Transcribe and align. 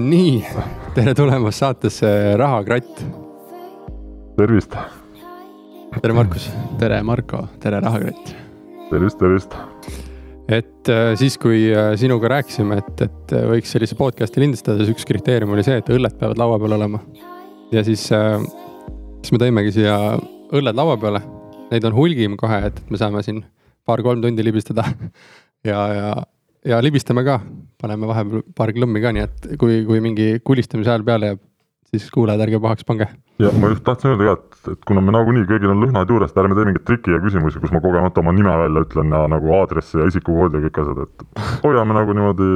no 0.00 0.06
nii, 0.08 0.40
tere 0.96 1.12
tulemast 1.16 1.60
saatesse 1.60 2.08
Rahakratt. 2.40 3.02
tervist. 4.36 4.76
tere, 6.00 6.14
Markus. 6.16 6.46
tere, 6.80 7.02
Marko, 7.04 7.42
tere, 7.60 7.80
Rahakratt. 7.84 8.32
tervist, 8.88 9.18
tervist. 9.20 9.56
et 10.48 10.88
äh, 10.88 11.12
siis, 11.20 11.36
kui 11.38 11.68
äh, 11.68 11.92
sinuga 12.00 12.32
rääkisime, 12.32 12.80
et, 12.80 13.04
et 13.04 13.36
äh, 13.36 13.44
võiks 13.52 13.74
sellise 13.76 13.98
podcast'i 13.98 14.40
lindistada, 14.40 14.80
siis 14.80 14.94
üks 14.94 15.04
kriteerium 15.04 15.52
oli 15.52 15.66
see, 15.66 15.76
et 15.82 15.92
õlled 15.92 16.16
peavad 16.16 16.40
laua 16.40 16.56
peal 16.62 16.78
olema. 16.78 17.02
ja 17.74 17.84
siis, 17.84 18.08
siis 18.08 19.36
me 19.36 19.42
tõimegi 19.42 19.76
siia 19.76 19.98
õlled 20.50 20.80
laua 20.80 20.96
peale. 21.02 21.20
Neid 21.70 21.84
on 21.86 21.94
hulgim 21.94 22.40
kohe, 22.40 22.64
et 22.72 22.80
me 22.90 22.98
saame 22.98 23.20
siin 23.22 23.44
paar-kolm 23.86 24.24
tundi 24.24 24.48
libistada 24.48 24.88
ja, 25.70 25.84
ja 25.92 26.12
ja 26.66 26.80
libistame 26.82 27.24
ka, 27.26 27.38
paneme 27.80 28.08
vahepeal 28.10 28.44
paar 28.56 28.72
klõmmi 28.76 29.02
ka, 29.02 29.12
nii 29.16 29.24
et 29.26 29.48
kui, 29.60 29.80
kui 29.88 30.02
mingi 30.04 30.34
kulistamise 30.44 30.92
hääl 30.92 31.06
peale 31.06 31.32
jääb, 31.32 31.42
siis 31.90 32.10
kuulajad, 32.14 32.44
ärge 32.46 32.60
pahaks 32.62 32.86
pange. 32.86 33.08
ja 33.42 33.52
ma 33.56 33.72
just 33.72 33.84
tahtsin 33.86 34.12
öelda 34.12 34.28
ka, 34.28 34.34
et, 34.36 34.74
et 34.74 34.84
kuna 34.88 35.02
me 35.04 35.14
nagunii 35.16 35.48
kõigil 35.48 35.72
on 35.72 35.80
lõhnad 35.84 36.12
juures, 36.12 36.32
et 36.32 36.42
ärme 36.42 36.58
tee 36.58 36.68
mingeid 36.68 36.86
triki 36.86 37.16
ja 37.16 37.22
küsimusi, 37.22 37.62
kus 37.62 37.72
ma 37.74 37.82
kogemata 37.82 38.22
oma 38.22 38.34
nime 38.36 38.52
välja 38.64 38.84
ütlen 38.86 39.16
ja 39.16 39.24
nagu 39.32 39.56
aadressi 39.60 39.98
ja 39.98 40.10
isikukoodi 40.12 40.60
ja 40.60 40.68
kõik 40.68 40.84
asjad, 40.84 41.02
et 41.06 41.64
hoiame 41.64 41.96
nagu 41.96 42.16
niimoodi 42.18 42.50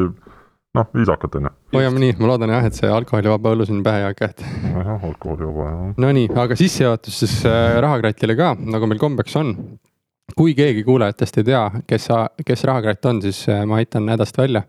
noh, 0.75 0.91
viisakalt 0.95 1.41
on 1.41 1.49
ju. 1.49 1.55
hoiame 1.79 2.05
nii, 2.05 2.19
ma 2.21 2.31
loodan 2.35 2.55
jah, 2.55 2.69
et 2.69 2.77
see 2.77 2.93
alkoholivaba 2.93 3.57
õlu 3.57 3.67
siin 3.69 3.83
pähe 3.87 4.05
ei 4.05 4.09
hakka, 4.11 4.31
et. 4.35 4.47
nojah, 4.75 5.09
alkoholivaba 5.11 5.71
jah. 5.71 5.97
Nonii, 6.05 6.29
aga 6.45 6.61
sissejuhatus 6.61 7.19
siis 7.25 7.41
äh, 7.49 7.81
rahakratile 7.83 8.37
ka, 8.39 8.53
nagu 8.61 8.91
meil 8.91 9.03
kombeks 9.03 9.41
on 9.41 9.57
kui 10.37 10.55
keegi 10.57 10.85
kuulajatest 10.85 11.39
ei 11.41 11.49
tea, 11.51 11.65
kes, 11.87 12.09
kes 12.47 12.65
Rahakratt 12.65 13.11
on, 13.11 13.21
siis 13.23 13.45
äh, 13.49 13.65
ma 13.69 13.81
aitan 13.83 14.09
hädast 14.09 14.39
välja. 14.39 14.65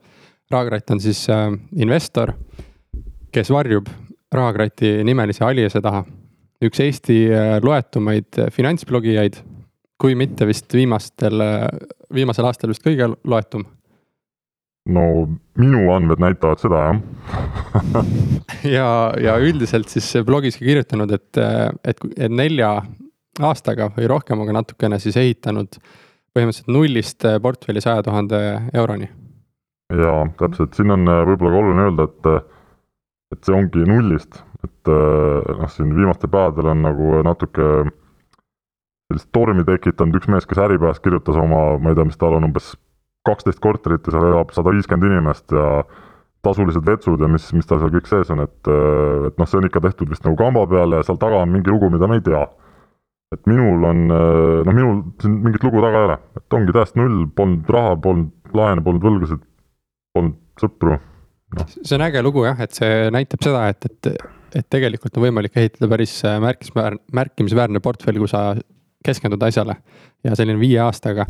Rahakratt 0.51 0.91
on 0.93 1.01
siis 1.01 1.25
äh, 1.29 1.47
investor, 1.75 2.33
kes 3.33 3.49
varjub 3.53 3.89
Rahakrati 4.35 4.97
nimelise 5.07 5.45
aliase 5.45 5.81
taha. 5.81 6.03
üks 6.65 6.79
Eesti 6.79 7.17
äh, 7.31 7.55
loetumaid 7.63 8.41
finantsblogijaid, 8.51 9.39
kui 10.01 10.15
mitte 10.15 10.47
vist 10.47 10.73
viimastel, 10.73 11.41
viimasel 12.13 12.45
aastal 12.45 12.69
vist 12.69 12.83
kõige 12.83 13.13
loetum. 13.23 13.65
no 14.85 15.01
minu 15.57 15.87
andmed 15.89 16.19
näitavad 16.21 16.59
seda 16.61 16.81
jah 16.83 16.99
ja, 18.77 18.89
ja 19.17 19.37
üldiselt 19.41 19.89
siis 19.89 20.11
blogis 20.25 20.59
ka 20.59 20.65
kirjutanud, 20.65 21.11
et, 21.11 21.39
et, 21.83 22.03
et 22.17 22.31
nelja 22.31 22.83
aastaga 23.43 23.89
või 23.95 24.07
rohkemaga 24.09 24.55
natukene 24.55 24.99
siis 25.01 25.17
ehitanud 25.19 25.79
põhimõtteliselt 26.35 26.71
nullist 26.71 27.25
eh, 27.27 27.37
portfelli 27.41 27.83
saja 27.83 28.03
tuhande 28.03 28.41
euroni. 28.73 29.09
jaa, 29.95 30.25
täpselt, 30.39 30.75
siin 30.75 30.91
on 30.95 31.07
eh, 31.07 31.21
võib-olla 31.29 31.51
ka 31.53 31.61
oluline 31.61 31.85
öelda, 31.89 32.09
et 32.09 32.31
eh, 32.31 32.41
et 33.33 33.47
see 33.47 33.55
ongi 33.57 33.83
nullist, 33.89 34.37
et 34.63 34.87
noh, 34.87 35.69
siin 35.73 35.89
viimastel 35.97 36.29
päevadel 36.31 36.69
on 36.71 36.83
nagu 36.85 37.07
natuke 37.25 37.65
sellist 39.09 39.31
tormi 39.33 39.65
tekitanud 39.65 40.19
üks 40.19 40.29
mees, 40.31 40.45
kes 40.47 40.61
Äripäevas 40.61 41.01
kirjutas 41.03 41.35
oma, 41.41 41.63
ma 41.81 41.91
ei 41.91 41.97
tea, 41.97 42.05
mis 42.07 42.19
tal 42.21 42.37
on, 42.37 42.45
umbes 42.47 42.69
kaksteist 43.25 43.59
korterit 43.65 44.05
ja 44.05 44.13
seal 44.13 44.27
elab 44.29 44.53
sada 44.55 44.71
viiskümmend 44.71 45.09
inimest 45.09 45.51
ja 45.57 45.65
tasulised 46.45 46.85
vetsud 46.85 47.25
ja 47.25 47.27
mis, 47.33 47.49
mis 47.57 47.67
tal 47.67 47.81
seal 47.81 47.91
kõik 47.97 48.07
sees 48.13 48.31
on, 48.31 48.45
et 48.45 48.71
et 48.71 49.41
noh, 49.41 49.49
see 49.49 49.59
on 49.59 49.67
ikka 49.67 49.81
tehtud 49.87 50.13
vist 50.13 50.23
nagu 50.23 50.37
kamba 50.39 50.67
peale 50.69 51.01
ja 51.01 51.09
seal 51.09 51.19
taga 51.19 51.41
on 51.41 51.51
mingi 51.57 51.73
lugu, 51.73 51.89
mida 51.91 52.07
me 52.07 52.21
ei 52.21 52.25
tea 52.29 52.45
et 53.33 53.49
minul 53.49 53.83
on, 53.89 54.05
noh, 54.07 54.71
minul 54.71 55.01
siin 55.21 55.39
mingit 55.43 55.65
lugu 55.65 55.81
taga 55.83 56.01
ei 56.01 56.07
ole, 56.11 56.17
et 56.37 56.57
ongi 56.59 56.75
täiesti 56.75 57.01
null, 57.01 57.25
polnud 57.35 57.73
raha, 57.73 57.97
polnud 58.03 58.55
laene, 58.55 58.83
polnud 58.85 59.03
võlgasid, 59.03 59.41
polnud 60.15 60.37
sõpru 60.61 60.99
no.. 61.55 61.67
see 61.75 61.97
on 61.97 62.05
äge 62.05 62.23
lugu 62.25 62.45
jah, 62.45 62.61
et 62.63 62.77
see 62.77 63.09
näitab 63.13 63.43
seda, 63.45 63.65
et, 63.73 63.89
et, 63.89 64.11
et 64.61 64.69
tegelikult 64.71 65.17
on 65.17 65.27
võimalik 65.27 65.57
ehitada 65.59 65.89
päris 65.91 66.17
märkimisväärne, 66.23 67.03
märkimisväärne 67.19 67.83
portfell, 67.83 68.21
kui 68.21 68.31
sa 68.31 68.47
keskendud 69.05 69.43
asjale. 69.45 69.77
Ja 70.25 70.33
selline 70.37 70.59
viie 70.61 70.79
aastaga. 70.81 71.27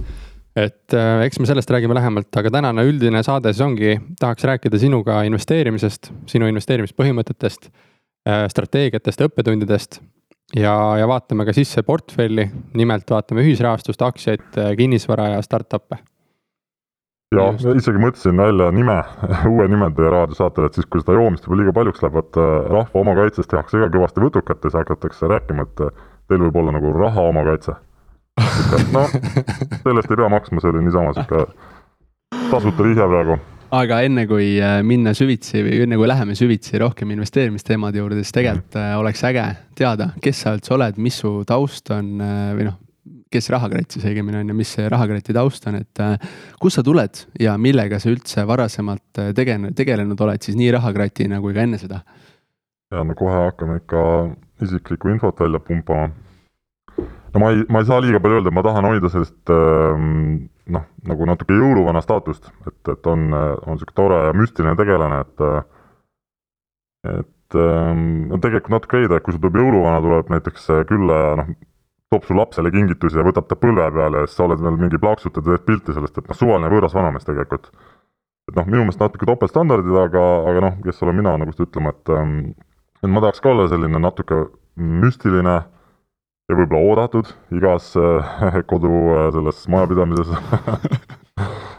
et 0.56 0.94
äh, 0.96 1.26
eks 1.26 1.42
me 1.44 1.50
sellest 1.50 1.72
räägime 1.74 1.98
lähemalt, 1.98 2.30
aga 2.40 2.48
tänane 2.48 2.86
üldine 2.88 3.20
saade 3.28 3.52
siis 3.52 3.66
ongi, 3.66 3.98
tahaks 4.20 4.46
rääkida 4.48 4.80
sinuga 4.80 5.18
investeerimisest, 5.28 6.14
sinu 6.32 6.48
investeerimispõhimõtetest, 6.48 7.68
äh, 8.24 8.46
strateegiatest, 8.54 9.26
õppetundidest 9.28 10.00
ja, 10.56 10.74
ja 11.00 11.08
vaatame 11.08 11.46
ka 11.48 11.54
sisse 11.56 11.84
portfelli, 11.84 12.48
nimelt 12.78 13.10
vaatame 13.12 13.44
ühisrahastust, 13.46 14.02
aktsiaid, 14.06 14.60
kinnisvara 14.78 15.36
ja 15.36 15.42
startup'e. 15.46 16.00
ja 17.36 17.48
isegi 17.76 18.00
mõtlesin 18.00 18.38
välja 18.40 18.70
nime, 18.72 18.98
uue 19.54 19.68
nime 19.72 19.90
teie 19.98 20.12
raadiosaatele, 20.14 20.70
et 20.70 20.80
siis, 20.80 20.88
kui 20.90 21.04
seda 21.04 21.18
joomist 21.18 21.48
juba 21.48 21.60
liiga 21.60 21.74
paljuks 21.76 22.04
läheb, 22.06 22.22
et 22.22 22.40
äh, 22.42 22.54
rahva 22.72 23.02
omakaitses 23.02 23.50
tehakse 23.52 23.82
ka 23.82 23.90
kõvasti 23.98 24.24
võtukat 24.24 24.62
ja 24.62 24.72
siis 24.72 24.80
hakatakse 24.80 25.32
rääkima, 25.32 25.68
et 25.68 25.88
äh, 25.88 26.06
teil 26.30 26.46
võib 26.48 26.62
olla 26.62 26.76
nagu 26.78 26.94
raha 26.96 27.28
omakaitse. 27.34 27.76
noh, 28.96 29.12
sellest 29.84 30.12
ei 30.12 30.22
pea 30.22 30.32
maksma, 30.32 30.62
see 30.62 30.72
oli 30.72 30.86
niisama 30.88 31.16
sihuke 31.16 31.46
tasuta 32.52 32.84
vihje 32.84 33.06
praegu 33.12 33.38
aga 33.76 34.00
enne 34.06 34.26
kui 34.30 34.56
äh, 34.64 34.80
minna 34.88 35.14
süvitsi 35.18 35.62
või 35.66 35.84
enne 35.86 36.00
kui 36.00 36.08
läheme 36.10 36.36
süvitsi 36.38 36.80
rohkem 36.82 37.12
investeerimisteemade 37.16 38.02
juurde, 38.02 38.24
siis 38.24 38.36
tegelikult 38.36 38.78
mm. 38.80 39.04
oleks 39.04 39.24
äge 39.28 39.46
teada, 39.78 40.10
kes 40.24 40.42
sa 40.46 40.56
üldse 40.58 40.76
oled, 40.78 41.00
mis 41.02 41.20
su 41.24 41.38
taust 41.48 41.92
on 41.96 42.12
äh, 42.24 42.50
või 42.58 42.68
noh, 42.70 42.80
kes 43.36 43.50
Rahakratt 43.52 43.98
siis 43.98 44.06
õigemini 44.08 44.40
on 44.40 44.54
ja 44.54 44.56
mis 44.56 44.70
see 44.78 44.86
Rahakrati 44.90 45.34
taust 45.36 45.66
on, 45.68 45.80
et 45.82 46.00
kust 46.62 46.80
sa 46.80 46.84
tuled 46.86 47.26
ja 47.42 47.58
millega 47.60 48.00
sa 48.00 48.08
üldse 48.08 48.46
varasemalt 48.48 49.20
tegelenud, 49.36 49.76
tegelenud 49.76 50.22
oled 50.24 50.46
siis 50.46 50.56
nii 50.56 50.70
Rahakratina 50.78 51.42
kui 51.44 51.56
ka 51.58 51.66
enne 51.66 51.82
seda? 51.82 52.00
ja 52.94 53.04
no 53.04 53.16
kohe 53.18 53.36
hakkame 53.50 53.80
ikka 53.82 54.02
isiklikku 54.64 55.12
infot 55.12 55.40
välja 55.40 55.60
pumpama. 55.60 56.10
No 57.36 57.44
ma 57.44 57.52
ei, 57.54 57.64
ma 57.70 57.84
ei 57.84 57.90
saa 57.90 58.02
liiga 58.04 58.22
palju 58.24 58.40
öelda, 58.40 58.54
ma 58.56 58.64
tahan 58.66 58.88
hoida 58.88 59.12
sellist 59.12 59.54
äh, 59.54 60.04
noh, 60.76 60.90
nagu 61.12 61.30
natuke 61.30 61.58
jõuluvana 61.58 62.02
staatust, 62.04 62.50
et, 62.66 62.82
et 62.96 63.12
on, 63.12 63.28
on 63.36 63.76
niisugune 63.76 64.00
tore 64.00 64.22
ja 64.30 64.36
müstiline 64.38 64.76
tegelane, 64.80 65.22
et 65.26 65.48
et 67.06 67.58
ähm, 67.62 68.06
no 68.32 68.40
tegelikult 68.42 68.74
natuke 68.74 68.98
veider, 68.98 69.20
et 69.20 69.26
kui 69.26 69.36
sul 69.36 69.44
tuleb 69.44 69.60
jõuluvana, 69.62 70.02
tuleb 70.02 70.32
näiteks 70.34 70.70
külla 70.90 71.20
ja 71.22 71.34
noh, 71.42 71.52
toob 72.14 72.26
su 72.26 72.38
lapsele 72.38 72.72
kingitusi 72.74 73.20
ja 73.20 73.26
võtab 73.26 73.50
ta 73.50 73.58
põlve 73.60 73.86
peale 73.94 74.24
ja 74.24 74.30
siis 74.30 74.40
sa 74.40 74.48
oled 74.48 74.64
veel 74.64 74.80
mingi 74.80 75.00
plaaksutaja, 75.02 75.46
teed 75.46 75.68
pilti 75.68 75.94
sellest, 75.96 76.18
et 76.18 76.32
noh, 76.32 76.38
suvaline 76.38 76.72
võõras 76.72 76.96
vanamees 76.98 77.28
tegelikult. 77.28 77.70
et 78.50 78.58
noh, 78.58 78.66
minu 78.70 78.84
meelest 78.86 79.02
natuke 79.02 79.26
topeltstandardid, 79.26 79.96
aga, 80.02 80.24
aga 80.52 80.66
noh, 80.68 80.76
kes 80.86 81.02
olen 81.06 81.18
mina 81.18 81.36
nagu 81.42 81.54
seda 81.54 81.68
ütlema, 81.68 81.94
et 81.94 82.14
ähm, 82.14 82.36
et 83.02 83.10
ma 83.12 83.22
tahaks 83.22 83.42
ka 83.42 83.52
olla 83.54 83.66
selline 83.70 84.02
natuke 84.02 84.46
müstiline 84.76 85.56
ja 86.50 86.58
võib-olla 86.58 86.82
oodatud 86.92 87.30
igas 87.56 87.92
äh, 88.00 88.60
kodu 88.72 88.92
äh, 89.16 89.28
selles 89.36 89.66
majapidamises. 89.72 90.34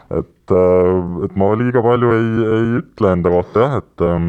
Et, 0.06 0.52
äh, 0.54 0.90
et 1.26 1.32
ma 1.34 1.48
liiga 1.58 1.80
palju 1.82 2.12
ei, 2.14 2.26
ei 2.46 2.66
ütle 2.78 3.08
enda 3.16 3.30
kohta 3.32 3.64
jah, 3.64 3.72
et 3.80 4.04
ähm, 4.06 4.28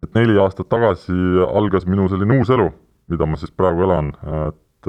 et 0.00 0.14
neli 0.16 0.38
aastat 0.40 0.70
tagasi 0.72 1.12
algas 1.44 1.84
minu 1.84 2.06
selline 2.08 2.38
uus 2.38 2.48
elu, 2.54 2.70
mida 3.12 3.28
ma 3.28 3.36
siis 3.36 3.52
praegu 3.52 3.84
elan, 3.84 4.08
et 4.46 4.88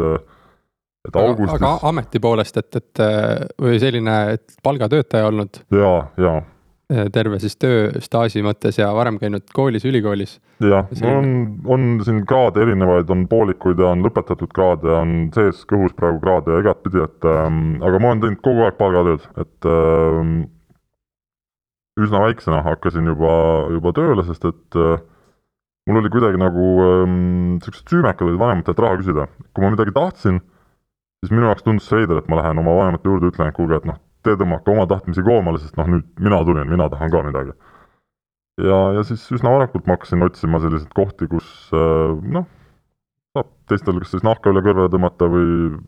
et 1.09 1.19
augustis 1.19 1.57
aga 1.57 1.73
ameti 1.89 2.21
poolest, 2.23 2.61
et, 2.61 2.79
et 2.79 3.03
või 3.59 3.81
selline, 3.83 4.15
et 4.37 4.55
palgatöötaja 4.63 5.27
olnud? 5.33 5.59
jaa 5.75 6.39
Äh, 6.39 6.39
terve 6.89 7.37
siis 7.37 7.53
tööstaaži 7.61 8.41
mõttes 8.41 8.79
ja 8.79 8.87
varem 8.97 9.19
käinud 9.21 9.45
koolis, 9.53 9.83
ülikoolis. 9.85 10.39
jah, 10.65 10.87
on, 11.05 11.27
on 11.69 11.83
siin 12.05 12.23
kraade 12.29 12.63
erinevaid, 12.63 13.11
on 13.13 13.27
poolikuid 13.29 13.81
ja 13.81 13.91
on 13.93 14.01
lõpetatud 14.05 14.49
kraade, 14.55 14.89
on 14.97 15.11
sees 15.35 15.61
kõhus 15.69 15.93
praegu 15.97 16.17
kraade 16.23 16.55
ja 16.55 16.63
igatpidi, 16.63 17.03
et 17.05 17.29
ähm, 17.29 17.77
aga 17.85 18.01
ma 18.01 18.13
olen 18.13 18.23
teinud 18.23 18.41
kogu 18.45 18.65
aeg 18.65 18.79
palgatööd, 18.81 19.29
et 19.45 19.69
ähm, 19.69 20.33
üsna 22.01 22.23
väiksena 22.25 22.63
hakkasin 22.65 23.13
juba, 23.13 23.37
juba 23.75 23.93
tööle, 23.93 24.25
sest 24.25 24.49
et 24.49 24.81
äh, 24.81 24.97
mul 25.89 26.01
oli 26.01 26.11
kuidagi 26.13 26.41
nagu 26.41 26.67
niisugused 27.05 27.85
ähm, 27.85 27.89
süümekad 27.93 28.27
olid 28.27 28.41
vanematelt 28.41 28.81
raha 28.81 28.97
küsida. 29.01 29.29
kui 29.53 29.65
ma 29.65 29.73
midagi 29.77 29.93
tahtsin, 29.93 30.41
siis 31.21 31.33
minu 31.33 31.51
jaoks 31.51 31.65
tundus 31.65 31.93
veider, 31.93 32.17
et 32.17 32.29
ma 32.33 32.41
lähen 32.41 32.65
oma 32.65 32.77
vanemate 32.81 33.09
juurde, 33.09 33.29
ütlen, 33.29 33.53
et 33.53 33.57
kuulge, 33.57 33.77
et 33.77 33.89
noh, 33.89 34.01
te 34.25 34.35
tõmmake 34.39 34.71
oma 34.73 34.85
tahtmisi 34.89 35.23
koomale, 35.25 35.61
sest 35.61 35.77
noh, 35.79 35.87
nüüd 35.89 36.07
mina 36.19 36.41
tulin, 36.47 36.67
mina 36.69 36.89
tahan 36.91 37.11
ka 37.13 37.23
midagi. 37.27 37.55
ja, 38.59 38.79
ja 38.97 39.03
siis 39.07 39.23
üsna 39.35 39.53
varakult 39.55 39.87
ma 39.87 39.95
hakkasin 39.95 40.25
otsima 40.25 40.59
selliseid 40.63 40.93
kohti, 40.97 41.29
kus 41.31 41.47
äh, 41.75 42.15
noh, 42.35 42.47
saab 43.35 43.51
teistel 43.71 44.01
kas 44.01 44.13
siis 44.15 44.25
nahka 44.27 44.51
üle 44.51 44.63
kõrvale 44.65 44.91
tõmmata 44.91 45.29
või, 45.31 45.79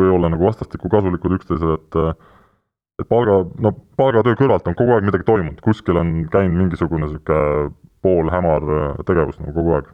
või 0.00 0.12
olla 0.16 0.32
nagu 0.32 0.48
vastastikku 0.48 0.92
kasulikud 0.92 1.38
üksteisele, 1.40 1.78
et 1.80 2.02
et 3.00 3.08
palga, 3.08 3.38
no 3.64 3.72
palgatöö 3.96 4.36
kõrvalt 4.36 4.66
on 4.68 4.76
kogu 4.76 4.92
aeg 4.92 5.06
midagi 5.06 5.24
toimunud, 5.24 5.60
kuskil 5.64 5.96
on 5.96 6.18
käinud 6.32 6.58
mingisugune 6.58 7.06
niisugune 7.06 7.70
poolhämar 8.04 8.66
tegevus 9.08 9.38
nagu 9.40 9.54
kogu 9.56 9.78
aeg 9.78 9.88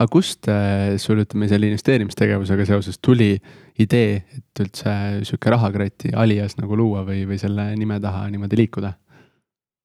aga 0.00 0.08
kust 0.08 0.48
äh, 0.48 0.96
sul 1.00 1.20
ütleme 1.20 1.48
selle 1.50 1.68
investeerimistegevusega 1.68 2.64
seoses 2.68 2.98
tuli 3.04 3.34
idee, 3.80 4.22
et 4.36 4.62
üldse 4.64 4.94
sihuke 5.28 5.52
rahakrati 5.52 6.14
alias 6.16 6.56
nagu 6.60 6.78
luua 6.78 7.04
või, 7.04 7.26
või 7.28 7.40
selle 7.40 7.70
nime 7.76 8.00
taha 8.00 8.26
niimoodi 8.32 8.62
liikuda? 8.62 8.96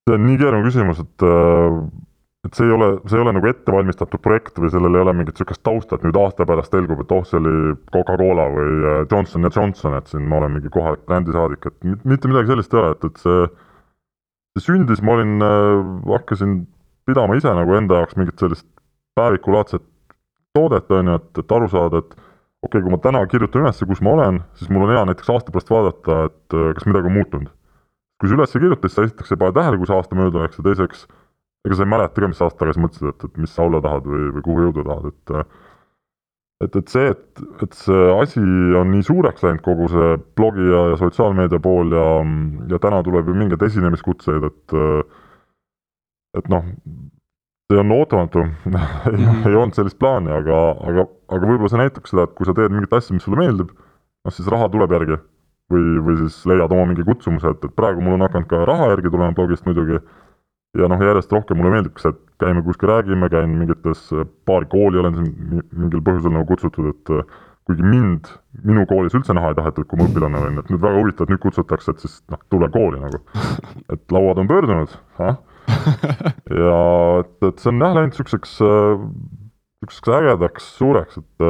see 0.05 0.13
on 0.13 0.21
nii 0.21 0.37
keeruline 0.37 0.67
küsimus, 0.67 1.01
et 1.01 1.25
äh, 1.25 1.79
et 2.45 2.53
see 2.53 2.67
ei 2.67 2.75
ole, 2.75 2.91
see 3.09 3.17
ei 3.17 3.23
ole 3.23 3.33
nagu 3.33 3.49
ettevalmistatud 3.49 4.21
projekt 4.21 4.59
või 4.61 4.69
sellel 4.69 4.95
ei 4.95 5.01
ole 5.01 5.15
mingit 5.17 5.33
niisugust 5.33 5.63
tausta, 5.65 5.97
et 5.97 6.05
nüüd 6.05 6.19
aasta 6.21 6.45
pärast 6.45 6.75
selgub, 6.75 7.01
et 7.01 7.13
oh, 7.15 7.25
see 7.25 7.39
oli 7.41 7.73
Coca-Cola 7.89 8.45
või 8.53 8.69
äh, 8.77 8.99
Johnson 9.11 9.49
ja 9.49 9.51
Johnson, 9.51 9.97
et 9.97 10.13
siin 10.13 10.29
ma 10.29 10.39
olen 10.39 10.55
mingi 10.55 10.71
kohalik 10.71 11.03
brändisaadik, 11.09 11.67
et 11.71 12.05
mitte 12.05 12.31
midagi 12.31 12.53
sellist 12.53 12.77
ei 12.77 12.83
ole, 12.83 12.93
et, 12.95 13.09
et 13.09 13.25
see, 13.25 13.49
see 14.55 14.67
sündis, 14.69 15.03
ma 15.03 15.17
olin 15.17 15.49
hakkasin 16.13 16.61
pidama 17.09 17.35
ise 17.35 17.51
nagu 17.57 17.75
enda 17.75 17.99
jaoks 17.99 18.15
mingit 18.21 18.39
sellist 18.39 18.69
päevikulaadset 19.17 19.83
toodet, 20.55 20.87
on 20.91 21.11
ju, 21.11 21.19
et, 21.19 21.43
et 21.43 21.53
aru 21.57 21.67
saada, 21.71 22.01
et 22.01 22.15
okei 22.15 22.79
okay,, 22.79 22.85
kui 22.85 22.93
ma 22.93 23.01
täna 23.03 23.21
kirjutan 23.29 23.65
üles, 23.65 23.83
kus 23.91 24.01
ma 24.05 24.15
olen, 24.15 24.39
siis 24.59 24.71
mul 24.73 24.87
on 24.87 24.95
hea 24.95 25.03
näiteks 25.11 25.29
aasta 25.35 25.53
pärast 25.53 25.69
vaadata, 25.73 26.23
et 26.31 26.57
äh, 26.57 26.71
kas 26.77 26.87
midagi 26.89 27.11
on 27.11 27.19
muutunud. 27.19 27.53
kui 28.21 28.31
sa 28.31 28.37
üles 28.37 28.55
ei 28.55 28.63
kirjuta, 28.63 28.87
siis 28.87 28.97
sa 28.97 29.05
esiteks 29.09 29.35
ei 29.35 29.39
pane 29.43 29.55
tähele, 29.57 29.77
kui 29.77 29.89
see 29.89 29.97
aasta 29.99 30.17
mööda 30.17 30.45
läks 30.45 30.59
ja 30.61 30.65
teiseks 30.65 31.05
ega 31.65 31.77
sa 31.77 31.85
ei 31.85 31.91
mäleta 31.91 32.21
ka, 32.21 32.29
mis 32.31 32.41
aasta 32.45 32.61
tagasi 32.61 32.81
mõtlesid, 32.81 33.11
et, 33.11 33.23
et 33.27 33.39
mis 33.41 33.53
sa 33.55 33.65
olla 33.65 33.81
tahad 33.83 34.05
või, 34.09 34.27
või 34.35 34.43
kuhu 34.45 34.67
jõuda 34.67 34.85
tahad, 34.89 35.13
et 35.13 35.55
et, 36.63 36.75
et 36.79 36.87
see, 36.87 37.09
et, 37.11 37.41
et 37.65 37.73
see 37.75 38.03
asi 38.15 38.41
on 38.79 38.93
nii 38.93 39.03
suureks 39.03 39.43
läinud, 39.43 39.61
kogu 39.65 39.89
see 39.91 40.13
blogi 40.39 40.69
ja, 40.69 40.85
ja 40.93 40.99
sotsiaalmeedia 41.01 41.59
pool 41.63 41.91
ja, 41.91 42.05
ja 42.71 42.79
täna 42.81 43.01
tuleb 43.03 43.27
ju 43.27 43.35
mingeid 43.35 43.65
esinemiskutseid, 43.67 44.45
et 44.47 44.77
et 46.39 46.47
noh, 46.51 46.63
see 47.71 47.79
on 47.81 47.91
ootamatu 47.91 48.43
mm 48.45 48.73
-hmm. 48.73 49.47
ei 49.49 49.55
olnud 49.55 49.73
sellist 49.73 49.99
plaani, 49.99 50.31
aga, 50.31 50.57
aga, 50.89 51.07
aga 51.27 51.47
võib-olla 51.47 51.71
see 51.71 51.81
näitab 51.81 52.09
seda, 52.09 52.27
et 52.27 52.35
kui 52.37 52.45
sa 52.45 52.53
teed 52.53 52.73
mingit 52.73 52.93
asja, 52.93 53.13
mis 53.13 53.23
sulle 53.25 53.41
meeldib, 53.41 53.71
noh 54.25 54.33
siis 54.33 54.51
raha 54.53 54.69
tuleb 54.69 54.91
järgi. 54.91 55.17
või, 55.73 55.85
või 56.05 56.15
siis 56.19 56.45
leiad 56.45 56.71
oma 56.71 56.85
mingi 56.85 57.03
kutsumuse, 57.03 57.49
et, 57.49 57.63
et 57.65 57.71
praegu 57.73 58.01
mul 58.01 58.13
on 58.13 58.21
hakanud 58.21 58.47
ka 58.47 58.59
raha 58.69 58.91
järgi 58.91 59.09
tulema 59.09 59.33
blogist 59.33 59.65
muidugi, 59.65 59.97
ja 60.77 60.89
noh, 60.91 61.01
järjest 61.01 61.31
rohkem 61.33 61.57
mulle 61.57 61.71
meeldib 61.73 61.97
see, 61.97 62.11
et 62.13 62.19
käime 62.43 62.61
kuskil 62.61 62.91
räägime, 62.91 63.29
käin 63.33 63.49
mingites, 63.49 64.03
paari 64.45 64.69
kooli 64.69 65.01
olen 65.01 65.15
siin 65.15 65.63
mingil 65.71 66.03
põhjusel 66.05 66.35
nagu 66.35 66.45
kutsutud, 66.51 66.91
et 66.91 67.13
kuigi 67.65 67.81
mind, 67.81 68.29
minu 68.61 68.85
koolis 68.85 69.15
üldse 69.17 69.33
näha 69.33 69.49
ei 69.51 69.57
tahetud, 69.57 69.87
kui 69.89 69.97
ma 69.97 70.05
õpilane 70.05 70.37
olin, 70.37 70.61
et 70.61 70.69
nüüd 70.69 70.83
väga 70.83 71.01
huvitav, 71.01 71.25
et 71.25 71.33
nüüd 71.33 71.41
kutsutakse, 71.47 71.95
et 71.95 72.05
siis 72.05 72.19
noh, 72.29 72.41
tule 72.53 72.69
kooli 72.69 73.01
nagu. 73.01 73.21
et 73.93 74.13
lauad 74.13 74.41
on 74.41 74.51
pöördunud, 74.51 74.93
ah. 75.17 75.39
Ja 76.65 76.81
et, 77.21 77.33
et 77.49 77.63
see 77.63 77.71
on 77.71 77.81
jah 77.81 77.95
läinud 77.97 78.13
niisuguseks 78.13 78.59
niisuguseks 79.85 80.13
ägedaks, 80.17 80.69
suureks, 80.79 81.17
et, 81.21 81.47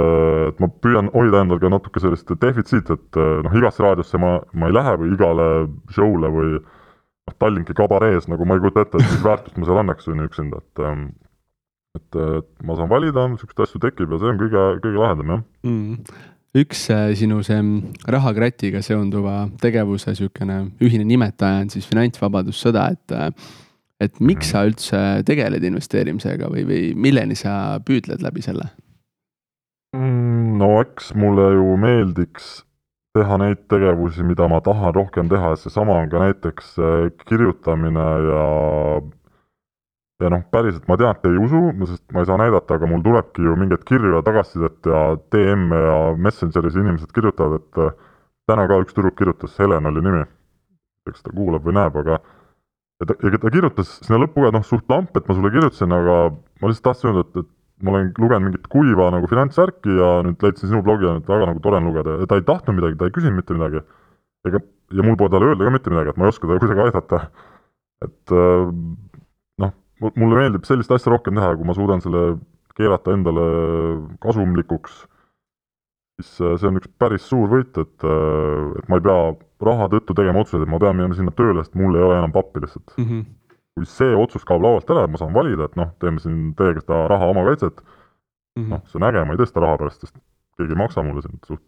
et 0.49 0.63
ma 0.63 0.69
püüan 0.83 1.11
hoida 1.13 1.43
endal 1.45 1.61
ka 1.61 1.71
natuke 1.71 2.03
sellist 2.03 2.31
defitsiiti, 2.41 2.97
et 2.97 3.19
noh, 3.45 3.59
igasse 3.59 3.83
raadiosse 3.85 4.19
ma, 4.21 4.37
ma 4.53 4.71
ei 4.71 4.75
lähe 4.75 4.95
või 5.01 5.13
igale 5.15 5.49
show'le 5.95 6.31
või 6.33 6.55
noh, 6.57 7.35
Tallinki 7.41 7.75
kabarees 7.77 8.27
nagu 8.31 8.47
ma 8.47 8.57
ei 8.57 8.65
kujuta 8.65 8.83
ette, 8.85 8.99
et 8.99 9.13
mis 9.13 9.23
väärtust 9.23 9.59
ma 9.59 9.69
seal 9.69 9.81
annaks, 9.83 10.09
on 10.11 10.23
ju, 10.23 10.27
üksinda, 10.31 10.59
et 10.63 10.83
ähm, 10.83 11.07
et, 11.95 12.15
et 12.15 12.65
ma 12.67 12.77
saan 12.77 12.91
valida, 12.91 13.25
niisuguseid 13.31 13.65
asju 13.65 13.81
tekib 13.83 14.13
ja 14.13 14.21
see 14.21 14.31
on 14.31 14.39
kõige, 14.39 14.63
kõige 14.83 15.01
lahedam, 15.01 15.35
jah. 15.35 15.43
Mm. 15.67 16.23
Üks 16.55 16.85
äh, 16.93 17.09
sinu 17.19 17.41
see 17.43 17.59
rahakratiga 18.07 18.79
seonduva 18.85 19.49
tegevuse 19.59 20.13
niisugune 20.13 20.61
ühine 20.83 21.03
nimetaja 21.07 21.65
on 21.65 21.71
siis 21.73 21.87
finantsvabadussõda, 21.89 22.85
et 22.95 23.15
äh, 23.15 23.31
et 24.05 24.21
miks 24.23 24.53
sa 24.53 24.65
üldse 24.67 25.01
tegeled 25.27 25.63
investeerimisega 25.65 26.49
või, 26.51 26.65
või 26.69 26.83
milleni 26.95 27.37
sa 27.39 27.79
püüdled 27.85 28.23
läbi 28.25 28.45
selle? 28.45 28.69
Mm, 29.95 30.55
no 30.59 30.75
eks 30.83 31.13
mulle 31.17 31.51
ju 31.55 31.75
meeldiks 31.79 32.55
teha 33.15 33.37
neid 33.39 33.61
tegevusi, 33.71 34.25
mida 34.27 34.47
ma 34.51 34.59
tahan 34.63 34.93
rohkem 34.95 35.29
teha, 35.31 35.53
seesama 35.59 36.01
on 36.01 36.09
ka 36.11 36.23
näiteks 36.23 36.73
äh, 36.79 36.95
kirjutamine 37.29 38.07
ja 38.29 38.47
ja 40.23 40.31
noh, 40.31 40.43
päriselt 40.51 40.87
ma 40.87 40.95
tean, 40.99 41.15
et 41.15 41.23
te 41.23 41.31
ei 41.31 41.39
usu, 41.43 41.61
sest 41.89 42.03
ma 42.15 42.23
ei 42.23 42.29
saa 42.29 42.39
näidata, 42.39 42.77
aga 42.77 42.87
mul 42.87 43.03
tulebki 43.03 43.43
ju 43.43 43.55
mingeid 43.59 43.83
kirju 43.87 44.13
ja 44.15 44.21
tagasisidet 44.23 44.87
ja 44.87 45.01
DM-e 45.33 45.79
ja 45.81 45.97
Messengeris 46.27 46.77
inimesed 46.79 47.11
kirjutavad, 47.15 47.59
et 47.59 47.81
äh, 47.83 47.97
täna 48.47 48.67
ka 48.69 48.79
üks 48.83 48.95
tüdruk 48.95 49.17
kirjutas, 49.19 49.57
Helen 49.59 49.91
oli 49.91 50.03
nimi, 50.05 50.23
eks 51.09 51.25
ta 51.25 51.35
kuulab 51.35 51.67
või 51.67 51.75
näeb, 51.79 51.99
aga 52.03 52.19
ja 53.01 53.09
ta, 53.09 53.17
ja 53.23 53.39
ta 53.41 53.51
kirjutas 53.51 53.97
sinna 54.05 54.21
lõppu 54.23 54.45
ka 54.45 54.53
noh, 54.55 54.65
suht 54.65 54.87
lamp, 54.91 55.15
et 55.17 55.27
ma 55.27 55.37
sulle 55.37 55.51
kirjutasin, 55.53 55.95
aga 55.95 56.17
ma 56.61 56.71
lihtsalt 56.71 56.87
tahtsin 56.89 57.11
öelda, 57.11 57.25
et, 57.25 57.43
et 57.43 57.51
ma 57.83 57.91
olen 57.91 58.11
lugenud 58.21 58.47
mingit 58.47 58.69
kuiva 58.71 59.09
nagu 59.11 59.27
finantsvärki 59.31 59.97
ja 59.99 60.11
nüüd 60.25 60.43
leidsin 60.45 60.71
sinu 60.71 60.83
blogi 60.85 61.07
ja 61.07 61.15
nüüd 61.17 61.27
väga 61.27 61.49
nagu 61.49 61.63
tore 61.63 61.81
on 61.81 61.89
lugeda 61.89 62.19
ja 62.21 62.29
ta 62.31 62.39
ei 62.39 62.45
tahtnud 62.47 62.77
midagi, 62.79 62.99
ta 62.99 63.09
ei 63.09 63.15
küsinud 63.17 63.41
mitte 63.41 63.57
midagi. 63.57 63.83
ega, 64.47 64.61
ja 64.95 65.03
mul 65.03 65.17
pole 65.19 65.33
talle 65.33 65.49
öelda 65.51 65.67
ka 65.67 65.73
mitte 65.75 65.91
midagi, 65.91 66.13
et 66.13 66.21
ma 66.21 66.27
ei 66.27 66.31
oska 66.31 66.47
teda 66.47 66.61
kuidagi 66.63 66.85
aidata. 66.85 67.21
et 68.05 68.35
äh, 68.35 68.71
noh, 69.63 69.73
mulle 70.15 70.39
meeldib 70.39 70.67
sellist 70.67 70.91
asja 70.95 71.11
rohkem 71.11 71.35
teha, 71.35 71.51
kui 71.59 71.67
ma 71.67 71.75
suudan 71.75 72.03
selle 72.03 72.23
keerata 72.79 73.15
endale 73.15 73.45
kasumlikuks, 74.23 75.03
siis 76.21 76.41
äh, 76.41 76.57
see 76.59 76.69
on 76.69 76.79
üks 76.81 76.91
päris 76.99 77.25
suur 77.29 77.49
võit, 77.51 77.77
et, 77.81 77.97
äh, 78.03 78.67
et 78.79 78.91
ma 78.91 78.99
ei 78.99 79.05
pea 79.07 79.17
raha 79.65 79.89
tõttu 79.93 80.15
tegema 80.17 80.43
otsuseid, 80.43 80.65
et 80.65 80.71
ma 80.71 80.79
pean 80.79 80.97
minema 80.97 81.17
sinna 81.17 81.33
tööle, 81.35 81.63
sest 81.63 81.75
mul 81.79 81.97
ei 81.97 82.05
ole 82.05 82.19
enam 82.19 82.35
pappi 82.35 82.63
lihtsalt 82.65 82.95
mm. 82.97 83.09
-hmm 83.09 83.25
kui 83.75 83.87
see 83.91 84.15
otsus 84.15 84.45
kaob 84.47 84.63
laualt 84.63 84.91
ära, 84.93 85.03
et 85.03 85.11
ma 85.11 85.19
saan 85.19 85.33
valida, 85.35 85.67
et 85.67 85.75
noh, 85.75 85.91
teeme 85.99 86.21
siin 86.23 86.53
teiega 86.55 86.79
seda 86.79 87.01
raha 87.11 87.27
omakaitset 87.33 87.81
mm 87.83 88.63
-hmm., 88.63 88.69
noh, 88.71 88.83
see 88.87 88.99
on 89.01 89.07
äge, 89.09 89.23
ma 89.27 89.35
ei 89.35 89.41
tee 89.41 89.49
seda 89.51 89.63
raha 89.65 89.79
pärast, 89.81 90.05
sest 90.05 90.15
keegi 90.57 90.75
ei 90.75 90.79
maksa 90.79 91.03
mulle 91.03 91.23
siin, 91.25 91.39
suht 91.43 91.63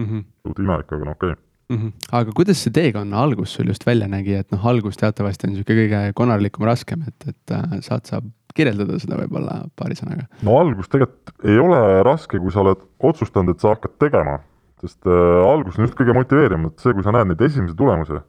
mm, 0.00 0.06
-hmm. 0.06 0.24
suht 0.46 0.60
imelik, 0.64 0.92
aga 0.92 1.08
no 1.08 1.16
okei 1.16 1.32
okay. 1.32 1.42
Mm 1.72 1.78
-hmm. 1.78 1.92
aga 2.12 2.32
kuidas 2.36 2.62
see 2.62 2.72
teekonna 2.78 3.22
algus 3.22 3.54
sul 3.54 3.72
just 3.72 3.86
välja 3.86 4.08
nägi, 4.08 4.34
et 4.34 4.52
noh, 4.52 4.66
algus 4.66 5.00
teatavasti 5.00 5.48
on 5.48 5.54
niisugune 5.54 5.80
kõige 5.80 6.12
konarlikum, 6.20 6.64
raskem, 6.64 7.08
et, 7.08 7.28
et 7.28 7.56
äh, 7.56 7.80
saad 7.80 8.04
sa 8.06 8.20
kirjeldada 8.56 9.00
seda 9.02 9.20
võib-olla 9.20 9.62
paari 9.78 9.98
sõnaga? 9.98 10.26
no 10.46 10.58
algus 10.60 10.90
tegelikult 10.92 11.46
ei 11.46 11.58
ole 11.62 11.80
raske, 12.06 12.40
kui 12.42 12.54
sa 12.54 12.64
oled 12.64 12.82
otsustanud, 13.10 13.54
et 13.54 13.64
sa 13.64 13.74
hakkad 13.74 13.98
tegema, 14.02 14.38
sest 14.82 15.06
äh, 15.08 15.42
algus 15.50 15.78
on 15.78 15.86
just 15.86 15.98
kõige 15.98 16.16
motiveerivam, 16.16 16.70
et 16.70 16.82
see, 16.82 16.96
kui 16.96 17.06
sa 17.06 17.14
näed 17.16 17.32
neid 17.32 17.44
esimesi 17.48 17.76
tulemusi, 17.78 18.22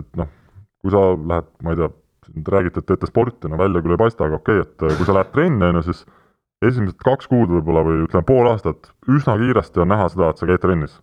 et 0.00 0.10
noh, 0.20 0.30
kui 0.80 0.94
sa 0.94 1.10
lähed, 1.16 1.50
ma 1.64 1.74
ei 1.74 1.82
tea, 1.82 1.90
Te 2.30 2.50
räägite, 2.52 2.78
et 2.78 2.86
teete 2.86 3.08
sporti, 3.08 3.48
no 3.50 3.58
välja 3.58 3.80
küll 3.82 3.96
ei 3.96 3.98
paista, 3.98 4.26
aga 4.28 4.38
okei 4.38 4.60
okay,, 4.60 4.66
et 4.68 4.84
äh, 4.86 4.96
kui 4.98 5.06
sa 5.08 5.14
lähed 5.16 5.30
trenni, 5.34 5.64
on 5.66 5.80
ju, 5.80 5.86
siis 5.88 6.04
esimesed 6.62 6.98
kaks 7.02 7.30
kuud 7.30 7.50
võib-olla 7.50 7.82
või 7.86 8.04
ütleme, 8.04 8.26
pool 8.28 8.50
aastat, 8.50 8.92
üsna 9.10 9.34
kiiresti 9.40 9.82
on 9.82 9.90
näha 9.90 10.06
seda, 10.12 10.30
et 10.30 10.40
sa 10.40 10.46
käid 10.46 10.62
trennis. 10.62 11.00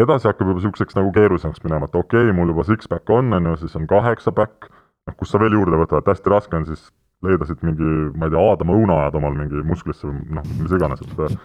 edasi 0.00 0.28
hakkab 0.28 0.48
juba 0.48 0.60
niisuguseks 0.60 0.96
nagu 0.96 1.12
keerulisemaks 1.12 1.62
minema, 1.64 1.86
et 1.86 1.94
okei 1.94 2.26
okay,, 2.26 2.36
mul 2.36 2.50
juba 2.52 2.64
six-pack 2.66 3.12
on, 3.12 3.32
on 3.38 3.50
ju, 3.52 3.56
siis 3.62 3.76
on 3.78 3.86
kaheksa-pack, 3.92 4.70
noh, 5.06 5.16
kus 5.20 5.30
sa 5.30 5.40
veel 5.40 5.56
juurde 5.56 5.78
võtad, 5.84 6.08
hästi 6.08 6.32
raske 6.32 6.58
on 6.58 6.66
siis 6.68 6.88
leida 7.28 7.48
siit 7.48 7.62
mingi, 7.66 7.90
ma 8.16 8.28
ei 8.28 8.34
tea, 8.34 8.42
Aadama 8.42 8.78
õuna 8.78 9.02
ajada 9.02 9.20
omal 9.20 9.36
mingi 9.38 9.62
musklisse 9.66 10.08
või 10.08 10.38
noh, 10.38 10.48
mis 10.60 10.74
iganes, 10.76 11.04
et 11.04 11.44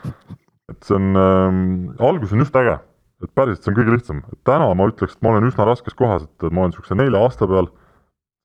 et 0.72 0.88
see 0.88 0.96
on 0.96 1.20
ähm,, 1.20 1.62
algus 2.00 2.32
on 2.32 2.44
just 2.44 2.56
äge, 2.56 2.78
et 3.26 3.32
päriselt 3.36 3.66
see 3.66 3.74
on 3.74 3.78
kõige 3.80 3.96
lihtsam, 3.98 4.24
et 4.32 4.40
täna 4.48 4.70
ma 4.78 4.88
ütleks, 4.88 5.18
et 5.18 5.26
ma 5.26 5.34
olen 5.34 5.50
üsna 5.50 5.68
raskes 5.68 5.98
kohas, 5.98 6.28
et 6.28 6.48
ma 6.50 6.64
olen 6.64 6.72
niisuguse 6.72 6.98
nelja 6.98 7.24
aasta 7.26 7.50
peal 7.50 7.68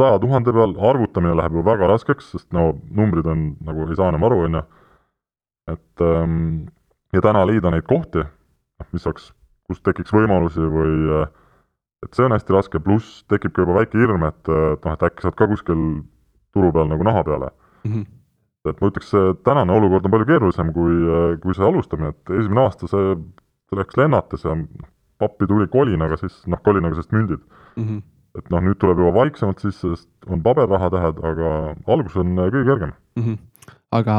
saja 0.00 0.18
tuhande 0.20 0.52
peal, 0.52 0.74
arvutamine 0.90 1.36
läheb 1.38 1.56
ju 1.56 1.64
väga 1.64 1.88
raskeks, 1.88 2.32
sest 2.34 2.50
no 2.52 2.72
numbrid 2.92 3.28
on 3.30 3.46
nagu 3.64 3.86
ei 3.86 3.96
saa 3.96 4.10
enam 4.12 4.26
aru, 4.28 4.42
on 4.48 4.58
ju. 4.58 4.64
et 5.72 6.04
ähm, 6.04 6.66
ja 7.14 7.22
täna 7.24 7.46
leida 7.48 7.72
neid 7.72 7.86
kohti, 7.88 8.22
noh, 8.22 8.88
mis 8.92 9.06
oleks, 9.08 9.30
kus 9.66 9.80
tekiks 9.82 10.12
võimalusi 10.14 10.62
või 10.70 11.22
äh, 11.22 11.30
et 12.04 12.14
see 12.14 12.26
on 12.26 12.34
hästi 12.34 12.54
raske, 12.54 12.82
pluss 12.82 13.24
tekib 13.30 13.54
ka 13.54 13.64
juba 13.64 13.80
väike 13.80 13.98
hirm, 13.98 14.26
et, 14.28 14.42
et 14.44 14.84
noh, 14.84 14.94
et 14.94 15.06
äkki 15.08 15.24
saad 15.24 15.38
ka 15.38 15.48
kuskil 15.50 15.80
turu 16.56 16.72
peal 16.74 16.90
nagu 16.90 17.06
naha 17.06 17.24
peale 17.28 17.52
mm. 17.84 17.92
-hmm. 17.92 18.04
et 18.72 18.80
ma 18.80 18.90
ütleks, 18.90 19.12
see 19.14 19.38
tänane 19.46 19.72
olukord 19.76 20.08
on 20.08 20.16
palju 20.16 20.28
keerulisem 20.32 20.72
kui, 20.74 20.98
kui 21.44 21.54
see 21.54 21.68
alustamine, 21.68 22.14
et 22.14 22.36
esimene 22.40 22.66
aasta 22.66 22.90
see, 22.90 23.16
see 23.70 23.80
läks 23.80 23.96
lennates 24.00 24.44
ja 24.44 24.56
pappi 25.18 25.46
tuli 25.46 25.68
kolinaga, 25.72 26.18
siis 26.20 26.42
noh, 26.50 26.60
kolinaga 26.64 26.98
sellest 26.98 27.16
mündid 27.16 27.42
mm. 27.76 27.84
-hmm 27.84 28.04
et 28.36 28.50
noh, 28.52 28.62
nüüd 28.64 28.78
tuleb 28.80 29.00
juba 29.00 29.12
vaiksemalt 29.16 29.62
sisse, 29.64 29.94
sest 29.94 30.32
on 30.32 30.42
paberrahatähed, 30.44 31.22
aga 31.24 31.52
algus 31.92 32.16
on 32.20 32.34
äh, 32.36 32.50
kõige 32.52 32.66
kergem 32.68 32.92
mm. 32.92 33.22
-hmm. 33.22 33.72
aga 33.98 34.16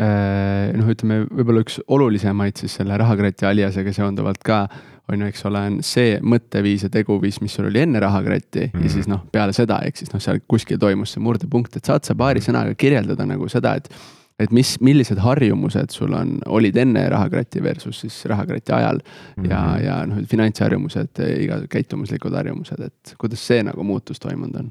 äh, 0.00 0.70
noh, 0.78 0.88
ütleme 0.94 1.22
võib-olla 1.28 1.64
üks 1.66 1.80
olulisemaid 1.88 2.60
siis 2.60 2.78
selle 2.80 2.96
rahakrati 3.00 3.48
aliasega 3.50 3.94
seonduvalt 3.96 4.42
ka 4.46 4.62
on 5.10 5.24
ju, 5.24 5.30
eks 5.30 5.44
ole, 5.48 5.64
on 5.70 5.80
see 5.86 6.14
mõtteviis 6.22 6.86
ja 6.86 6.92
teguviis, 6.92 7.40
mis 7.44 7.56
sul 7.56 7.68
oli 7.70 7.82
enne 7.82 8.00
rahakratti 8.00 8.66
mm 8.66 8.70
-hmm. 8.70 8.82
ja 8.82 8.86
mhm. 8.86 8.94
siis 8.94 9.10
noh, 9.10 9.26
peale 9.32 9.52
seda, 9.56 9.80
ehk 9.86 9.96
siis 9.96 10.12
noh, 10.12 10.22
seal 10.22 10.40
kuskil 10.48 10.78
toimus 10.78 11.12
see 11.16 11.22
murdepunkt, 11.22 11.76
et 11.76 11.84
saad 11.84 12.04
sa 12.04 12.14
paari 12.14 12.40
sõnaga 12.40 12.74
kirjeldada 12.74 13.26
nagu 13.26 13.48
seda, 13.48 13.74
et 13.74 13.92
et 14.40 14.52
mis, 14.56 14.70
millised 14.80 15.18
harjumused 15.20 15.92
sul 15.92 16.14
on, 16.16 16.38
olid 16.46 16.76
enne 16.76 17.02
rahakratti 17.12 17.62
versus 17.62 18.00
siis 18.00 18.24
rahakratti 18.24 18.72
ajal 18.72 18.96
mm 18.96 19.44
-hmm. 19.44 19.50
ja, 19.50 19.60
mhm. 19.60 19.84
ja 19.84 20.06
noh, 20.06 20.26
finantsharjumused, 20.26 21.20
iga 21.38 21.60
käitumuslikud 21.68 22.34
harjumused, 22.34 22.80
et 22.80 23.14
kuidas 23.18 23.46
see 23.46 23.62
nagu 23.62 23.84
muutus 23.84 24.20
toimunud 24.20 24.56
on? 24.56 24.70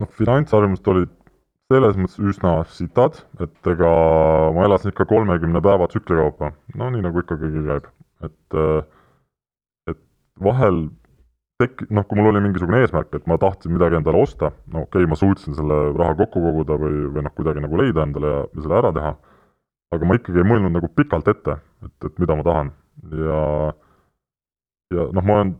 noh, 0.00 0.08
finantsharjumused 0.18 0.86
olid 0.86 1.10
selles 1.70 1.96
mõttes 1.96 2.18
üsna 2.32 2.64
sitad, 2.66 3.20
et 3.40 3.66
ega 3.66 3.90
ma 4.54 4.64
elasin 4.66 4.90
ikka 4.90 5.04
kolmekümne 5.04 5.60
päeva 5.62 5.86
tsükli 5.86 6.16
kaupa, 6.16 6.52
no 6.74 6.90
nii 6.90 7.02
nagu 7.04 7.22
ikka 7.22 7.38
kõigil 7.38 7.68
käib, 7.68 7.84
et 8.24 8.34
et 8.56 8.58
vahel 10.44 10.82
tek-, 11.60 11.84
noh, 11.92 12.06
kui 12.08 12.18
mul 12.18 12.30
oli 12.32 12.42
mingisugune 12.44 12.80
eesmärk, 12.84 13.12
et 13.16 13.26
ma 13.30 13.38
tahtsin 13.40 13.74
midagi 13.74 13.98
endale 13.98 14.22
osta, 14.22 14.52
no 14.72 14.84
okei 14.86 15.04
okay,, 15.04 15.10
ma 15.10 15.18
suutsin 15.18 15.56
selle 15.58 15.80
raha 15.96 16.16
kokku 16.22 16.42
koguda 16.44 16.78
või, 16.80 17.04
või 17.14 17.26
noh, 17.26 17.34
kuidagi 17.36 17.64
nagu 17.64 17.80
leida 17.80 18.06
endale 18.06 18.32
ja, 18.32 18.40
ja 18.54 18.64
selle 18.64 18.78
ära 18.80 18.92
teha, 18.96 19.12
aga 19.96 20.08
ma 20.08 20.16
ikkagi 20.18 20.42
ei 20.42 20.48
mõelnud 20.48 20.76
nagu 20.76 20.90
pikalt 20.96 21.28
ette, 21.32 21.58
et, 21.86 21.96
et 22.08 22.22
mida 22.22 22.38
ma 22.38 22.46
tahan 22.46 22.72
ja 23.20 23.40
ja 24.94 25.06
noh, 25.14 25.22
ma 25.22 25.38
olen 25.38 25.54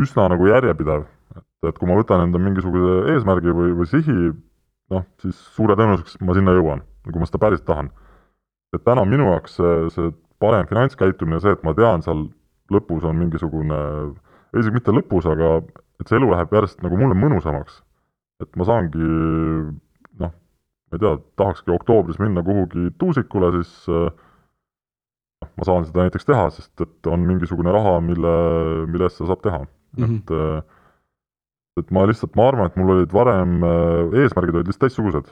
üsna 0.00 0.28
nagu 0.32 0.48
järjepidev, 0.48 1.06
et, 1.36 1.46
et 1.70 1.78
kui 1.78 1.88
ma 1.88 1.98
võtan 1.98 2.26
enda 2.26 2.40
mingisuguse 2.42 3.14
eesmärgi 3.14 3.54
või, 3.56 3.72
või 3.78 3.88
sihi, 3.90 4.32
noh, 4.92 5.06
siis 5.22 5.38
suure 5.56 5.76
tõenäosusega 5.78 6.26
ma 6.26 6.36
sinna 6.36 6.56
jõuan, 6.56 6.84
kui 7.06 7.20
ma 7.20 7.28
seda 7.28 7.42
päriselt 7.42 7.68
tahan. 7.68 7.90
et 8.74 8.84
täna 8.86 9.02
minu 9.02 9.26
jaoks 9.26 9.56
see, 9.58 9.72
see 9.94 10.12
parem 10.40 10.68
finantskäitumine, 10.70 11.40
see, 11.42 11.56
et 11.56 11.64
ma 11.66 11.74
tean, 11.74 12.04
seal 12.04 12.28
lõpus 12.74 13.04
on 13.08 13.18
mingisugune, 13.18 13.78
isegi 14.56 14.74
mitte 14.74 14.94
lõpus, 14.94 15.28
aga 15.30 15.60
et 16.00 16.08
see 16.08 16.18
elu 16.18 16.30
läheb 16.32 16.52
järjest 16.56 16.82
nagu 16.84 16.98
mulle 17.00 17.16
mõnusamaks. 17.18 17.82
et 18.40 18.56
ma 18.56 18.64
saangi 18.64 19.04
noh, 20.22 20.32
ma 20.32 20.96
ei 20.96 21.02
tea, 21.02 21.16
tahakski 21.36 21.74
oktoobris 21.74 22.20
minna 22.22 22.42
kuhugi 22.42 22.88
tuusikule, 22.98 23.50
siis 23.58 23.72
noh, 23.90 25.50
ma 25.56 25.66
saan 25.68 25.84
seda 25.88 26.06
näiteks 26.06 26.28
teha, 26.28 26.46
sest 26.56 26.86
et 26.86 27.10
on 27.10 27.26
mingisugune 27.28 27.72
raha, 27.74 27.98
mille, 28.04 28.34
mille 28.88 29.08
eest 29.08 29.20
seda 29.20 29.34
saab 29.34 29.44
teha 29.44 29.60
mm, 29.64 30.04
-hmm. 30.04 30.16
et 30.16 30.78
et 31.80 31.92
ma 31.94 32.04
lihtsalt, 32.08 32.34
ma 32.36 32.48
arvan, 32.50 32.66
et 32.66 32.76
mul 32.76 32.90
olid 32.96 33.12
varem, 33.14 33.60
eesmärgid 34.12 34.56
olid 34.56 34.68
lihtsalt 34.68 34.88
teistsugused. 34.88 35.30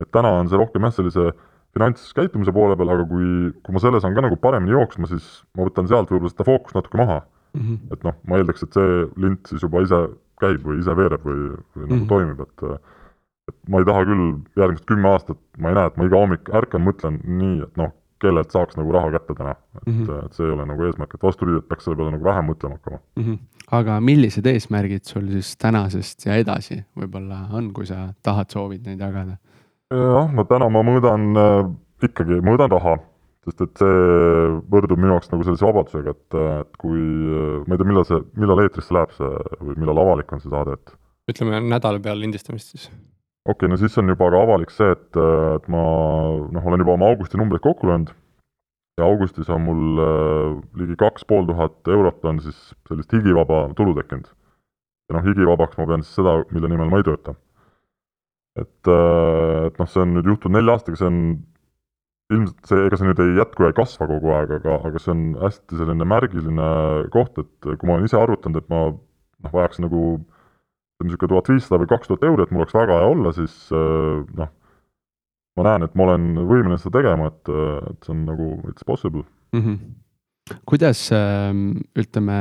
et 0.00 0.10
täna 0.12 0.28
on 0.40 0.48
see 0.48 0.58
rohkem 0.58 0.82
jah, 0.86 0.92
sellise 0.96 1.32
finantskäitumise 1.76 2.52
poole 2.54 2.76
peal, 2.78 2.94
aga 2.94 3.04
kui, 3.10 3.50
kui 3.62 3.74
ma 3.76 3.82
selle 3.82 4.00
saan 4.02 4.16
ka 4.16 4.24
nagu 4.26 4.38
paremini 4.42 4.74
jooksma, 4.74 5.10
siis 5.10 5.28
ma 5.56 5.68
võtan 5.68 5.90
sealt 5.90 6.10
võib-olla 6.10 6.32
seda 6.32 6.46
fookust 6.48 6.78
natuke 6.78 6.98
maha 6.98 7.20
mm. 7.20 7.60
-hmm. 7.60 7.92
et 7.94 8.08
noh, 8.08 8.16
ma 8.26 8.40
eeldaks, 8.40 8.66
et 8.66 8.78
see 8.78 9.04
lint 9.22 9.52
siis 9.52 9.62
juba 9.66 9.84
ise 9.86 10.00
käib 10.40 10.64
või 10.66 10.80
ise 10.80 10.96
veereb 10.96 11.24
või, 11.26 11.52
või 11.76 11.84
nagu 11.84 11.94
mm 11.94 12.00
-hmm. 12.00 12.08
toimib, 12.08 12.40
et 12.40 12.98
et 13.50 13.56
ma 13.68 13.80
ei 13.80 13.86
taha 13.88 14.04
küll 14.06 14.26
järgmised 14.60 14.86
kümme 14.86 15.08
aastat, 15.10 15.38
ma 15.58 15.72
ei 15.72 15.78
näe, 15.78 15.90
et 15.90 15.96
ma 15.98 16.06
iga 16.06 16.20
hommik 16.20 16.50
ärkan, 16.54 16.84
mõtlen 16.86 17.18
nii, 17.26 17.56
et 17.66 17.80
noh, 17.80 17.94
kellelt 18.20 18.52
saaks 18.52 18.76
nagu 18.76 18.92
raha 18.94 19.10
kätte 19.16 19.34
täna, 19.34 19.54
et 19.80 19.86
mm, 19.86 20.02
-hmm. 20.04 20.26
et 20.26 20.36
see 20.36 20.46
ei 20.46 20.52
ole 20.54 20.66
nagu 20.68 20.84
eesmärk, 20.86 21.14
et 21.14 21.22
vastupidi, 21.22 21.58
et 21.58 21.68
peaks 21.68 21.84
selle 21.84 21.96
peale 21.96 22.12
nagu 22.14 22.24
vähem 22.24 22.50
mõtlema 22.50 22.76
hakkama 22.76 22.98
mm. 23.16 23.24
-hmm. 23.24 23.38
aga 23.78 24.00
millised 24.00 24.46
eesmärgid 24.46 25.04
sul 25.04 25.30
siis 25.30 25.56
tänasest 25.56 26.26
ja 26.26 26.36
edasi 26.36 26.84
võib-olla 26.96 27.46
on, 27.52 27.72
kui 27.72 27.86
sa 27.86 28.12
tahad, 28.22 28.50
soovid 28.50 28.86
neid 28.86 29.00
jagada? 29.00 29.38
Jah, 29.90 30.30
no 30.34 30.46
täna 30.48 30.68
ma 30.72 30.82
mõõdan 30.86 31.30
äh, 31.38 31.60
ikkagi, 32.06 32.40
mõõdan 32.46 32.72
raha, 32.72 32.96
sest 33.46 33.64
et 33.64 33.82
see 33.82 33.98
võrdub 34.72 35.00
minu 35.00 35.14
jaoks 35.16 35.30
nagu 35.32 35.46
sellise 35.46 35.66
vabadusega, 35.66 36.14
et, 36.14 36.38
et 36.62 36.80
kui, 36.80 37.02
ma 37.66 37.74
ei 37.74 37.80
tea, 37.80 37.88
millal 37.88 38.08
see, 38.08 38.22
millal 38.40 38.64
eetrisse 38.64 38.94
läheb 38.94 39.14
see 39.16 39.30
või 39.60 39.78
millal 39.80 40.02
avalik 40.04 40.32
on 40.32 40.42
see 40.42 40.52
saade, 40.52 40.78
et 40.78 40.96
ütleme 41.30 41.62
nädala 41.66 42.02
peale 42.02 42.24
lindistamist 42.24 42.74
siis. 42.74 42.88
okei 43.48 43.66
okay,, 43.66 43.72
no 43.72 43.78
siis 43.80 43.96
on 44.00 44.12
juba 44.12 44.30
ka 44.32 44.42
avalik 44.46 44.74
see, 44.74 44.90
et, 44.96 45.20
et 45.56 45.70
ma 45.72 45.84
noh, 46.56 46.66
olen 46.72 46.84
juba 46.84 46.96
oma 46.96 47.12
augusti 47.12 47.40
numbrid 47.40 47.64
kokku 47.64 47.90
löönud 47.90 48.14
ja 49.00 49.06
augustis 49.08 49.48
on 49.50 49.64
mul 49.64 50.02
äh, 50.04 50.56
ligi 50.82 50.98
kaks 51.00 51.24
pool 51.28 51.46
tuhat 51.48 51.88
eurot 51.88 52.24
on 52.28 52.42
siis 52.44 52.58
sellist 52.88 53.12
higivaba 53.16 53.68
tulu 53.76 53.94
tekkinud. 53.98 54.28
ja 55.08 55.16
noh, 55.16 55.24
higivabaks 55.26 55.78
ma 55.80 55.88
pean 55.90 56.04
siis 56.04 56.20
seda, 56.20 56.40
mille 56.54 56.70
nimel 56.70 56.92
ma 56.92 57.00
ei 57.00 57.06
tööta 57.06 57.34
et, 58.60 58.90
äh, 58.90 59.68
et 59.68 59.78
noh, 59.80 59.88
see 59.90 60.02
on 60.04 60.16
nüüd 60.16 60.28
juhtunud 60.30 60.58
nelja 60.58 60.76
aastaga, 60.76 61.00
see 61.00 61.08
on 61.10 61.22
ilmselt 62.30 62.70
see, 62.70 62.82
ega 62.86 62.98
see 62.98 63.08
nüüd 63.08 63.22
ei 63.24 63.38
jätku 63.40 63.64
ja 63.64 63.72
ei 63.72 63.78
kasva 63.78 64.08
kogu 64.10 64.34
aeg, 64.36 64.52
aga, 64.60 64.76
aga 64.88 65.02
see 65.02 65.14
on 65.14 65.24
hästi 65.40 65.80
selline 65.80 66.06
märgiline 66.12 66.68
koht, 67.14 67.40
et 67.42 67.70
kui 67.70 67.88
ma 67.88 67.96
olen 67.96 68.06
ise 68.06 68.18
arvutanud, 68.20 68.62
et 68.62 68.70
ma 68.72 68.84
noh, 68.90 69.54
vajaks 69.54 69.82
nagu 69.82 70.04
niisugune 71.00 71.32
tuhat 71.32 71.48
viissada 71.48 71.80
või 71.80 71.90
kaks 71.90 72.10
tuhat 72.10 72.26
euri, 72.28 72.44
et 72.44 72.52
mul 72.52 72.66
oleks 72.66 72.76
väga 72.76 73.00
hea 73.00 73.08
olla, 73.14 73.32
siis 73.36 73.56
äh, 73.72 74.20
noh, 74.38 74.52
ma 75.58 75.66
näen, 75.66 75.88
et 75.88 75.96
ma 75.96 76.06
olen 76.06 76.30
võimeline 76.38 76.78
seda 76.78 77.00
tegema, 77.00 77.32
et, 77.32 77.50
et 77.90 78.06
see 78.06 78.14
on 78.14 78.22
nagu 78.28 78.52
it's 78.70 78.86
possible 78.86 79.24
mm. 79.56 79.64
-hmm 79.64 79.98
kuidas 80.68 81.02
ähm, 81.14 81.80
ütleme, 81.98 82.38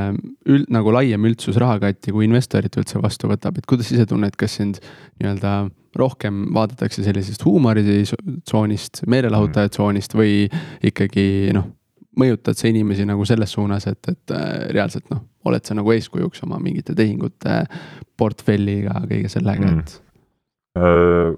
üld, 0.50 0.70
nagu 0.74 0.94
laiem 0.96 1.28
üldsus 1.30 1.60
rahakatti 1.62 2.13
kui 2.16 2.28
investorit 2.28 2.78
üldse 2.80 3.01
vastu 3.04 3.30
võtab, 3.32 3.60
et 3.60 3.68
kuidas 3.70 3.92
ise 3.94 4.06
tunned, 4.10 4.36
kas 4.39 4.60
sind 4.60 4.82
nii-öelda 5.20 5.56
rohkem 6.00 6.46
vaadatakse 6.54 7.04
sellisest 7.06 7.44
huumoritsoonist, 7.48 9.04
meelelahutaja 9.10 9.72
tsoonist 9.74 10.13
või 10.18 10.46
ikkagi 10.86 11.25
noh, 11.56 11.66
mõjutad 12.20 12.58
sa 12.60 12.70
inimesi 12.70 13.08
nagu 13.08 13.25
selles 13.28 13.54
suunas, 13.56 13.88
et, 13.89 14.01
et 14.12 14.36
äh, 14.36 14.70
reaalselt 14.75 15.10
noh, 15.13 15.24
oled 15.50 15.66
sa 15.66 15.78
nagu 15.78 15.94
eeskujuks 15.96 16.44
oma 16.46 16.60
mingite 16.62 16.96
tehingute 16.98 17.63
portfelliga, 18.20 19.01
kõige 19.08 19.32
sellega 19.32 19.70
mm., 19.70 19.84
et 19.84 20.80
äh, 20.80 21.38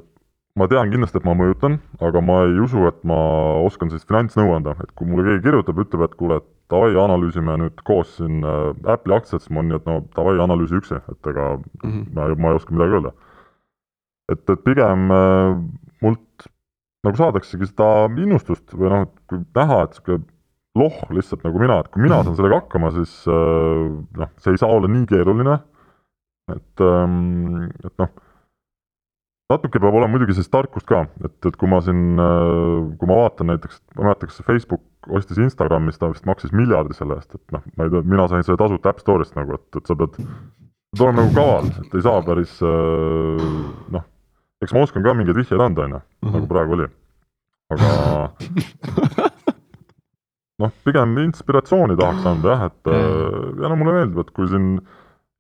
ma 0.60 0.68
tean 0.72 0.92
kindlasti, 0.92 1.22
et 1.22 1.28
ma 1.28 1.36
mõjutan, 1.38 1.78
aga 2.04 2.24
ma 2.26 2.42
ei 2.48 2.60
usu, 2.64 2.84
et 2.90 3.04
ma 3.08 3.20
oskan 3.66 3.92
sellist 3.92 4.10
finantsnõu 4.10 4.56
anda, 4.58 4.76
et 4.84 4.92
kui 4.98 5.10
mulle 5.10 5.30
keegi 5.30 5.46
kirjutab, 5.48 5.84
ütleb, 5.86 6.06
et 6.08 6.18
kuule, 6.20 6.42
et 6.42 6.50
davai, 6.72 6.94
analüüsime 6.98 7.58
nüüd 7.62 7.84
koos 7.88 8.16
siin 8.18 8.42
äh, 8.48 8.72
Apple'i 8.94 9.18
aktsiat, 9.18 9.44
siis 9.44 9.52
ma 9.54 9.62
olen 9.62 9.74
nii, 9.74 9.82
et 9.82 9.90
no 9.90 9.98
davai, 10.18 10.38
analüüsi 10.44 10.80
üksi, 10.80 11.00
et 11.12 11.32
ega 11.32 11.48
mm 11.58 11.84
-hmm. 11.84 12.04
ma, 12.16 12.28
ma 12.36 12.52
ei 12.52 12.60
oska 12.60 12.76
midagi 12.76 12.98
öelda. 13.00 13.14
et, 14.32 14.50
et 14.50 14.64
pigem 14.64 15.12
äh, 15.12 15.56
mult 16.02 16.48
nagu 17.06 17.18
saadaksegi 17.18 17.68
seda 17.68 17.90
innustust 18.16 18.74
või 18.74 18.92
noh, 18.94 19.08
et 19.08 19.18
kui 19.28 19.42
näha, 19.56 19.84
et 19.84 19.98
niisugune 19.98 20.24
loh 20.80 20.98
lihtsalt 21.12 21.44
nagu 21.44 21.60
mina, 21.60 21.80
et 21.80 21.88
kui 21.92 22.02
mina 22.02 22.24
saan 22.24 22.36
sellega 22.36 22.62
hakkama, 22.62 22.92
siis 22.96 23.14
äh, 23.28 23.88
noh, 24.24 24.34
see 24.38 24.54
ei 24.54 24.62
saa 24.62 24.72
olla 24.72 24.88
nii 24.88 25.06
keeruline, 25.10 25.60
et, 26.56 26.86
ähm, 26.88 27.72
et 27.84 27.96
noh 28.00 28.12
natuke 29.52 29.82
peab 29.84 29.94
olema 29.94 30.14
muidugi 30.14 30.32
sellist 30.38 30.52
tarkust 30.54 30.88
ka, 30.88 31.02
et, 31.26 31.36
et 31.46 31.56
kui 31.60 31.68
ma 31.68 31.82
siin, 31.84 32.16
kui 32.96 33.08
ma 33.10 33.18
vaatan 33.18 33.52
näiteks, 33.52 33.82
ma 33.98 34.02
ei 34.02 34.08
mäleta, 34.08 34.30
kas 34.30 34.44
Facebook 34.48 34.86
ostis 35.10 35.40
Instagramis, 35.42 35.98
ta 35.98 36.12
vist 36.12 36.28
maksis 36.30 36.54
miljardi 36.56 36.96
selle 36.98 37.18
eest, 37.18 37.34
et 37.36 37.56
noh, 37.56 37.64
ma 37.78 37.88
ei 37.88 37.94
tea, 37.94 38.04
mina 38.06 38.28
sain 38.30 38.46
selle 38.46 38.60
tasuta 38.62 38.92
App 38.92 39.02
Store'ist 39.02 39.38
nagu, 39.38 39.58
et, 39.58 39.80
et 39.80 39.90
sa 39.90 39.98
pead, 39.98 40.18
pead 40.18 41.04
olema 41.06 41.24
nagu 41.24 41.36
kaval, 41.38 41.70
et 41.82 41.98
ei 41.98 42.06
saa 42.06 42.24
päris 42.28 42.56
äh, 42.62 43.46
noh, 43.98 44.08
eks 44.62 44.76
ma 44.76 44.86
oskan 44.86 45.06
ka 45.06 45.16
mingeid 45.18 45.40
vihjeid 45.42 45.64
anda, 45.64 45.88
on 45.88 45.98
ju, 45.98 46.02
nagu 46.30 46.44
mhm. 46.44 46.50
praegu 46.52 46.78
oli. 46.78 46.90
aga 47.74 47.92
noh, 50.62 50.74
pigem 50.86 51.18
inspiratsiooni 51.26 51.98
tahaks 52.00 52.32
anda 52.36 52.56
jah, 52.56 52.66
et 52.70 52.92
ja 52.92 53.72
no 53.72 53.78
mulle 53.80 53.98
meeldib, 53.98 54.22
et 54.22 54.36
kui 54.36 54.50
siin 54.52 54.76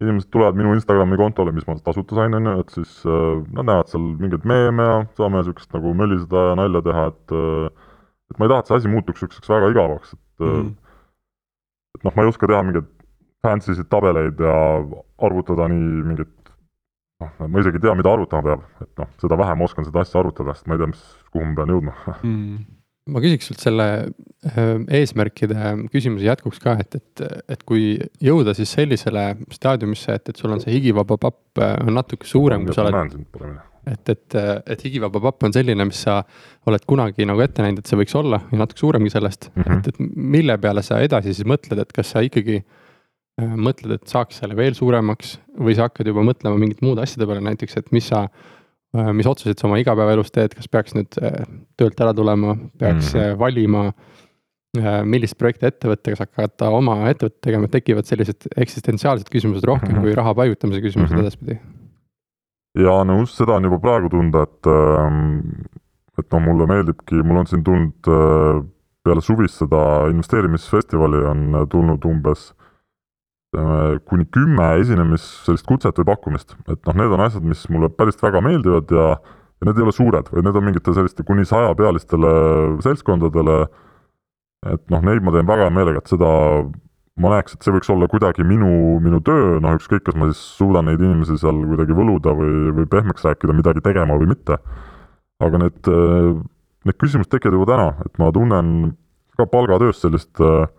inimesed 0.02 0.32
tulevad 0.34 0.58
minu 0.58 0.74
Instagrami 0.74 1.18
kontole, 1.20 1.54
mis 1.54 1.68
ma 1.68 1.78
tasuta 1.86 2.18
sain, 2.18 2.34
on 2.34 2.50
ju, 2.50 2.58
et 2.64 2.74
siis 2.74 2.94
äh, 3.06 3.42
nad 3.54 3.68
näevad 3.68 3.92
seal 3.92 4.08
mingeid 4.18 4.48
meeme 4.50 4.88
ja 4.88 4.98
saame 5.20 5.42
niisugust 5.42 5.70
nagu 5.76 5.94
möliseda 5.98 6.48
ja 6.50 6.56
nalja 6.58 6.82
teha, 6.88 7.04
et 7.12 7.36
äh, 7.38 7.90
et 8.32 8.40
ma 8.40 8.48
ei 8.48 8.54
taha, 8.54 8.64
et 8.64 8.72
see 8.72 8.80
asi 8.80 8.92
muutuks 8.92 9.22
niisuguseks 9.22 9.52
väga 9.52 9.74
igavaks, 9.76 10.16
et 10.16 10.48
mm 10.48 10.72
et 11.98 12.06
noh, 12.08 12.16
ma 12.16 12.26
ei 12.26 12.32
oska 12.32 12.50
teha 12.50 12.66
mingeid 12.66 12.90
fancy 13.46 13.76
sid 13.78 13.90
tabeleid 13.92 14.42
ja 14.42 14.58
arvutada 15.26 15.68
nii 15.72 16.04
mingit 16.10 16.52
noh, 17.22 17.32
ma 17.48 17.64
isegi 17.64 17.80
ei 17.80 17.86
tea, 17.86 17.96
mida 17.98 18.14
arvutama 18.14 18.46
peab, 18.48 18.68
et 18.86 19.02
noh, 19.02 19.10
seda 19.22 19.40
vähem 19.42 19.66
oskan 19.66 19.88
seda 19.88 20.04
asja 20.06 20.22
arvutada, 20.22 20.56
sest 20.58 20.70
ma 20.70 20.78
ei 20.78 20.84
tea, 20.84 20.92
mis, 20.94 21.02
kuhu 21.34 21.48
ma 21.48 21.58
pean 21.60 21.74
jõudma 21.76 21.96
mm. 22.16 22.62
ma 23.14 23.24
küsiks 23.24 23.52
sult 23.52 23.66
selle 23.66 23.88
eesmärkide 25.00 25.74
küsimuse 25.94 26.30
jätkuks 26.30 26.62
ka, 26.64 26.78
et, 26.82 27.02
et, 27.02 27.26
et 27.58 27.66
kui 27.68 27.96
jõuda 28.24 28.56
siis 28.58 28.72
sellisele 28.78 29.26
staadiumisse, 29.54 30.20
et, 30.22 30.32
et 30.32 30.42
sul 30.42 30.56
on 30.56 30.64
see 30.64 30.78
higivaba 30.78 31.20
papp 31.22 31.62
on 31.62 31.94
natuke 31.98 32.30
suurem, 32.30 32.66
kui 32.66 32.78
sa 32.78 32.88
oled. 32.88 33.20
Et, 33.88 34.10
et, 34.14 34.38
et 34.70 34.86
higivaba 34.86 35.22
papp 35.24 35.48
on 35.48 35.56
selline, 35.56 35.86
mis 35.90 36.04
sa 36.06 36.22
oled 36.70 36.86
kunagi 36.86 37.26
nagu 37.26 37.42
ette 37.42 37.64
näinud, 37.66 37.82
et 37.82 37.90
see 37.90 37.98
võiks 37.98 38.16
olla 38.20 38.42
ja 38.52 38.62
natuke 38.62 38.80
suuremgi 38.84 39.10
sellest 39.10 39.50
mm, 39.54 39.64
-hmm. 39.64 39.80
et, 39.80 39.88
et 39.88 40.16
mille 40.38 40.58
peale 40.58 40.84
sa 40.86 41.02
edasi 41.02 41.34
siis 41.34 41.48
mõtled, 41.48 41.82
et 41.82 41.92
kas 41.92 42.14
sa 42.14 42.22
ikkagi 42.22 42.62
mõtled, 43.42 43.96
et 43.96 44.08
saaks 44.08 44.42
selle 44.42 44.56
veel 44.56 44.76
suuremaks 44.78 45.40
või 45.58 45.74
sa 45.74 45.88
hakkad 45.88 46.08
juba 46.08 46.22
mõtlema 46.22 46.60
mingite 46.62 46.86
muude 46.86 47.02
asjade 47.02 47.26
peale, 47.26 47.42
näiteks, 47.42 47.78
et 47.80 47.92
mis 47.96 48.10
sa 48.12 48.28
Äh, 48.92 49.12
mis 49.16 49.28
otsuseid 49.28 49.60
sa 49.60 49.70
oma 49.70 49.80
igapäevaelus 49.80 50.34
teed, 50.36 50.52
kas 50.58 50.68
peaks 50.68 50.96
nüüd 50.98 51.16
äh, 51.24 51.46
töölt 51.80 52.02
ära 52.04 52.12
tulema, 52.16 52.58
peaks 52.80 53.14
mm. 53.16 53.38
valima, 53.40 53.92
millist 55.04 55.36
projekti 55.36 55.68
ette 55.68 55.90
võtta, 55.90 56.14
kas 56.14 56.22
hakata 56.24 56.70
oma 56.72 56.94
ettevõtet 57.10 57.42
tegema, 57.44 57.68
tekivad 57.68 58.08
sellised 58.08 58.46
eksistentsiaalsed 58.56 59.28
küsimused 59.28 59.66
rohkem 59.68 59.90
mm 59.90 59.98
-hmm. 59.98 60.06
kui 60.08 60.16
raha 60.16 60.32
paigutamise 60.38 60.80
küsimused 60.80 61.12
mm 61.12 61.20
-hmm. 61.20 61.28
edaspidi? 61.28 61.58
Jaa, 62.80 63.04
no 63.08 63.20
just 63.22 63.40
seda 63.40 63.58
on 63.58 63.68
juba 63.68 63.82
praegu 63.84 64.12
tunda, 64.14 64.46
et 64.48 64.72
ähm, 64.72 65.20
et 66.20 66.28
noh, 66.32 66.44
mulle 66.44 66.68
meeldibki, 66.70 67.22
mul 67.26 67.42
on 67.42 67.50
siin 67.50 67.64
tulnud 67.66 68.10
peale 69.02 69.22
suvist 69.26 69.58
seda 69.58 70.08
investeerimisfestivali 70.12 71.24
on 71.32 71.62
tulnud 71.72 72.04
umbes 72.06 72.52
kuni 74.08 74.26
kümme 74.32 74.68
esinemis, 74.80 75.24
sellist 75.46 75.66
kutset 75.68 75.98
või 76.00 76.08
pakkumist, 76.14 76.54
et 76.72 76.80
noh, 76.88 76.96
need 76.96 77.16
on 77.16 77.24
asjad, 77.26 77.44
mis 77.44 77.66
mulle 77.74 77.90
päris 77.92 78.20
väga 78.22 78.40
meeldivad 78.46 78.94
ja 78.96 79.08
ja 79.62 79.68
need 79.68 79.78
ei 79.78 79.86
ole 79.86 79.94
suured, 79.94 80.30
vaid 80.34 80.46
need 80.48 80.58
on 80.58 80.64
mingite 80.66 80.94
selliste 80.96 81.24
kuni 81.26 81.44
sajapealistele 81.46 82.32
seltskondadele, 82.82 83.58
et 84.72 84.82
noh, 84.90 85.04
neid 85.06 85.22
ma 85.22 85.34
teen 85.36 85.50
väga 85.50 85.68
hea 85.68 85.74
meelega, 85.76 86.02
et 86.02 86.14
seda 86.14 86.32
ma 87.20 87.34
näeks, 87.36 87.56
et 87.56 87.66
see 87.66 87.74
võiks 87.76 87.90
olla 87.92 88.08
kuidagi 88.12 88.46
minu, 88.48 88.70
minu 89.04 89.20
töö, 89.26 89.58
noh 89.64 89.76
ükskõik, 89.76 90.06
kas 90.08 90.18
ma 90.18 90.30
siis 90.32 90.42
suudan 90.58 90.88
neid 90.88 91.02
inimesi 91.04 91.38
seal 91.42 91.60
kuidagi 91.68 91.96
võluda 91.98 92.34
või, 92.38 92.72
või 92.78 92.88
pehmeks 92.92 93.26
rääkida, 93.28 93.56
midagi 93.58 93.84
tegema 93.84 94.16
või 94.20 94.32
mitte. 94.32 94.58
aga 95.42 95.58
need, 95.58 95.90
need 96.86 96.98
küsimused 97.02 97.32
tekivad 97.34 97.58
juba 97.58 97.72
täna, 97.72 97.88
et 98.06 98.20
ma 98.22 98.30
tunnen 98.32 98.94
ka 99.40 99.48
palgatöös 99.50 100.04
sellist 100.04 100.40
äh, 100.46 100.70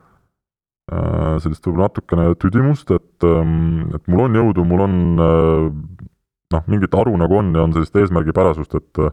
sellist 1.42 1.66
võib-olla 1.66 1.88
natukene 1.88 2.28
tüdimust, 2.38 2.90
et, 2.94 3.26
ähm, 3.26 3.90
et 3.94 4.06
mul 4.10 4.24
on 4.26 4.38
jõudu, 4.38 4.64
mul 4.66 4.84
on 4.86 4.96
noh, 6.52 6.64
mingit 6.70 6.94
aru 6.94 7.16
nagu 7.18 7.38
on 7.38 7.52
ja 7.56 7.66
on 7.66 7.74
sellist 7.76 7.96
eesmärgipärasust, 7.96 8.80
et 8.80 9.04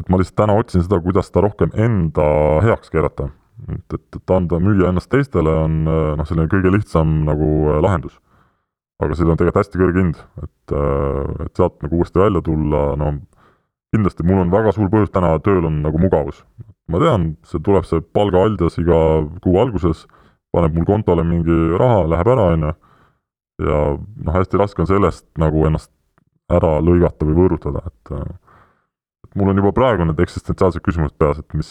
et 0.00 0.08
ma 0.08 0.16
lihtsalt 0.16 0.38
täna 0.40 0.54
otsin 0.56 0.80
seda, 0.80 0.96
kuidas 1.04 1.28
seda 1.28 1.42
rohkem 1.44 1.72
enda 1.76 2.24
heaks 2.64 2.88
keerata 2.88 3.28
et, 3.68 3.94
et, 3.96 4.18
et 4.18 4.34
anda, 4.34 4.58
müüa 4.62 4.90
ennast 4.90 5.10
teistele 5.12 5.52
on 5.64 5.82
noh, 5.86 6.26
selline 6.28 6.50
kõige 6.52 6.72
lihtsam 6.74 7.22
nagu 7.28 7.48
äh, 7.70 7.80
lahendus. 7.84 8.18
aga 9.02 9.16
sellel 9.18 9.34
on 9.34 9.38
tegelikult 9.40 9.64
hästi 9.64 9.80
kõrge 9.80 10.02
hind, 10.02 10.18
et, 10.42 10.74
äh, 10.78 11.46
et 11.46 11.58
sealt 11.58 11.80
nagu 11.82 11.98
uuesti 11.98 12.22
välja 12.22 12.42
tulla, 12.46 12.82
no 12.98 13.14
kindlasti 13.92 14.26
mul 14.26 14.44
on 14.44 14.52
väga 14.52 14.72
suur 14.72 14.90
põhjus 14.92 15.12
täna 15.12 15.34
tööl 15.44 15.66
on 15.68 15.82
nagu 15.84 16.00
mugavus. 16.00 16.44
ma 16.88 17.00
tean, 17.00 17.32
see 17.48 17.62
tuleb 17.64 17.86
see 17.88 18.02
palgaaldjas 18.14 18.78
iga 18.82 18.98
kuu 19.44 19.58
alguses, 19.62 20.06
paneb 20.52 20.74
mul 20.76 20.86
kontole 20.88 21.24
mingi 21.24 21.58
raha, 21.80 22.04
läheb 22.10 22.30
ära, 22.34 22.48
on 22.56 22.66
ju, 22.66 22.72
ja 23.66 23.82
noh, 23.96 24.32
hästi 24.34 24.60
raske 24.60 24.82
on 24.82 24.90
sellest 24.90 25.26
nagu 25.40 25.66
ennast 25.68 25.92
ära 26.52 26.78
lõigata 26.84 27.28
või 27.28 27.38
võõrutada, 27.38 27.84
et 27.88 28.16
et 29.32 29.38
mul 29.40 29.52
on 29.52 29.62
juba 29.62 29.72
praegu 29.72 30.04
need 30.04 30.20
eksistentsiaalsed 30.20 30.84
küsimused 30.84 31.16
peas, 31.20 31.38
et 31.40 31.56
mis, 31.56 31.70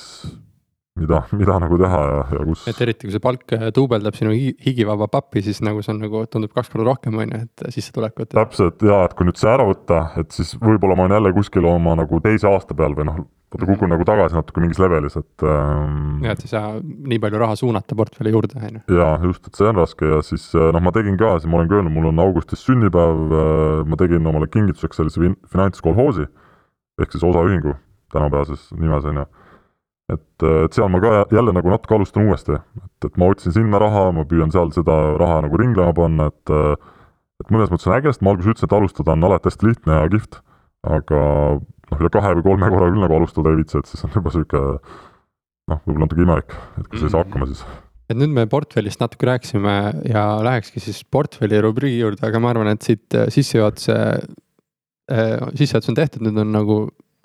mida, 1.00 1.22
mida 1.32 1.58
nagu 1.64 1.78
teha 1.80 2.00
ja, 2.04 2.22
ja 2.36 2.46
kus. 2.46 2.64
et 2.68 2.80
eriti, 2.84 3.08
kui 3.08 3.16
see 3.16 3.24
palk 3.24 3.54
äh, 3.56 3.68
duubeldab 3.76 4.18
sinu 4.18 4.34
higivaba 4.36 5.08
pappi, 5.12 5.44
siis 5.46 5.62
nagu 5.64 5.84
see 5.84 5.94
on 5.96 6.02
nagu 6.04 6.24
tundub 6.32 6.52
kaks 6.56 6.72
korda 6.72 6.90
rohkem, 6.90 7.20
on 7.22 7.32
ju, 7.32 7.44
et 7.46 7.76
sissetulekut. 7.78 8.34
täpselt 8.36 8.84
ja, 8.86 9.04
et 9.08 9.16
kui 9.16 9.28
nüüd 9.28 9.40
see 9.40 9.52
ära 9.52 9.68
võtta, 9.68 10.04
et 10.20 10.36
siis 10.36 10.56
võib-olla 10.60 10.98
ma 11.00 11.08
olen 11.08 11.20
jälle 11.20 11.36
kuskil 11.38 11.68
oma 11.70 11.96
nagu 12.00 12.20
teise 12.24 12.50
aasta 12.52 12.76
peal 12.78 12.98
või 12.98 13.08
noh, 13.08 13.22
vaata 13.52 13.68
kukun 13.68 13.88
mm. 13.88 13.94
nagu 13.96 14.08
tagasi 14.08 14.38
natuke 14.38 14.64
mingis 14.64 14.80
levelis, 14.84 15.16
et 15.20 15.48
ähm,. 15.48 16.20
ja, 16.26 16.36
et 16.36 16.44
ei 16.44 16.52
saa 16.52 16.74
nii 16.84 17.20
palju 17.24 17.40
raha 17.40 17.58
suunata 17.60 17.98
portfelli 18.00 18.36
juurde, 18.36 18.60
on 18.60 18.80
ju. 18.82 18.84
jaa, 19.00 19.14
just, 19.28 19.48
et 19.48 19.60
see 19.60 19.72
on 19.72 19.80
raske 19.80 20.12
ja 20.12 20.22
siis 20.28 20.50
äh, 20.56 20.72
noh, 20.76 20.84
ma 20.84 20.96
tegin 20.96 21.20
ka, 21.20 21.38
siis 21.40 21.52
ma 21.52 21.60
olen 21.60 21.72
ka 21.72 21.80
öelnud, 21.80 21.96
mul 21.96 22.12
on 22.12 22.24
augustis 22.24 22.64
sünnipäev, 22.68 23.26
äh, 23.32 23.84
ma 23.88 24.00
tegin 24.00 24.28
omale 24.28 24.52
kingituseks 24.52 25.00
sellise 25.00 25.36
finantskolhoosi 25.52 26.28
ehk 27.02 27.16
siis 27.16 27.24
osaühingu 27.28 27.78
tänapäevases 28.12 28.74
nimes 28.76 29.08
on 29.08 29.24
ju 29.24 29.30
et, 30.16 30.46
et 30.66 30.76
seal 30.76 30.90
ma 30.92 31.02
ka 31.04 31.12
jälle 31.34 31.54
nagu 31.56 31.72
natuke 31.72 31.98
alustan 31.98 32.28
uuesti, 32.28 32.58
et, 32.58 33.10
et 33.10 33.20
ma 33.22 33.30
otsin 33.32 33.56
sinna 33.56 33.82
raha, 33.82 34.10
ma 34.16 34.26
püüan 34.28 34.54
seal 34.54 34.74
seda 34.76 34.98
raha 35.20 35.42
nagu 35.46 35.60
ringlema 35.62 35.94
panna, 35.98 36.32
et 36.32 36.56
et 37.42 37.54
mõnes 37.54 37.72
mõttes 37.74 37.88
on 37.90 37.96
äge, 37.96 38.12
sest 38.12 38.22
ma 38.22 38.34
alguses 38.36 38.54
ütlesin, 38.54 38.70
et 38.70 38.76
alustada 38.78 39.16
on 39.16 39.30
alati 39.30 39.50
hästi 39.50 39.70
lihtne 39.70 39.96
ja 39.98 40.10
kihvt, 40.14 40.42
aga 40.98 41.22
noh, 41.58 42.02
üle 42.02 42.12
kahe 42.14 42.36
või 42.38 42.46
kolme 42.46 42.70
korra 42.74 42.90
küll 42.92 43.06
nagu 43.06 43.18
alustada 43.18 43.54
ei 43.54 43.62
viitsi, 43.62 43.80
et 43.82 43.90
siis 43.90 44.06
on 44.06 44.14
juba 44.14 44.30
niisugune 44.30 44.76
noh, 45.72 45.80
võib-olla 45.86 46.06
natuke 46.06 46.26
imelik, 46.26 46.54
et 46.82 46.92
kui 46.92 47.02
sa 47.02 47.08
ei 47.08 47.16
saa 47.16 47.24
hakkama, 47.26 47.48
siis. 47.50 47.64
Et 48.12 48.20
nüüd 48.20 48.34
me 48.36 48.44
portfellist 48.52 49.02
natuke 49.02 49.30
rääkisime 49.30 49.76
ja 50.12 50.26
lähekski 50.44 50.84
siis 50.84 51.00
portfelli 51.08 51.62
rubriigi 51.64 52.02
juurde, 52.02 52.22
aga 52.28 52.42
ma 52.44 52.52
arvan, 52.52 52.74
et 52.74 52.86
siit 52.86 53.18
sissejuhatuse 53.38 53.98
äh,, 53.98 55.38
sissejuhatus 55.56 55.94
on 55.94 55.98
tehtud, 56.02 56.26
nüüd 56.28 56.42
on 56.44 56.54
nagu, 56.54 56.80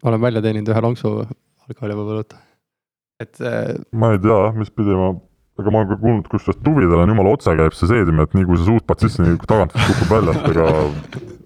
olen 0.07 0.23
välja 0.23 0.45
teeninud 0.47 0.71
ühe 0.73 0.85
lonksu 0.87 1.17
alkoholi 1.67 1.99
võib-olla 1.99 2.23
võtta 2.23 2.46
et. 3.23 3.41
Äh, 3.41 3.77
ma 3.93 4.13
ei 4.15 4.21
tea 4.23 4.41
jah, 4.47 4.57
mis 4.59 4.73
pidi 4.75 4.97
ma, 4.97 5.13
aga 5.61 5.73
ma 5.73 5.83
olen 5.83 5.93
ka 5.93 6.01
kuulnud, 6.03 6.29
kusjuures 6.33 6.61
tuvidel 6.65 7.03
on 7.05 7.15
jumala 7.15 7.37
otse 7.37 7.55
käib 7.59 7.77
see 7.77 7.91
seedimine, 7.93 8.27
et 8.29 8.37
nii 8.37 8.49
kui 8.49 8.61
sa 8.61 8.69
suust 8.69 8.89
paned 8.89 9.07
sisse, 9.07 9.25
nii 9.25 9.41
tagant 9.47 9.75
kukub 9.77 10.13
välja, 10.13 10.37
et 10.37 10.53
ega 10.53 10.69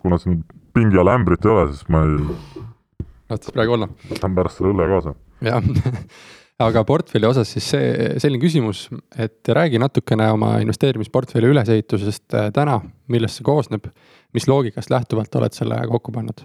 kuna 0.02 0.20
siin 0.22 0.42
pingi 0.76 1.00
all 1.00 1.12
ämbrit 1.12 1.46
ei 1.46 1.54
ole, 1.54 1.70
siis 1.72 1.86
ma 1.92 2.04
ei. 2.08 3.08
tahtis 3.30 3.54
praegu 3.54 3.78
olla. 3.78 3.90
võtan 4.10 4.36
pärast 4.38 4.60
selle 4.60 4.74
õlle 4.74 4.90
kaasa. 4.94 5.16
jah 5.46 5.64
aga 6.66 6.82
portfelli 6.84 7.28
osas 7.28 7.50
siis 7.54 7.66
see, 7.72 7.90
selline 8.20 8.42
küsimus, 8.42 8.86
et 9.16 9.48
räägi 9.48 9.80
natukene 9.80 10.28
oma 10.34 10.54
investeerimisportfelli 10.64 11.52
ülesehitusest 11.54 12.36
äh, 12.36 12.48
täna, 12.56 12.80
millest 13.12 13.40
see 13.40 13.46
koosneb, 13.46 13.88
mis 14.36 14.48
loogikast 14.50 14.92
lähtuvalt 14.92 15.40
oled 15.40 15.56
selle 15.56 15.80
kokku 15.90 16.12
pannud? 16.14 16.44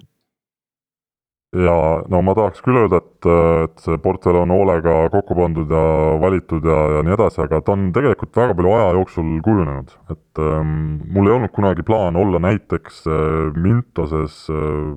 Ja 1.55 1.75
no 2.11 2.21
ma 2.25 2.33
tahaks 2.35 2.63
küll 2.65 2.77
öelda, 2.79 2.99
et, 2.99 3.27
et 3.65 3.83
see 3.83 3.99
portfell 4.03 4.41
on 4.41 4.51
hoolega 4.51 4.95
kokku 5.13 5.37
pandud 5.37 5.71
ja 5.71 5.83
valitud 6.21 6.65
ja, 6.67 6.79
ja 6.97 7.03
nii 7.05 7.15
edasi, 7.15 7.41
aga 7.45 7.61
ta 7.63 7.75
on 7.75 7.87
tegelikult 7.95 8.35
väga 8.35 8.57
palju 8.57 8.73
aja 8.75 8.89
jooksul 8.97 9.29
kujunenud, 9.45 9.93
et 10.11 10.41
ähm, 10.43 10.73
mul 11.15 11.29
ei 11.29 11.35
olnud 11.37 11.53
kunagi 11.55 11.85
plaan 11.87 12.19
olla 12.19 12.41
näiteks 12.43 13.05
äh, 13.07 13.55
Mintoses 13.55 14.41
äh,, 14.51 14.91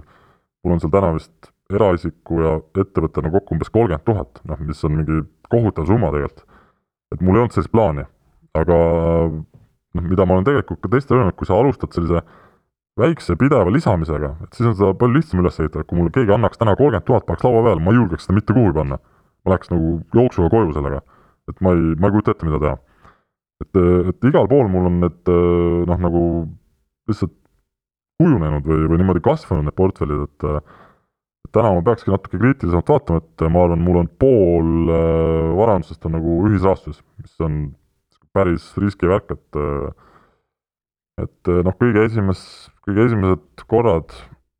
mul 0.64 0.76
on 0.76 0.82
seal 0.82 0.94
täna 0.94 1.12
vist 1.16 1.52
eraisiku 1.70 2.42
ja 2.42 2.56
ettevõttena 2.80 3.30
kokku 3.34 3.54
umbes 3.54 3.70
kolmkümmend 3.70 4.06
tuhat, 4.08 4.42
noh, 4.48 4.64
mis 4.64 4.82
on 4.88 4.96
mingi 4.98 5.22
kohutav 5.52 5.86
summa 5.86 6.10
tegelikult. 6.14 6.46
et 7.14 7.22
mul 7.22 7.36
ei 7.36 7.44
olnud 7.44 7.54
sellist 7.54 7.72
plaani, 7.72 8.04
aga 8.58 8.76
noh, 9.28 10.04
mida 10.10 10.26
ma 10.26 10.36
olen 10.36 10.48
tegelikult 10.48 10.82
ka 10.82 10.90
teistele 10.92 11.22
öelnud, 11.22 11.38
kui 11.38 11.48
sa 11.48 11.60
alustad 11.60 11.94
sellise 11.94 12.24
äh, 12.24 12.47
väikse 12.98 13.36
pideva 13.38 13.70
lisamisega, 13.72 14.34
et 14.44 14.58
siis 14.58 14.68
on 14.70 14.76
seda 14.78 14.92
palju 14.98 15.18
lihtsam 15.18 15.42
üles 15.42 15.58
ehitada, 15.60 15.84
kui 15.86 16.00
mulle 16.00 16.12
keegi 16.14 16.34
annaks 16.34 16.60
täna 16.60 16.74
kolmkümmend 16.78 17.06
tuhat, 17.06 17.26
paneks 17.28 17.46
laua 17.46 17.64
peale, 17.66 17.84
ma 17.84 17.94
ei 17.94 18.00
julgeks 18.00 18.26
seda 18.26 18.36
mitte 18.38 18.56
kuhugi 18.56 18.74
panna. 18.80 18.98
ma 19.46 19.52
läheks 19.52 19.70
nagu 19.70 19.92
jooksuga 20.14 20.50
koju 20.52 20.74
sellega. 20.76 21.00
et 21.48 21.60
ma 21.64 21.72
ei, 21.76 21.94
ma 21.96 22.08
ei 22.08 22.16
kujuta 22.16 22.34
ette, 22.34 22.48
mida 22.48 22.58
teha. 22.64 22.76
et, 23.64 23.82
et 24.12 24.28
igal 24.30 24.48
pool 24.50 24.68
mul 24.72 24.90
on 24.90 25.00
need 25.04 25.32
noh, 25.88 26.02
nagu 26.06 26.22
lihtsalt 27.08 27.34
kujunenud 28.18 28.66
või, 28.66 28.88
või 28.90 28.98
niimoodi 29.00 29.22
kasvanud 29.22 29.68
need 29.68 29.78
portfellid, 29.78 30.26
et 30.26 31.52
täna 31.54 31.70
ma 31.72 31.84
peakski 31.86 32.12
natuke 32.12 32.38
kriitilisemalt 32.40 32.90
vaatama, 32.92 33.22
et 33.22 33.46
ma 33.52 33.62
arvan, 33.64 33.84
mul 33.84 34.00
on 34.02 34.10
pool 34.20 34.90
äh, 34.92 35.54
varandusest 35.58 36.04
on 36.08 36.16
nagu 36.18 36.40
ühisrahastuses, 36.48 37.00
mis 37.22 37.46
on 37.46 37.60
päris 38.36 38.68
riskivärk, 38.78 39.32
et 39.34 39.60
et 41.18 41.52
noh, 41.66 41.76
kõige 41.78 42.04
esimes, 42.06 42.40
kõige 42.86 43.08
esimesed 43.08 43.64
korrad 43.70 44.14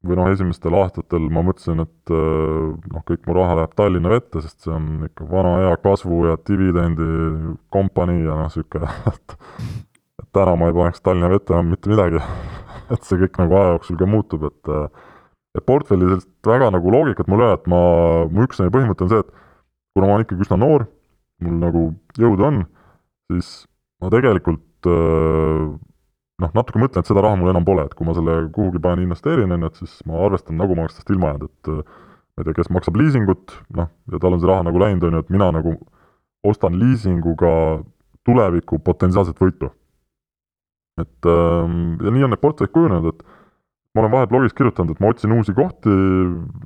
või 0.07 0.19
noh, 0.19 0.29
esimestel 0.31 0.77
aastatel 0.79 1.27
ma 1.33 1.43
mõtlesin, 1.47 1.83
et 1.83 2.13
äh, 2.15 2.93
noh, 2.93 3.05
kõik 3.09 3.27
mu 3.27 3.35
raha 3.37 3.57
läheb 3.59 3.75
Tallinna 3.79 4.13
vette, 4.13 4.43
sest 4.45 4.63
see 4.65 4.75
on 4.75 5.09
ikka 5.09 5.27
vana 5.31 5.57
hea 5.65 5.75
kasvu 5.83 6.21
ja 6.29 6.39
dividendi 6.49 7.09
kompanii 7.75 8.23
ja 8.23 8.39
noh, 8.39 8.47
niisugune, 8.47 8.91
et 9.11 9.37
et 10.19 10.29
täna 10.35 10.55
ma 10.59 10.71
ei 10.71 10.77
paneks 10.77 11.03
Tallinna 11.03 11.31
vette 11.33 11.55
enam 11.55 11.75
mitte 11.75 11.91
midagi. 11.91 12.23
Et 12.95 13.05
see 13.05 13.19
kõik 13.21 13.35
nagu 13.37 13.53
aja 13.53 13.73
jooksul 13.75 13.99
ka 14.01 14.07
muutub, 14.09 14.47
et 14.49 14.69
et 15.59 15.65
portfelli 15.69 16.07
sellist 16.07 16.31
väga 16.47 16.71
nagu 16.73 16.93
loogikat 16.93 17.29
mul 17.29 17.43
ei 17.43 17.49
ole, 17.51 17.59
et 17.59 17.67
ma, 17.69 17.81
mu 18.33 18.47
üks 18.47 18.63
põhimõte 18.63 19.05
on 19.05 19.11
see, 19.13 19.21
et 19.21 19.29
kuna 19.93 20.09
ma 20.09 20.15
olen 20.15 20.25
ikkagi 20.25 20.47
üsna 20.47 20.57
noor, 20.63 20.87
mul 21.45 21.59
nagu 21.61 21.83
jõudu 22.17 22.47
on, 22.49 22.63
siis 23.29 23.51
ma 24.01 24.09
tegelikult 24.15 24.89
äh, 24.89 25.67
noh, 26.43 26.53
natuke 26.55 26.81
mõtlen, 26.81 27.03
et 27.03 27.11
seda 27.11 27.23
raha 27.25 27.39
mul 27.39 27.53
enam 27.53 27.67
pole, 27.67 27.85
et 27.89 27.95
kui 27.99 28.07
ma 28.07 28.15
selle 28.17 28.41
kuhugi 28.55 28.81
panen, 28.83 29.07
investeerin, 29.07 29.53
on 29.55 29.67
ju, 29.67 29.71
et 29.73 29.81
siis 29.83 29.97
ma 30.09 30.21
arvestan, 30.27 30.59
nagu 30.61 30.77
ma 30.77 30.87
oleks 30.87 30.99
tast 31.01 31.11
ilma 31.15 31.33
jäänud, 31.33 31.49
et 31.51 31.71
ma 31.73 32.43
ei 32.43 32.49
tea, 32.49 32.59
kes 32.61 32.71
maksab 32.75 32.99
liisingut, 33.01 33.57
noh, 33.79 33.91
ja 34.13 34.21
tal 34.23 34.37
on 34.37 34.43
see 34.43 34.51
raha 34.51 34.67
nagu 34.69 34.83
läinud, 34.83 35.09
on 35.09 35.19
ju, 35.19 35.25
et 35.25 35.33
mina 35.35 35.51
nagu 35.55 35.75
ostan 36.47 36.79
liisinguga 36.79 37.53
tuleviku 38.29 38.79
potentsiaalset 38.85 39.41
võitu. 39.43 39.73
et 40.99 41.27
ähm, 41.31 41.99
ja 42.03 42.11
nii 42.11 42.25
on 42.27 42.33
need 42.35 42.41
portfellid 42.43 42.73
kujunenud, 42.75 43.13
et 43.13 43.21
ma 43.95 44.03
olen 44.03 44.13
vahel 44.13 44.31
blogis 44.31 44.55
kirjutanud, 44.59 44.97
et 44.97 45.03
ma 45.03 45.11
otsin 45.13 45.35
uusi 45.35 45.55
kohti, 45.55 45.91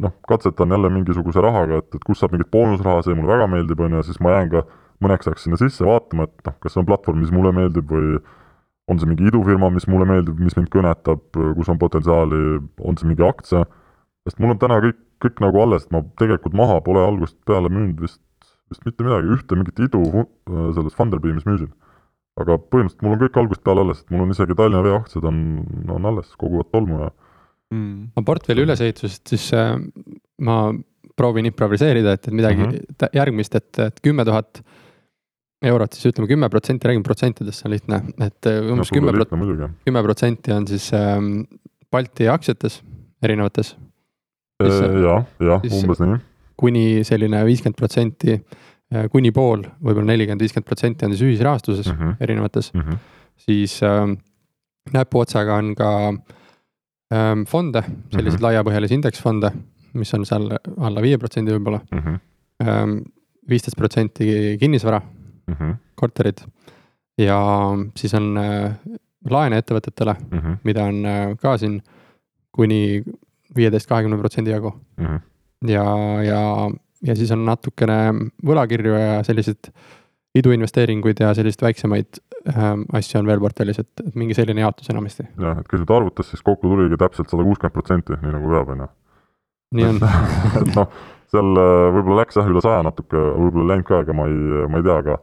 noh, 0.04 0.14
katsetan 0.28 0.72
jälle 0.72 0.88
mingisuguse 0.92 1.40
rahaga, 1.44 1.82
et, 1.82 1.88
et 1.96 2.04
kus 2.04 2.20
saab 2.20 2.32
mingit 2.32 2.48
boonusraha, 2.52 3.02
see 3.04 3.16
mulle 3.16 3.28
väga 3.34 3.48
meeldib, 3.52 3.80
on 3.84 3.92
ju, 3.92 4.00
ja 4.00 4.06
siis 4.08 4.20
ma 4.24 4.32
jään 4.32 4.48
ka 4.54 4.64
mõneks 5.04 5.28
ajaks 5.28 5.44
sinna 5.44 5.58
sisse 5.60 5.84
vaatama, 5.84 6.28
et 6.28 6.48
noh, 6.48 6.56
kas 6.64 6.74
see 6.74 6.80
on 6.80 6.88
platvorm, 6.88 7.20
mis 7.20 7.32
mulle 7.34 7.52
meeldib 7.56 7.92
või 7.92 8.22
on 8.92 9.00
see 9.00 9.10
mingi 9.10 9.28
idufirma, 9.30 9.70
mis 9.74 9.88
mulle 9.90 10.06
meeldib, 10.08 10.40
mis 10.42 10.56
mind 10.58 10.70
kõnetab, 10.72 11.22
kus 11.56 11.70
on 11.72 11.80
potentsiaali, 11.80 12.42
on 12.84 12.98
see 13.00 13.08
mingi 13.10 13.24
aktsia, 13.26 13.64
sest 14.26 14.42
mul 14.42 14.54
on 14.54 14.60
täna 14.62 14.78
kõik, 14.84 15.00
kõik 15.22 15.42
nagu 15.44 15.62
alles, 15.62 15.86
et 15.86 15.94
ma 15.94 16.02
tegelikult 16.20 16.56
maha 16.58 16.80
pole 16.84 17.02
algusest 17.02 17.38
peale 17.48 17.70
müünud 17.72 18.02
vist, 18.02 18.20
vist 18.72 18.84
mitte 18.88 19.06
midagi, 19.06 19.32
ühte 19.36 19.58
mingit 19.58 19.82
idu 19.88 20.04
selles 20.76 20.96
Funderbeamis 20.98 21.48
müüsin. 21.48 21.72
aga 22.40 22.56
põhimõtteliselt 22.56 23.04
mul 23.04 23.14
on 23.16 23.20
kõik 23.20 23.34
algusest 23.42 23.64
peale 23.66 23.82
alles, 23.84 23.98
et 24.00 24.12
mul 24.14 24.24
on 24.24 24.30
isegi 24.32 24.56
Tallinna 24.56 24.80
Vee 24.86 24.94
aktsiad 24.96 25.26
on, 25.28 25.40
on 25.92 26.06
alles, 26.08 26.30
koguvad 26.40 26.70
tolmu 26.72 27.02
ja 27.02 27.10
mm.. 27.74 27.98
no 28.16 28.24
portfelli 28.24 28.64
ülesehitusest 28.64 29.34
siis 29.34 29.50
äh, 29.56 29.74
ma 30.40 30.56
proovin 31.18 31.48
improviseerida, 31.50 32.14
et, 32.16 32.28
et 32.28 32.34
midagi 32.34 32.62
mm 32.62 32.70
-hmm. 32.70 33.12
järgmist, 33.18 33.54
et, 33.54 33.78
et 33.78 34.00
kümme 34.00 34.24
tuhat 34.24 34.62
eurot, 35.62 35.94
siis 35.94 36.10
ütleme 36.10 36.28
kümme 36.30 36.48
protsenti, 36.52 36.88
räägime 36.88 37.06
protsentidest, 37.06 37.60
see 37.60 37.68
on 37.68 37.74
lihtne, 37.76 38.00
et 38.24 38.48
äh, 38.50 38.58
umbes 38.72 38.90
kümme 38.92 39.14
kümme 39.86 40.02
protsenti 40.06 40.54
on 40.54 40.66
siis 40.70 40.88
ähm, 40.96 41.44
Balti 41.92 42.28
aktsiates 42.32 42.80
erinevates. 43.22 43.76
jah, 44.62 45.24
jah, 45.42 45.64
umbes 45.78 46.02
nii. 46.02 46.18
kuni 46.62 46.84
selline 47.06 47.42
viiskümmend 47.46 47.78
protsenti, 47.78 48.36
äh, 48.94 49.08
kuni 49.12 49.32
pool, 49.34 49.64
võib-olla 49.82 50.12
nelikümmend, 50.12 50.42
viiskümmend 50.42 50.68
protsenti 50.68 51.06
on 51.06 51.14
siis 51.14 51.24
ühisrahastuses 51.28 51.92
mm 51.92 51.98
-hmm. 51.98 52.16
erinevates 52.20 52.72
mm. 52.74 52.80
-hmm. 52.80 52.98
siis 53.46 53.80
ähm, 53.82 54.18
näpuotsaga 54.92 55.56
on 55.56 55.74
ka 55.74 55.90
ähm, 56.08 57.46
fonde, 57.46 57.82
selliseid 57.82 58.32
mm. 58.32 58.36
-hmm. 58.38 58.42
laiapõhjalisi 58.42 58.94
indeksfonde, 58.94 59.52
mis 59.94 60.14
on 60.14 60.26
seal 60.26 60.50
alla 60.78 61.02
viie 61.02 61.18
protsendi 61.18 61.52
võib-olla 61.52 61.80
Mhm, 61.92 62.14
ähm, 62.66 62.98
viisteist 63.48 63.76
protsenti 63.76 64.56
kinnisvara, 64.60 65.00
mhm, 65.52 65.78
korterid. 65.98 66.44
Ja 67.20 67.38
siis 67.98 68.14
on 68.18 68.32
äh, 68.40 68.76
laene 69.30 69.60
ettevõtetele, 69.62 70.16
mhm, 70.30 70.60
mida 70.66 70.86
on 70.88 71.02
äh, 71.06 71.24
ka 71.40 71.56
siin 71.60 71.80
kuni 72.52 73.02
viieteist, 73.56 73.88
kahekümne 73.88 74.18
protsendi 74.20 74.52
jagu. 74.52 74.74
Mhm. 75.00 75.20
ja, 75.68 75.84
ja, 76.24 76.42
ja 77.06 77.16
siis 77.16 77.30
on 77.34 77.44
natukene 77.46 77.98
võlakirju 78.44 78.96
ja 78.98 79.20
selliseid 79.26 79.70
iduinvesteeringuid 80.38 81.20
ja 81.20 81.34
selliseid 81.36 81.62
väiksemaid 81.66 82.20
ähm, 82.48 82.84
asju 82.96 83.20
on 83.20 83.28
veel 83.28 83.40
portfellis, 83.42 83.78
et, 83.82 84.04
mingi 84.18 84.36
selline 84.36 84.64
jaotus 84.64 84.88
enamasti, 84.92 85.26
jah, 85.40 85.60
et 85.60 85.68
kui 85.68 85.80
nüüd 85.80 85.92
arvutas, 85.92 86.30
siis 86.32 86.44
kokku 86.44 86.70
tuligi 86.70 86.98
täpselt 87.00 87.32
sada 87.32 87.44
kuuskümmend 87.46 87.76
protsenti, 87.76 88.16
nii 88.22 88.34
nagu 88.36 88.52
peab, 88.54 88.72
on 88.72 88.84
ju. 88.84 88.88
nii 89.76 89.88
on. 89.90 90.00
Et 90.62 90.72
noh, 90.76 90.96
seal 91.32 91.60
äh, 91.60 91.84
võib-olla 91.96 92.22
läks 92.22 92.40
jah 92.40 92.48
üle 92.48 92.64
saja 92.64 92.82
natuke, 92.86 93.20
võib-olla 93.20 93.66
ei 93.66 93.72
läinud 93.74 93.88
ka, 93.88 94.02
ega 94.06 94.16
ma 94.16 94.28
ei, 94.30 94.66
ma 94.72 94.80
ei 94.80 94.88
tea, 94.88 94.98
aga 95.04 95.18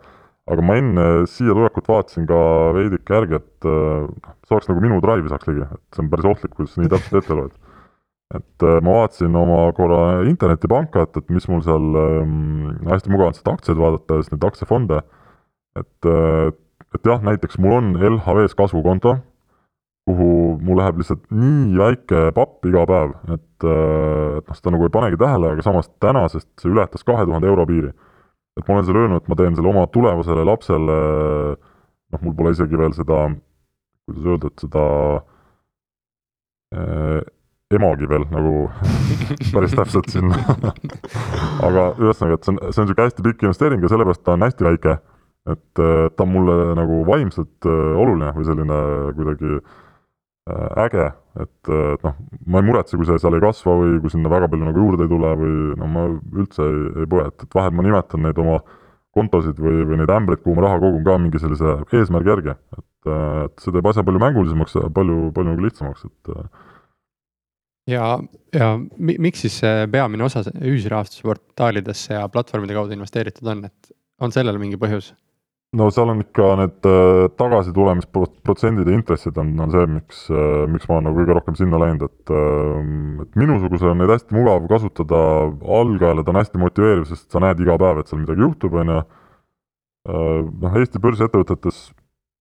aga 0.50 0.66
ma 0.66 0.78
enne 0.82 1.08
siia 1.30 1.56
tulekut 1.56 1.90
vaatasin 1.90 2.28
ka 2.30 2.40
veidike 2.78 3.16
järgi, 3.16 3.40
et 3.40 3.70
äh, 3.70 4.32
saaks 4.50 4.70
nagu 4.72 4.84
minu 4.84 5.02
drive'i 5.04 5.32
saaks 5.32 5.50
ligi, 5.50 5.66
et 5.66 5.98
see 5.98 6.06
on 6.06 6.14
päris 6.14 6.30
ohtlik, 6.30 6.56
kuidas 6.58 6.78
nii 6.80 6.92
täpselt 6.92 7.22
ette 7.22 7.38
loed. 7.38 7.58
et 8.38 8.66
äh, 8.66 8.80
ma 8.86 8.96
vaatasin 9.02 9.38
oma 9.38 9.62
korra 9.78 10.02
internetipanka, 10.30 11.06
et, 11.08 11.22
et 11.22 11.30
mis 11.34 11.48
mul 11.50 11.62
seal 11.66 12.02
ähm, 12.02 12.74
hästi 12.90 13.14
mugav 13.14 13.32
on 13.32 13.38
seda 13.38 13.56
aktsiaid 13.58 13.80
vaadata 13.82 14.18
ja 14.18 14.26
siis 14.26 14.34
neid 14.36 14.50
aktsiafonde, 14.50 15.04
et 15.82 16.10
äh, 16.10 16.50
et 16.96 17.06
jah, 17.06 17.22
näiteks 17.22 17.60
mul 17.62 17.76
on 17.78 17.92
LHV-s 17.98 18.56
kasvukonto, 18.58 19.16
kuhu 20.10 20.30
mul 20.66 20.80
läheb 20.82 21.02
lihtsalt 21.02 21.26
nii 21.30 21.78
väike 21.78 22.30
papp 22.38 22.66
iga 22.66 22.86
päev, 22.90 23.14
et, 23.36 23.66
äh, 23.66 24.38
et 24.40 24.48
noh, 24.50 24.58
seda 24.58 24.74
nagu 24.74 24.88
ei 24.88 24.94
panegi 24.94 25.20
tähele, 25.22 25.54
aga 25.54 25.66
samas 25.66 25.92
tänasest 26.02 26.50
see 26.62 26.72
ületas 26.72 27.06
kahe 27.06 27.28
tuhande 27.30 27.50
euro 27.50 27.68
piiri. 27.70 27.94
Et 28.60 28.68
ma 28.68 28.76
olen 28.76 28.88
seal 28.88 29.00
öelnud, 29.02 29.24
et 29.24 29.32
ma 29.32 29.38
teen 29.40 29.58
selle 29.58 29.72
oma 29.72 29.88
tulevasele 29.94 30.46
lapsele, 30.48 31.00
noh, 32.14 32.22
mul 32.26 32.38
pole 32.38 32.54
isegi 32.56 32.80
veel 32.80 32.96
seda, 32.98 33.26
kuidas 34.10 34.30
öelda, 34.30 34.52
et 34.52 34.64
seda 34.66 34.86
äh, 36.76 37.20
emagi 37.80 38.10
veel 38.10 38.26
nagu 38.34 38.54
päris 39.54 39.76
täpselt 39.78 40.10
siin 40.12 40.32
aga 41.68 41.92
ühesõnaga, 42.02 42.40
et 42.40 42.48
see 42.48 42.56
on, 42.56 42.64
see 42.70 42.82
on 42.82 42.90
niisugune 42.90 43.06
hästi 43.06 43.28
pikk 43.28 43.46
investeering 43.46 43.86
ja 43.86 43.92
sellepärast 43.94 44.26
ta 44.26 44.36
on 44.38 44.48
hästi 44.48 44.68
väike. 44.70 44.98
et 45.50 45.82
äh, 45.82 46.08
ta 46.16 46.26
on 46.26 46.34
mulle 46.34 46.58
nagu 46.78 47.04
vaimselt 47.08 47.70
äh, 47.70 47.94
oluline 48.02 48.34
või 48.36 48.48
selline 48.48 48.80
kuidagi 49.18 49.54
äh, 49.60 49.78
äge, 50.86 51.08
et, 51.40 51.70
äh, 51.70 51.94
et 51.96 52.04
noh, 52.06 52.18
ma 52.48 52.62
ei 52.62 52.68
muretse, 52.68 52.98
kui 52.98 53.08
see 53.08 53.22
seal 53.22 53.38
ei 53.38 53.44
kasva 53.44 53.76
või 53.82 53.98
kui 54.04 54.14
sinna 54.14 54.32
väga 54.32 54.50
palju 54.52 54.68
nagu 54.68 54.84
juurde 54.84 55.06
ei 55.06 55.12
tule 55.12 55.34
või 55.40 55.56
no 55.80 55.90
ma 55.94 56.06
üldse 56.42 56.66
ei, 56.66 56.86
ei 57.04 57.10
põe, 57.10 57.28
et, 57.30 57.48
et 57.48 57.58
vahel 57.60 57.76
ma 57.76 57.86
nimetan 57.86 58.26
neid 58.26 58.42
oma 58.42 58.60
kontosid 59.16 59.60
või, 59.60 59.84
või 59.90 60.00
neid 60.02 60.12
ämbreid, 60.14 60.44
kuhu 60.44 60.58
ma 60.58 60.68
raha 60.68 60.82
kogun 60.84 61.06
ka 61.06 61.18
mingi 61.22 61.42
sellise 61.42 61.78
eesmärgi 61.98 62.34
järgi, 62.34 62.56
et, 62.78 63.12
et 63.46 63.64
see 63.64 63.76
teeb 63.76 63.88
asja 63.90 64.06
palju 64.06 64.22
mängulisemaks 64.22 64.78
ja 64.78 64.90
palju, 64.94 65.30
palju 65.36 65.54
nagu 65.54 65.66
lihtsamaks, 65.66 66.06
et 66.10 66.34
äh, 66.36 66.50
ja, 67.90 68.12
ja 68.56 68.74
mi, 68.78 69.16
miks 69.22 69.46
siis 69.46 69.58
see 69.64 69.88
peamine 69.92 70.28
osa 70.28 70.44
ühisrahastusportaalidesse 70.50 72.18
ja 72.18 72.28
platvormide 72.32 72.78
kaudu 72.78 72.96
investeeritud 72.98 73.50
on, 73.54 73.66
et 73.70 73.98
on 74.22 74.34
sellel 74.36 74.60
mingi 74.62 74.80
põhjus? 74.80 75.14
No 75.78 75.90
seal 75.94 76.10
on 76.10 76.24
ikka 76.24 76.48
need 76.58 76.88
äh, 76.90 77.28
tagasitulemisprotsendid 77.38 78.90
ja 78.90 78.98
intressid 78.98 79.38
on, 79.38 79.52
on 79.62 79.74
see, 79.74 79.86
miks 79.92 80.24
äh,, 80.34 80.66
miks 80.72 80.90
ma 80.90 80.98
olen 80.98 81.10
nagu 81.10 81.22
kõige 81.22 81.38
rohkem 81.38 81.60
sinna 81.60 81.82
läinud, 81.82 82.08
et 82.10 82.34
äh, 82.34 83.22
et 83.26 83.40
minusugusel 83.40 83.94
on 83.94 84.02
neid 84.02 84.14
hästi 84.16 84.38
mugav 84.38 84.66
kasutada, 84.72 85.22
algajale 85.80 86.26
ta 86.26 86.34
on 86.34 86.42
hästi 86.42 86.64
motiveeriv, 86.64 87.06
sest 87.12 87.30
sa 87.30 87.44
näed 87.44 87.62
iga 87.62 87.78
päev, 87.82 88.02
et 88.02 88.10
seal 88.10 88.24
midagi 88.24 88.46
juhtub, 88.46 88.82
on 88.82 88.94
ju. 88.96 89.02
noh, 90.10 90.78
Eesti 90.80 90.98
börsiettevõtetes 91.04 91.90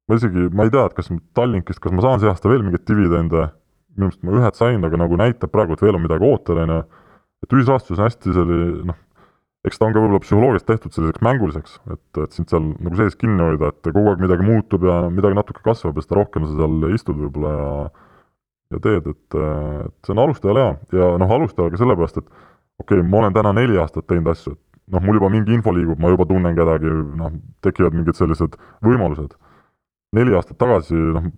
ma 0.09 0.17
isegi, 0.17 0.49
ma 0.57 0.65
ei 0.65 0.73
tea, 0.73 0.87
et 0.89 0.97
kas 0.97 1.11
Tallinkist, 1.37 1.83
kas 1.85 1.93
ma 1.93 2.05
saan 2.05 2.23
see 2.23 2.31
aasta 2.31 2.49
veel 2.49 2.65
mingeid 2.65 2.87
dividende, 2.89 3.51
minu 3.97 4.09
arust 4.09 4.23
ma 4.25 4.37
ühed 4.39 4.57
sain, 4.57 4.85
aga 4.87 5.01
nagu 5.03 5.19
näitab 5.21 5.53
praegu, 5.53 5.77
et 5.77 5.85
veel 5.85 5.99
on 5.99 6.05
midagi 6.07 6.25
ootel, 6.25 6.63
on 6.65 6.73
ju. 6.73 6.79
et 7.45 7.55
ühisrahastus 7.55 7.99
on 7.99 8.07
hästi 8.07 8.35
selline 8.35 8.87
noh, 8.89 8.99
eks 9.67 9.81
ta 9.81 9.89
on 9.89 9.95
ka 9.95 10.03
võib-olla 10.03 10.23
psühholoogiast 10.23 10.69
tehtud 10.69 10.95
selliseks 10.95 11.23
mänguliseks, 11.25 11.79
et, 11.93 12.21
et 12.23 12.37
sind 12.37 12.51
seal 12.53 12.69
nagu 12.77 12.99
sees 12.99 13.17
kinni 13.19 13.43
hoida, 13.43 13.73
et 13.73 13.89
kogu 13.91 14.13
aeg 14.13 14.23
midagi 14.23 14.47
muutub 14.47 14.87
ja 14.87 15.01
midagi 15.13 15.39
natuke 15.39 15.65
kasvab 15.65 15.99
ja 15.99 16.05
seda 16.05 16.21
rohkem 16.21 16.47
sa 16.47 16.55
seal 16.61 16.95
istud 16.95 17.19
võib-olla 17.19 17.55
ja 17.57 17.73
ja 18.69 18.81
teed, 18.85 19.07
et, 19.09 19.37
et 19.39 19.95
see 20.05 20.13
on 20.13 20.23
alustajale 20.27 20.65
hea 20.65 21.01
ja 21.01 21.11
noh, 21.21 21.31
alustajale 21.39 21.73
ka 21.73 21.81
sellepärast, 21.81 22.19
et 22.21 22.27
okei 22.83 22.99
okay,, 22.99 23.05
ma 23.05 23.23
olen 23.23 23.37
täna 23.37 23.55
neli 23.57 23.79
aastat 23.81 24.07
teinud 24.11 24.29
asju, 24.33 24.55
et 24.55 24.95
noh, 24.95 25.05
mul 25.05 25.17
juba 25.17 25.31
mingi 25.33 25.55
info 25.57 25.73
liigub, 25.73 26.01
ma 26.01 26.13
juba 26.13 26.27
tunnen 26.29 26.57
kedagi, 26.57 26.93
noh, 27.21 27.39
tekivad 27.65 27.97
mingid 27.97 28.19
sellised 28.19 28.59
võimalused. 28.85 29.37
neli 30.17 30.37
aastat 30.37 30.61
tagasi, 30.61 30.97
noh, 31.17 31.31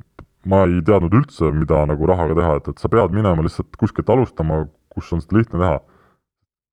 ma 0.51 0.65
ei 0.67 0.83
teadnud 0.87 1.15
üldse, 1.21 1.53
mida 1.55 1.85
nagu 1.87 2.11
rahaga 2.11 2.37
teha, 2.39 2.59
et, 2.59 2.69
et 2.75 2.83
sa 2.83 2.91
pead 2.91 3.15
minema 3.15 3.47
lihtsalt 3.47 3.79
kuskilt 3.79 4.11
alustama, 4.11 4.65
kus 4.91 5.13
on 5.15 5.23
seda 5.23 5.39
lihtne 5.39 5.63
teha 5.63 5.79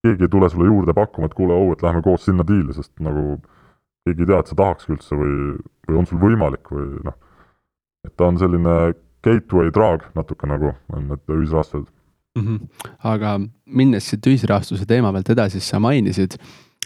keegi 0.08 0.28
ei 0.28 0.34
tule 0.34 0.50
sulle 0.50 0.70
juurde 0.72 0.96
pakkuma, 0.98 1.30
et 1.30 1.38
kuule, 1.38 1.56
oh, 1.56 1.74
et 1.76 1.84
lähme 1.86 2.02
koos 2.06 2.26
sinna 2.26 2.46
diili, 2.48 2.74
sest 2.76 2.94
nagu 3.04 3.38
keegi 4.08 4.24
ei 4.24 4.32
tea, 4.32 4.40
et 4.40 4.52
sa 4.52 4.58
tahakski 4.64 4.96
üldse 4.96 5.20
või, 5.20 5.36
või 5.88 6.00
on 6.02 6.10
sul 6.10 6.22
võimalik 6.22 6.72
või 6.74 6.88
noh, 7.08 7.18
et 8.08 8.16
ta 8.16 8.32
on 8.32 8.40
selline 8.42 8.78
gateway 9.26 9.72
drug 9.74 10.06
natuke 10.16 10.50
nagu 10.50 10.72
on 10.94 11.10
need 11.12 11.36
ühisrahastused 11.36 11.90
mm. 12.38 12.46
-hmm. 12.46 12.94
aga 13.04 13.40
minnes 13.66 14.10
siit 14.10 14.28
ühisrahastuse 14.28 14.86
teema 14.86 15.12
pealt 15.12 15.30
edasi, 15.36 15.60
siis 15.60 15.70
sa 15.74 15.80
mainisid, 15.84 16.38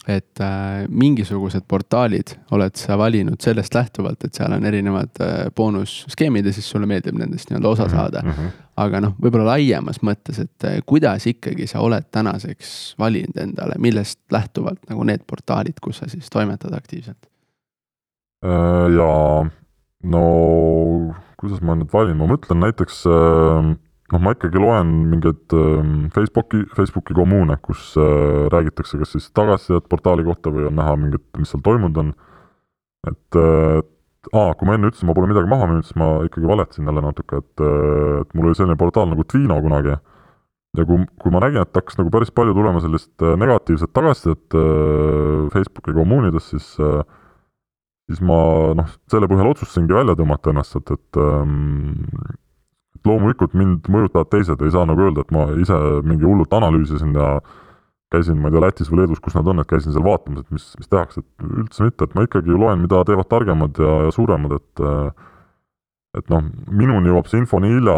et 0.08 0.42
äh, 0.42 0.88
mingisugused 0.90 1.68
portaalid 1.68 2.34
oled 2.52 2.76
sa 2.76 2.98
valinud 2.98 3.42
sellest 3.42 3.76
lähtuvalt, 3.76 4.24
et 4.26 4.34
seal 4.34 4.54
on 4.56 4.66
erinevad 4.66 5.22
äh, 5.22 5.46
boonusskeemid 5.56 6.46
ja 6.46 6.54
siis 6.54 6.70
sulle 6.70 6.90
meeldib 6.90 7.20
nendest 7.20 7.52
nii-öelda 7.52 7.70
osa 7.70 7.90
saada 7.90 8.24
mm. 8.24 8.32
-hmm. 8.32 8.50
Aga 8.80 9.02
noh, 9.04 9.16
võib-olla 9.22 9.56
laiemas 9.56 10.00
mõttes, 10.06 10.40
et 10.44 10.68
äh, 10.68 10.80
kuidas 10.88 11.26
ikkagi 11.30 11.68
sa 11.70 11.84
oled 11.84 12.08
tänaseks 12.14 12.96
valinud 13.02 13.38
endale, 13.42 13.78
millest 13.82 14.20
lähtuvalt 14.32 14.82
nagu 14.90 15.06
need 15.08 15.26
portaalid, 15.28 15.80
kus 15.84 16.02
sa 16.02 16.10
siis 16.12 16.32
toimetad 16.34 16.74
aktiivselt? 16.78 17.28
ja 18.42 19.08
no 20.10 20.22
kuidas 21.38 21.60
ma 21.62 21.76
nüüd 21.78 21.92
valin, 21.94 22.16
ma 22.18 22.26
mõtlen 22.32 22.58
näiteks 22.64 23.04
noh, 23.06 24.18
ma 24.18 24.34
ikkagi 24.34 24.58
loen 24.58 24.96
mingeid 25.12 25.54
Facebooki, 26.16 26.64
Facebooki 26.74 27.14
kommuune, 27.14 27.60
kus 27.62 27.92
räägitakse 28.50 28.98
kas 28.98 29.14
siis 29.14 29.30
tagasisidet 29.38 29.86
portaali 29.94 30.26
kohta 30.26 30.50
või 30.50 30.66
on 30.72 30.80
näha 30.80 30.96
mingit, 31.04 31.28
mis 31.38 31.54
seal 31.54 31.62
toimunud 31.68 32.02
on. 32.02 32.10
et, 33.12 33.38
et 33.38 33.94
aa, 34.30 34.54
kui 34.58 34.70
ma 34.70 34.78
enne 34.78 34.92
ütlesin, 34.92 35.10
ma 35.10 35.16
pole 35.18 35.30
midagi 35.32 35.50
maha 35.50 35.68
müünud, 35.70 35.88
siis 35.88 35.98
ma 36.00 36.10
ikkagi 36.28 36.50
valetasin 36.50 36.90
jälle 36.90 37.04
natuke, 37.06 37.42
et, 37.42 37.64
et 38.22 38.36
mul 38.38 38.50
oli 38.50 38.58
selline 38.60 38.78
portaal 38.80 39.10
nagu 39.12 39.26
Twino 39.26 39.58
kunagi. 39.66 39.98
ja 40.78 40.86
kui, 40.88 41.04
kui 41.20 41.34
ma 41.34 41.42
nägin, 41.44 41.66
et 41.66 41.76
hakkas 41.76 41.98
nagu 42.00 42.12
päris 42.14 42.32
palju 42.32 42.54
tulema 42.56 42.80
sellist 42.80 43.26
negatiivset 43.42 43.92
tagasisidet 43.92 44.56
Facebooki 45.52 45.96
kommuunides, 45.98 46.54
siis 46.54 46.70
siis 48.12 48.22
ma 48.28 48.38
noh, 48.78 48.94
selle 49.12 49.28
põhjal 49.32 49.52
otsustasingi 49.52 49.96
välja 49.96 50.16
tõmmata 50.20 50.52
ennast, 50.52 50.78
et, 50.80 50.94
et 50.96 51.20
ähm, 51.22 52.00
et 53.02 53.10
loomulikult 53.10 53.56
mind 53.58 53.90
mõjutavad 53.92 54.30
teised, 54.32 54.62
ei 54.62 54.74
saa 54.74 54.86
nagu 54.86 55.02
öelda, 55.08 55.24
et 55.24 55.34
ma 55.34 55.48
ise 55.58 55.78
mingi 56.06 56.28
hullult 56.28 56.54
analüüsisin 56.54 57.16
ja 57.18 57.34
käisin, 58.12 58.40
ma 58.40 58.50
ei 58.50 58.56
tea, 58.56 58.64
Lätis 58.66 58.92
või 58.92 59.02
Leedus, 59.02 59.22
kus 59.24 59.36
nad 59.38 59.48
on, 59.48 59.62
et 59.62 59.70
käisin 59.70 59.96
seal 59.96 60.06
vaatamas, 60.06 60.46
et 60.46 60.56
mis, 60.56 60.66
mis 60.80 60.90
tehakse, 60.92 61.24
et 61.24 61.46
üldse 61.64 61.88
mitte, 61.88 62.08
et 62.08 62.16
ma 62.18 62.26
ikkagi 62.28 62.56
loen, 62.56 62.82
mida 62.84 63.04
teevad 63.08 63.30
targemad 63.32 63.80
ja, 63.80 63.94
ja 64.08 64.16
suuremad, 64.16 64.58
et 64.60 64.84
et 66.20 66.28
noh, 66.28 66.44
minuni 66.68 67.08
jõuab 67.08 67.30
see 67.32 67.40
info 67.40 67.62
nii 67.64 67.78
hilja, 67.78 67.96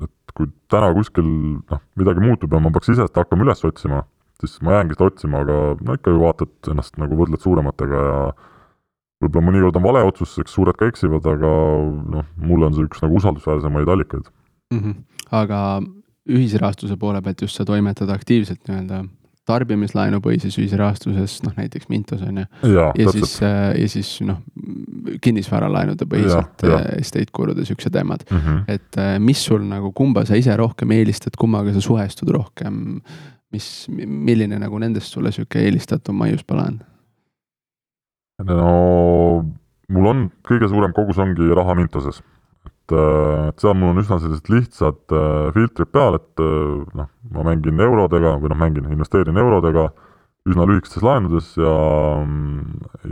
et 0.00 0.32
kui 0.36 0.48
täna 0.72 0.88
kuskil 0.96 1.26
noh, 1.26 1.82
midagi 2.00 2.22
muutub 2.24 2.54
ja 2.56 2.60
ma 2.62 2.72
peaks 2.72 2.92
ise 2.94 3.04
seda 3.04 3.24
hakkama 3.24 3.44
üles 3.44 3.60
otsima, 3.68 4.04
siis 4.40 4.56
ma 4.64 4.78
jäängi 4.78 4.96
seda 4.96 5.10
otsima, 5.10 5.42
aga 5.44 5.58
no 5.76 5.96
ikka 5.98 6.14
ju 6.14 6.22
vaatad 6.22 6.72
ennast 6.72 6.96
nagu 7.02 7.18
võrdled 7.18 7.44
suurematega 7.44 8.04
ja 8.06 8.22
võib-olla 9.20 9.46
mõnikord 9.50 9.76
on 9.76 9.84
vale 9.84 10.04
otsus, 10.08 10.38
eks 10.40 10.56
suured 10.56 10.78
ka 10.80 10.88
eksivad, 10.88 11.26
aga 11.28 11.52
noh, 12.16 12.28
mulle 12.40 12.70
on 12.70 12.76
see 12.76 12.88
üks 12.88 13.04
nagu 13.04 13.20
usaldusväärsemaid 13.20 13.92
allikaid 13.92 14.30
mm. 14.72 14.80
-hmm. 14.80 15.26
aga 15.42 15.60
ühisrahastuse 16.30 16.96
poole 16.96 17.20
pealt 17.22 17.42
just 17.44 17.58
sa 17.58 17.68
toimetad 17.68 18.08
aktiivselt 18.08 18.64
nii-öelda 18.68 19.04
tarbimislaenupõhises 19.48 20.56
ühisrahastuses, 20.60 21.38
noh 21.46 21.56
näiteks 21.56 21.88
Mintos 21.90 22.20
on 22.26 22.42
ju. 22.42 22.46
ja, 22.98 23.12
siis, 23.14 23.38
ja 23.40 23.88
siis 23.88 24.12
noh, 24.26 24.42
kinnisvaralaenude 25.24 26.06
põhiselt 26.10 26.64
estate 26.98 27.32
kulud 27.32 27.58
ja 27.58 27.66
siuksed 27.66 27.94
teemad 27.94 28.26
mm. 28.28 28.38
-hmm. 28.44 28.62
et 28.68 29.00
mis 29.24 29.42
sul 29.44 29.64
nagu, 29.66 29.92
kumba 29.96 30.24
sa 30.28 30.38
ise 30.38 30.56
rohkem 30.56 30.92
eelistad, 30.98 31.36
kummaga 31.38 31.74
sa 31.74 31.80
suhestud 31.84 32.30
rohkem? 32.36 33.00
mis, 33.50 33.86
milline 34.06 34.58
nagu 34.62 34.78
nendest 34.78 35.10
sulle 35.10 35.32
sihuke 35.34 35.58
eelistatum 35.58 36.20
maiuspala 36.22 36.68
on? 36.70 36.76
no 38.46 38.68
mul 39.90 40.10
on, 40.12 40.26
kõige 40.46 40.68
suurem 40.70 40.94
kogus 40.96 41.18
ongi 41.18 41.50
raha 41.56 41.74
Mintoses. 41.78 42.22
Et, 42.90 43.48
et 43.48 43.62
seal 43.62 43.76
mul 43.78 43.94
on 43.94 44.02
üsna 44.02 44.18
sellised 44.20 44.50
lihtsad 44.52 45.16
filtrid 45.56 45.90
peal, 45.94 46.18
et 46.18 46.44
noh, 46.98 47.10
ma 47.30 47.46
mängin 47.46 47.80
eurodega 47.86 48.36
või 48.42 48.52
noh, 48.52 48.60
mängin, 48.60 48.90
investeerin 48.90 49.38
eurodega 49.40 49.88
üsna 50.48 50.66
lühikestes 50.68 51.04
laenudes 51.04 51.52
ja, 51.60 51.74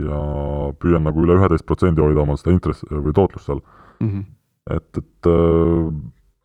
ja 0.01 0.21
püüan 0.81 1.05
nagu 1.05 1.25
üle 1.25 1.37
üheteist 1.37 1.67
protsendi 1.69 2.01
hoida 2.01 2.23
oma 2.23 2.37
seda 2.39 2.55
intress- 2.55 2.85
või 2.89 3.13
tootlust 3.15 3.49
seal 3.49 3.61
mm. 4.01 4.07
-hmm. 4.09 4.23
et, 4.77 5.03
et 5.03 5.29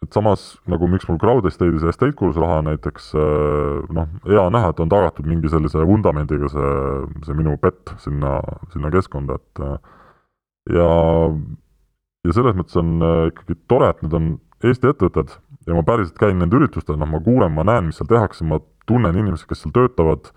et 0.05 0.13
samas 0.13 0.43
nagu 0.69 0.89
miks 0.91 1.07
mul 1.09 1.19
crowd 1.21 1.47
estate'is 1.49 1.85
ja 1.85 1.93
estate 1.93 2.13
kulus 2.19 2.37
raha 2.37 2.61
näiteks 2.67 3.13
noh, 3.97 4.11
hea 4.29 4.43
on 4.43 4.53
näha, 4.53 4.73
et 4.75 4.81
on 4.85 4.93
tagatud 4.93 5.29
mingi 5.31 5.49
sellise 5.49 5.81
vundamendiga 5.89 6.51
see, 6.53 6.73
see 7.25 7.37
minu 7.39 7.57
pett 7.63 7.95
sinna, 8.05 8.37
sinna 8.75 8.93
keskkonda, 8.93 9.39
et 9.41 9.65
ja, 10.77 10.91
ja 12.25 12.37
selles 12.37 12.57
mõttes 12.57 12.79
on 12.81 12.97
ikkagi 13.31 13.59
tore, 13.71 13.91
et 13.93 14.03
need 14.05 14.17
on 14.17 14.33
Eesti 14.65 14.89
ettevõtted 14.89 15.35
ja 15.69 15.77
ma 15.77 15.85
päriselt 15.85 16.17
käin 16.21 16.39
nende 16.41 16.57
üritustel, 16.57 16.97
noh, 17.01 17.09
ma 17.09 17.21
kuulen, 17.25 17.53
ma 17.53 17.65
näen, 17.67 17.89
mis 17.89 18.01
seal 18.01 18.09
tehakse, 18.09 18.47
ma 18.49 18.61
tunnen 18.89 19.17
inimesi, 19.17 19.47
kes 19.49 19.65
seal 19.65 19.75
töötavad. 19.77 20.31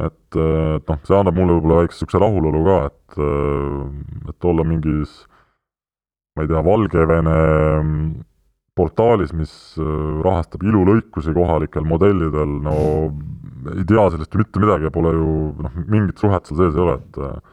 Et, 0.00 0.36
et 0.36 0.88
noh, 0.88 1.00
see 1.04 1.16
annab 1.16 1.36
mulle 1.36 1.58
võib-olla 1.58 1.82
väikse 1.82 1.98
niisuguse 1.98 2.20
rahulolu 2.22 2.60
ka, 2.64 2.76
et, 2.88 3.18
et 4.32 4.48
olla 4.48 4.64
mingis 4.64 5.18
ma 6.36 6.44
ei 6.44 6.50
tea, 6.50 6.62
Valgevene 6.64 7.36
mm, 7.82 8.10
portaalis, 8.78 9.32
mis 9.36 9.52
äh, 9.76 9.86
rahastab 10.24 10.64
ilulõikusi 10.64 11.34
kohalikel 11.36 11.84
modellidel, 11.88 12.56
no 12.64 12.76
ei 13.74 13.84
tea 13.84 14.06
sellest 14.14 14.32
ju 14.32 14.40
mitte 14.40 14.62
midagi 14.62 14.88
ja 14.88 14.94
pole 14.94 15.12
ju 15.12 15.32
noh, 15.60 15.80
mingit 15.90 16.22
suhet 16.22 16.48
seal 16.48 16.62
sees 16.62 16.78
ei 16.78 16.84
ole, 16.86 16.96
et 17.00 17.48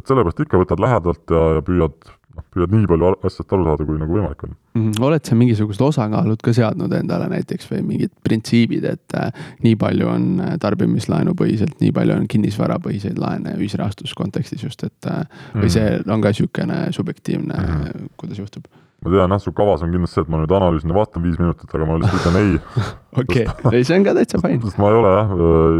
et 0.00 0.10
sellepärast 0.10 0.40
ikka 0.42 0.58
võtad 0.58 0.80
lähedalt 0.82 1.30
ja, 1.30 1.42
ja 1.58 1.64
püüad 1.64 2.08
noh, 2.34 2.44
püüad 2.54 2.74
nii 2.74 2.88
palju 2.90 3.10
asjast 3.26 3.54
aru 3.54 3.66
saada, 3.68 3.86
kui 3.86 3.98
nagu 4.00 4.16
võimalik 4.16 4.44
on 4.46 4.52
mm. 4.52 4.84
-hmm. 4.84 5.06
oled 5.08 5.24
sa 5.24 5.38
mingisugused 5.38 5.82
osakaalud 5.86 6.42
ka 6.44 6.54
seadnud 6.56 6.92
endale 6.92 7.28
näiteks 7.32 7.70
või 7.70 7.82
mingid 7.88 8.12
printsiibid, 8.26 8.84
et 8.90 9.18
äh, 9.18 9.44
nii 9.64 9.74
palju 9.80 10.08
on 10.10 10.28
äh, 10.40 10.54
tarbimislaenupõhiselt, 10.62 11.76
nii 11.80 11.92
palju 11.96 12.18
on 12.18 12.28
kinnisvarapõhiseid 12.30 13.20
laene 13.20 13.56
ühisrahastus 13.58 14.14
kontekstis 14.18 14.64
just, 14.64 14.84
et 14.84 15.10
äh, 15.10 15.24
või 15.54 15.70
see 15.70 15.84
mhm. 15.98 16.10
on 16.10 16.24
ka 16.24 16.34
niisugune 16.34 16.80
subjektiivne 16.92 17.54
mm, 17.54 17.74
-hmm. 17.74 18.08
kuidas 18.16 18.38
juhtub? 18.38 18.66
ma 19.04 19.10
tean 19.12 19.30
jah, 19.30 19.40
su 19.40 19.52
kavas 19.52 19.82
on 19.84 19.92
kindlasti 19.92 20.14
see, 20.14 20.24
et 20.24 20.30
ma 20.32 20.40
nüüd 20.40 20.52
analüüsin 20.56 20.90
ja 20.90 20.96
vastan 20.96 21.22
viis 21.22 21.36
minutit, 21.38 21.68
aga 21.68 21.86
ma 21.86 21.98
lihtsalt 22.00 22.22
ütlen 22.22 22.38
ei. 22.40 22.54
okei, 23.22 23.44
ei 23.72 23.84
see 23.84 23.98
on 23.98 24.06
ka 24.06 24.14
täitsa 24.16 24.40
fine. 24.40 24.62
sest 24.64 24.80
ma 24.80 24.88
ei 24.88 24.96
ole 24.96 25.12
jah, 25.12 25.34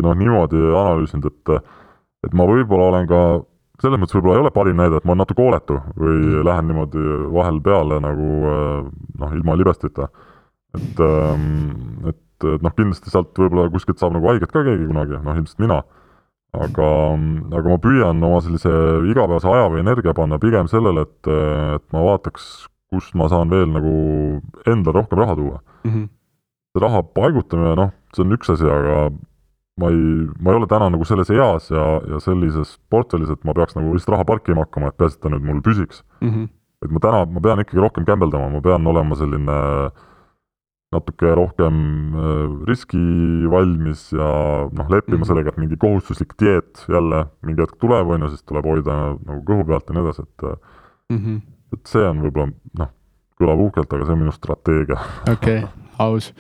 noh 0.05 0.15
niimoodi 0.21 0.61
analüüsinud, 0.61 1.31
et, 1.33 1.73
et 2.29 2.37
ma 2.37 2.47
võib-olla 2.51 2.91
olen 2.93 3.09
ka 3.09 3.23
selles 3.83 4.01
mõttes 4.01 4.17
võib-olla 4.17 4.37
ei 4.39 4.45
ole 4.45 4.53
parim 4.55 4.79
näide, 4.79 5.01
et 5.01 5.07
ma 5.07 5.15
olen 5.15 5.23
natuke 5.25 5.43
hooletu 5.43 5.81
või 5.99 6.19
mm. 6.21 6.45
lähen 6.47 6.69
niimoodi 6.71 7.05
vahel 7.35 7.59
peale 7.65 7.99
nagu 8.05 8.29
äh, 8.51 8.87
noh, 9.23 9.35
ilma 9.35 9.57
libestita. 9.59 10.09
et, 10.75 11.03
ähm, 11.03 12.07
et, 12.11 12.47
et 12.55 12.63
noh, 12.63 12.75
kindlasti 12.77 13.11
sealt 13.11 13.35
võib-olla 13.39 13.73
kuskilt 13.75 13.99
saab 14.03 14.15
nagu 14.17 14.31
haiget 14.31 14.53
ka 14.53 14.63
keegi 14.67 14.87
kunagi, 14.91 15.19
noh 15.25 15.41
ilmselt 15.41 15.63
mina. 15.63 15.83
aga, 16.55 16.89
aga 17.59 17.67
ma 17.67 17.81
püüan 17.83 18.23
oma 18.23 18.39
sellise 18.45 18.71
igapäevase 19.11 19.51
aja 19.51 19.67
või 19.73 19.81
energia 19.83 20.15
panna 20.15 20.39
pigem 20.39 20.69
sellele, 20.71 21.03
et, 21.03 21.31
et 21.75 21.87
ma 21.91 22.05
vaataks, 22.13 22.69
kust 22.95 23.17
ma 23.19 23.27
saan 23.33 23.51
veel 23.51 23.73
nagu 23.75 23.95
endale 24.71 25.01
rohkem 25.01 25.19
raha 25.19 25.35
tuua 25.35 25.59
mm. 25.59 25.91
-hmm. 25.91 26.07
raha 26.79 27.03
paigutamine, 27.03 27.75
noh, 27.81 27.91
see 28.15 28.23
on 28.23 28.37
üks 28.39 28.55
asi, 28.55 28.71
aga 28.71 29.11
ma 29.81 29.91
ei, 29.91 30.29
ma 30.39 30.53
ei 30.53 30.59
ole 30.61 30.69
täna 30.71 30.89
nagu 30.93 31.07
selles 31.09 31.31
eas 31.35 31.71
ja, 31.73 31.85
ja 32.07 32.21
sellises 32.23 32.77
portfellis, 32.93 33.33
et 33.35 33.43
ma 33.47 33.55
peaks 33.57 33.75
nagu 33.75 33.95
lihtsalt 33.95 34.15
raha 34.15 34.27
parkima 34.29 34.67
hakkama, 34.67 34.93
et 34.93 34.99
peaasi, 35.01 35.19
et 35.19 35.25
ta 35.25 35.33
nüüd 35.33 35.47
mul 35.47 35.63
püsiks 35.67 36.05
mm. 36.21 36.31
-hmm. 36.31 36.49
et 36.87 36.95
ma 36.95 37.03
täna, 37.03 37.25
ma 37.27 37.43
pean 37.43 37.63
ikkagi 37.65 37.83
rohkem 37.83 38.07
kämbeldama, 38.07 38.53
ma 38.55 38.63
pean 38.63 38.87
olema 38.87 39.19
selline 39.19 39.59
natuke 40.95 41.35
rohkem 41.35 41.77
äh, 42.15 42.67
riskivalmis 42.71 44.13
ja 44.15 44.29
noh, 44.71 44.91
leppima 44.91 45.17
mm 45.17 45.23
-hmm. 45.23 45.27
sellega, 45.27 45.51
et 45.51 45.59
mingi 45.59 45.77
kohustuslik 45.77 46.39
dieet 46.39 46.87
jälle 46.89 47.27
mingi 47.43 47.63
hetk 47.63 47.79
tuleb, 47.81 48.09
on 48.09 48.23
ju, 48.23 48.29
siis 48.29 48.43
tuleb 48.43 48.65
hoida 48.65 49.19
nagu 49.27 49.41
kõhu 49.43 49.67
pealt 49.67 49.89
ja 49.89 49.95
nii 49.95 50.05
edasi, 50.07 50.23
et 50.23 50.43
mm 51.11 51.19
-hmm. 51.19 51.41
et 51.73 51.87
see 51.87 52.09
on 52.09 52.23
võib-olla 52.23 52.53
noh, 52.79 52.95
kõlab 53.43 53.59
uhkelt, 53.67 53.93
aga 53.93 54.05
see 54.05 54.13
on 54.13 54.23
minu 54.23 54.33
strateegia. 54.33 55.01
okei 55.33 55.65
okay 55.65 55.69
aus. 56.03 56.33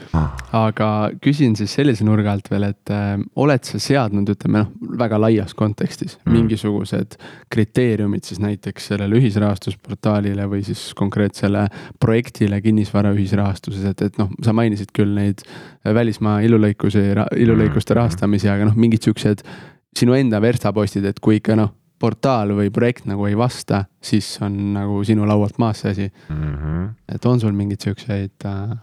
aga 0.52 0.88
küsin 1.22 1.56
siis 1.58 1.74
sellise 1.74 2.04
nurga 2.06 2.32
alt 2.32 2.50
veel, 2.50 2.68
et 2.70 2.92
äh, 2.92 3.18
oled 3.40 3.66
sa 3.66 3.80
seadnud, 3.82 4.28
ütleme 4.34 4.64
noh, 4.64 4.72
väga 4.98 5.18
laias 5.20 5.54
kontekstis 5.58 6.18
mm. 6.22 6.32
mingisugused 6.32 7.18
kriteeriumid 7.52 8.24
siis 8.24 8.40
näiteks 8.42 8.90
sellele 8.92 9.18
ühisrahastusportaalile 9.20 10.48
või 10.50 10.64
siis 10.66 10.86
konkreetsele 10.98 11.66
projektile 12.00 12.60
kinnisvara 12.64 13.14
ühisrahastuses, 13.16 13.86
et, 13.90 14.02
et 14.08 14.18
noh, 14.20 14.32
sa 14.44 14.56
mainisid 14.56 14.94
küll 14.96 15.14
neid 15.16 15.44
välismaa 15.84 16.40
ilulõikusi, 16.46 17.06
ilulõikuste 17.36 17.94
mm. 17.94 18.00
rahastamisi, 18.00 18.50
aga 18.50 18.70
noh, 18.70 18.76
mingid 18.78 19.06
siuksed 19.06 19.46
sinu 19.94 20.16
enda 20.18 20.40
verstapostid, 20.42 21.04
et 21.06 21.20
kui 21.22 21.38
ikka 21.38 21.58
noh 21.58 21.74
portaal 22.04 22.52
või 22.56 22.72
projekt 22.74 23.06
nagu 23.08 23.26
ei 23.28 23.36
vasta, 23.38 23.84
siis 24.02 24.26
on 24.44 24.56
nagu 24.74 25.00
sinu 25.06 25.26
laualt 25.28 25.58
maas 25.62 25.84
see 25.84 25.92
asi 25.94 26.08
mm. 26.10 26.54
-hmm. 26.54 26.88
et 27.14 27.26
on 27.30 27.40
sul 27.40 27.52
mingeid 27.52 27.80
siukseid 27.80 28.46
äh, 28.46 28.76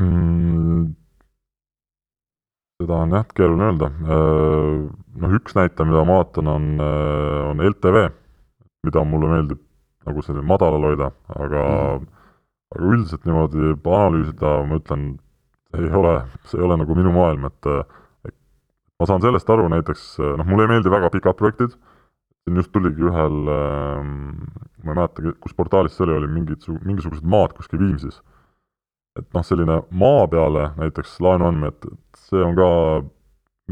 mm,? 0.00 0.94
seda 2.80 2.98
on 3.02 3.14
jah, 3.16 3.26
keeruline 3.36 3.70
öelda. 3.70 3.88
Äh, 3.88 4.80
noh, 5.22 5.36
üks 5.38 5.56
näitaja, 5.56 5.88
mida 5.88 6.04
ma 6.04 6.20
vaatan, 6.20 6.50
on, 6.52 6.66
äh, 6.82 7.38
on 7.50 7.62
LTV, 7.64 8.02
mida 8.86 9.04
mulle 9.08 9.30
meeldib 9.32 9.62
nagu 10.06 10.22
selline 10.22 10.46
madalal 10.46 10.84
hoida, 10.90 11.10
aga 11.34 11.62
mm. 11.66 12.04
aga 12.76 12.90
üldiselt 12.92 13.24
niimoodi 13.26 13.72
analüüsida, 13.74 14.52
ma 14.68 14.78
ütlen, 14.78 15.06
ei 15.76 15.88
ole, 15.98 16.18
see 16.46 16.60
ei 16.60 16.66
ole 16.66 16.76
nagu 16.82 16.94
minu 16.98 17.14
maailm, 17.16 17.48
et 17.48 17.70
et 18.28 18.36
ma 19.00 19.08
saan 19.08 19.24
sellest 19.24 19.50
aru 19.50 19.66
näiteks, 19.72 20.04
noh, 20.38 20.46
mulle 20.46 20.68
ei 20.68 20.74
meeldi 20.76 20.92
väga 20.92 21.10
pikad 21.16 21.40
projektid, 21.40 21.74
siin 22.44 22.60
just 22.60 22.70
tuligi 22.76 23.08
ühel, 23.08 23.40
ma 23.50 24.92
ei 24.92 24.92
mäleta, 24.92 25.34
kus 25.42 25.56
portaalis 25.58 25.96
see 25.96 26.06
oli, 26.06 26.20
oli 26.20 26.30
mingid, 26.36 26.68
mingisugused 26.86 27.26
maad 27.26 27.56
kuskil 27.58 27.82
Viimsis 27.82 28.20
et 29.18 29.26
noh, 29.34 29.44
selline 29.46 29.80
maa 29.90 30.26
peale 30.30 30.70
näiteks 30.76 31.16
laenu 31.24 31.48
andmine, 31.48 31.72
et, 31.72 31.88
et 31.92 32.22
see 32.28 32.42
on 32.44 32.56
ka 32.58 32.68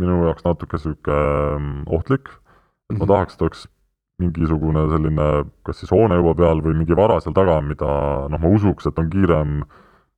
minu 0.01 0.25
jaoks 0.27 0.45
natuke 0.47 0.79
niisugune 0.79 1.21
mm, 1.59 1.87
ohtlik, 1.95 2.29
et 2.91 2.99
ma 2.99 3.05
mhm. 3.05 3.13
tahaks, 3.13 3.37
et 3.37 3.47
oleks 3.47 3.67
mingisugune 4.23 4.85
selline 4.93 5.29
kas 5.67 5.81
siis 5.83 5.91
hoone 5.91 6.19
juba 6.21 6.37
peal 6.39 6.63
või 6.63 6.77
mingi 6.79 6.97
vara 6.99 7.19
seal 7.23 7.35
taga, 7.37 7.59
mida 7.67 7.91
noh, 8.31 8.41
ma 8.41 8.53
usuks, 8.55 8.87
et 8.89 9.01
on 9.03 9.11
kiirem 9.11 9.63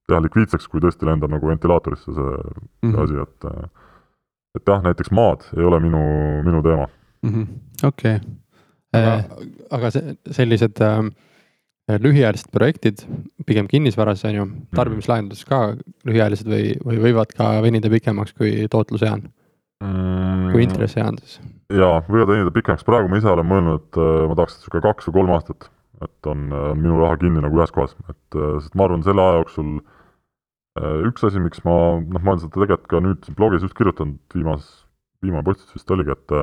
teha 0.07 0.21
likviidseks, 0.23 0.69
kui 0.71 0.83
tõesti 0.85 1.09
lendab 1.09 1.33
nagu 1.33 1.49
ventilaatorisse 1.49 2.12
see 2.12 2.33
mm, 2.33 2.93
-hmm. 2.93 2.93
see 2.93 3.05
asi, 3.05 3.23
et 3.23 3.51
et 4.57 4.73
jah, 4.73 4.83
näiteks 4.85 5.12
maad 5.12 5.47
ei 5.57 5.65
ole 5.69 5.81
minu, 5.81 6.03
minu 6.47 6.62
teema 6.62 6.89
mm 7.23 7.33
-hmm.. 7.33 7.47
okei 7.89 8.21
aga, 8.93 9.17
aga 9.71 9.91
see, 9.91 10.17
sellised 10.39 10.81
äh, 10.81 11.01
lühiajalised 11.87 12.51
projektid, 12.55 13.05
pigem 13.46 13.68
kinnisvaras 13.70 14.25
on 14.27 14.35
ju, 14.35 14.44
mhm. 14.46 14.68
tarbimislahendus 14.75 15.44
ka 15.49 15.61
lühiajalised 16.09 16.49
või, 16.51 16.75
või 16.83 17.03
võivad 17.09 17.35
ka 17.37 17.57
venida 17.64 17.90
pikemaks 17.92 18.35
kui 18.37 18.66
tootluse 18.70 19.11
on 19.11 19.29
mm,? 19.85 20.51
kui 20.53 20.66
intressiean 20.66 21.18
siis? 21.22 21.38
jaa, 21.72 22.01
võivad 22.09 22.33
venida 22.35 22.55
pikemaks, 22.55 22.87
praegu 22.87 23.11
ma 23.11 23.20
ise 23.20 23.31
olen 23.31 23.49
mõelnud, 23.51 23.83
et 23.83 24.01
äh, 24.03 24.22
ma 24.31 24.38
tahaks 24.38 24.59
niisugune 24.59 24.87
kaks 24.87 25.09
või 25.09 25.18
kolm 25.20 25.35
aastat, 25.37 25.68
et 26.03 26.31
on, 26.31 26.46
on 26.51 26.59
äh, 26.59 26.72
minu 26.79 26.99
raha 27.03 27.18
kinni 27.22 27.42
nagu 27.44 27.61
ühes 27.61 27.75
kohas, 27.75 27.96
et 28.11 28.38
äh, 28.38 28.57
sest 28.62 28.77
ma 28.79 28.87
arvan, 28.88 29.07
selle 29.07 29.27
aja 29.27 29.42
jooksul 29.42 29.77
üks 31.09 31.22
asi, 31.25 31.40
miks 31.40 31.62
ma, 31.64 31.75
noh, 32.05 32.20
ma 32.20 32.35
olen 32.35 32.42
seda 32.42 32.53
tegelikult 32.53 32.90
ka 32.90 32.99
nüüd 33.01 33.29
blogis 33.38 33.62
just 33.64 33.72
kirjutanud, 33.79 34.18
viimas, 34.35 34.66
viimane 35.25 35.46
postitus 35.46 35.79
vist 35.79 35.92
oligi, 35.94 36.12
et 36.12 36.35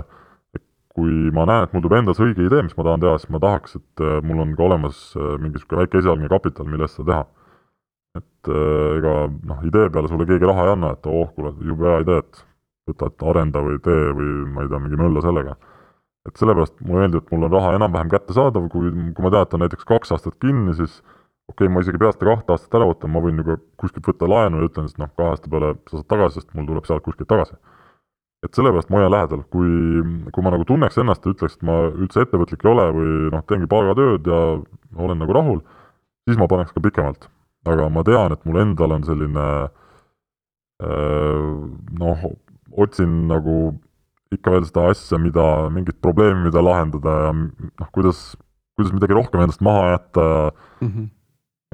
kui 0.98 1.32
ma 1.34 1.46
näen, 1.50 1.66
et 1.66 1.74
mul 1.74 1.82
tuleb 1.84 2.04
endas 2.04 2.20
õige 2.22 2.46
idee, 2.46 2.64
mis 2.68 2.76
ma 2.78 2.86
tahan 2.86 3.02
teha, 3.02 3.18
siis 3.22 3.32
ma 3.34 3.42
tahaks, 3.42 3.78
et 3.80 4.04
äh, 4.06 4.20
mul 4.26 4.44
on 4.44 4.52
ka 4.58 4.66
olemas 4.68 5.00
äh, 5.18 5.36
mingi 5.42 5.58
niisugune 5.58 5.82
väike 5.82 6.00
esialgne 6.04 6.30
kapital, 6.30 6.68
mille 6.70 6.86
eest 6.86 7.00
seda 7.00 7.08
teha. 7.10 7.24
et 8.20 8.50
äh, 8.54 8.90
ega 9.00 9.14
noh, 9.50 9.64
idee 9.66 9.90
peale 9.94 10.12
sulle 10.12 10.28
keegi 10.30 10.50
raha 10.50 10.68
ei 10.68 10.74
anna, 10.76 10.92
et 10.94 11.10
oh, 11.10 11.32
kuule, 11.34 11.56
jube 11.66 11.90
hea 11.90 12.04
idee, 12.06 12.22
et 12.22 12.44
võta, 12.92 13.10
et 13.10 13.26
arenda 13.32 13.64
või 13.66 13.80
tee 13.88 14.06
või 14.20 14.30
ma 14.54 14.66
ei 14.66 14.70
tea, 14.70 14.84
mingi 14.86 15.02
mölla 15.02 15.26
sellega. 15.26 15.58
et 16.30 16.40
sellepärast 16.40 16.78
mulle 16.86 17.08
meeldib, 17.08 17.26
et 17.26 17.34
mul 17.34 17.50
on 17.50 17.58
raha 17.58 17.74
enam-vähem 17.80 18.14
kättesaadav, 18.14 18.70
kui, 18.72 18.94
kui 19.18 19.26
ma 19.26 19.34
tean, 19.34 19.48
et 19.48 19.58
on 19.58 19.66
näiteks 19.66 19.90
kaks 19.90 20.14
aastat 20.14 20.38
kinni, 20.40 20.78
siis 20.78 21.02
okei 21.50 21.66
okay,, 21.66 21.74
ma 21.74 21.82
isegi 21.82 21.98
ei 21.98 22.06
pea 22.06 22.14
seda 22.14 22.30
kahte 22.30 22.54
aastat 22.54 22.78
ära 22.78 22.86
võtma, 22.88 23.16
ma 23.18 23.24
võin 23.26 23.42
ju 23.42 23.50
ka 23.50 23.58
kuskilt 23.82 24.14
võtta 24.14 24.30
laenu 24.30 24.62
ja 24.62 24.70
ütlen, 24.70 24.94
et 24.94 25.02
noh, 25.02 25.10
kahe 25.18 25.34
aasta 25.34 25.50
peale 25.52 25.74
sa 25.90 25.98
saad 25.98 26.12
tagasi, 26.14 26.38
sest 26.38 26.54
mul 26.54 26.70
tuleb 26.70 26.86
sealt 26.88 27.04
kuskilt 27.04 27.34
tagasi 27.34 27.58
et 28.44 28.58
sellepärast 28.58 28.92
ma 28.92 29.00
hoian 29.00 29.14
lähedal, 29.14 29.44
kui, 29.54 29.70
kui 30.36 30.44
ma 30.44 30.52
nagu 30.54 30.66
tunneks 30.68 31.00
ennast 31.00 31.24
ja 31.24 31.32
ütleks, 31.32 31.56
et 31.58 31.66
ma 31.68 31.78
üldse 31.92 32.26
ettevõtlik 32.26 32.66
ei 32.66 32.72
ole 32.74 32.88
või 32.98 33.14
noh, 33.32 33.46
teengi 33.48 33.70
palgatööd 33.72 34.28
ja 34.28 34.42
olen 35.00 35.22
nagu 35.24 35.36
rahul, 35.36 35.62
siis 36.28 36.40
ma 36.40 36.50
paneks 36.52 36.76
ka 36.76 36.84
pikemalt. 36.84 37.30
aga 37.64 37.88
ma 37.88 38.04
tean, 38.04 38.34
et 38.36 38.42
mul 38.44 38.60
endal 38.60 38.92
on 38.92 39.06
selline 39.08 39.48
äh, 40.84 41.52
noh, 42.00 42.26
otsin 42.76 43.28
nagu 43.30 43.58
ikka 44.34 44.52
veel 44.52 44.66
seda 44.68 44.90
asja, 44.92 45.20
mida, 45.22 45.70
mingit 45.72 46.02
probleemi, 46.04 46.50
mida 46.50 46.64
lahendada 46.64 47.14
ja 47.28 47.34
noh, 47.38 47.90
kuidas, 47.96 48.34
kuidas 48.76 48.92
midagi 48.96 49.16
rohkem 49.16 49.46
endast 49.46 49.64
maha 49.64 49.94
jätta 49.94 50.26
ja 50.28 50.42
mm 50.82 50.90
-hmm. 50.90 51.08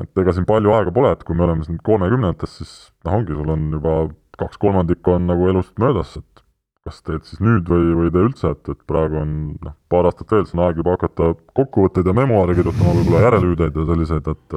et 0.03 0.21
ega 0.21 0.36
siin 0.36 0.45
palju 0.45 0.75
aega 0.75 0.91
pole, 0.91 1.12
et 1.12 1.23
kui 1.23 1.36
me 1.36 1.43
oleme 1.47 1.63
siin 1.63 1.79
kolmekümnendates, 1.84 2.58
siis 2.62 2.73
noh, 3.05 3.13
ongi, 3.17 3.34
sul 3.34 3.49
on 3.49 3.71
juba 3.71 3.95
kaks 4.38 4.58
kolmandikku 4.58 5.17
on 5.17 5.27
nagu 5.27 5.49
elust 5.49 5.73
möödas, 5.79 6.17
et 6.17 6.43
kas 6.88 7.02
teed 7.06 7.26
siis 7.28 7.42
nüüd 7.44 7.68
või, 7.70 7.89
või 7.96 8.08
ei 8.08 8.13
tee 8.15 8.28
üldse, 8.30 8.54
et, 8.56 8.70
et 8.72 8.86
praegu 8.89 9.20
on 9.20 9.34
noh, 9.65 9.76
paar 9.92 10.08
aastat 10.10 10.32
veel, 10.32 10.46
siis 10.46 10.56
on 10.58 10.63
aeg 10.65 10.80
juba 10.80 10.96
hakata 10.96 11.34
kokkuvõtteid 11.58 12.08
ja 12.08 12.15
memuaare 12.18 12.56
kirjutama, 12.58 12.96
võib-olla 13.00 13.26
järelhüüdeid 13.26 13.82
ja 13.82 13.89
selliseid, 13.89 14.32
et 14.32 14.56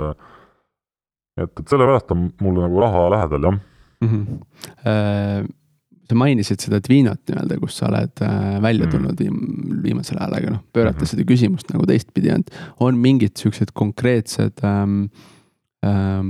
et, 1.43 1.59
et 1.65 1.67
sellepärast 1.67 2.13
on 2.15 2.29
mulle 2.45 2.63
nagu 2.67 2.81
raha 2.85 3.09
lähedal, 3.17 3.49
jah 3.49 3.59
mm. 4.05 4.15
-hmm 4.15 5.51
sa 6.13 6.19
mainisid 6.19 6.61
seda 6.61 6.81
Dvinot 6.85 7.23
nii-öelda, 7.31 7.59
kus 7.63 7.79
sa 7.81 7.89
oled 7.89 8.23
äh, 8.25 8.57
välja 8.63 8.87
mm. 8.87 8.93
tulnud 8.93 9.21
viim, 9.23 9.37
viimasel 9.85 10.19
ajal, 10.21 10.35
aga 10.39 10.55
noh, 10.57 10.63
pöörata 10.75 10.99
mm 10.99 11.05
-hmm. 11.07 11.13
seda 11.15 11.29
küsimust 11.29 11.73
nagu 11.73 11.87
teistpidi, 11.89 12.33
et 12.35 12.51
on 12.81 12.99
mingid 13.01 13.39
siuksed 13.41 13.73
konkreetsed 13.73 14.61
ähm, 14.67 15.07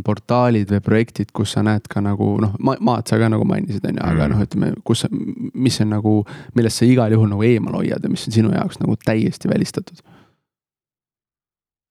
portaalid 0.07 0.71
või 0.73 0.81
projektid, 0.81 1.29
kus 1.37 1.51
sa 1.53 1.61
näed 1.67 1.85
ka 1.93 2.01
nagu 2.01 2.39
noh 2.41 2.55
ma,, 2.65 2.73
maad 2.81 3.11
sa 3.11 3.19
ka 3.21 3.29
nagu 3.29 3.45
mainisid, 3.45 3.85
on 3.85 3.99
ju, 3.99 4.05
aga 4.07 4.31
noh, 4.33 4.41
ütleme, 4.47 4.71
kus, 4.89 5.05
mis 5.13 5.77
on 5.85 5.93
nagu, 5.93 6.15
millest 6.57 6.81
sa 6.81 6.89
igal 6.89 7.13
juhul 7.13 7.29
nagu 7.35 7.45
eemal 7.45 7.77
hoiad 7.83 8.01
ja 8.01 8.13
mis 8.13 8.25
on 8.31 8.37
sinu 8.39 8.55
jaoks 8.55 8.81
nagu 8.81 8.97
täiesti 9.05 9.53
välistatud? 9.53 10.01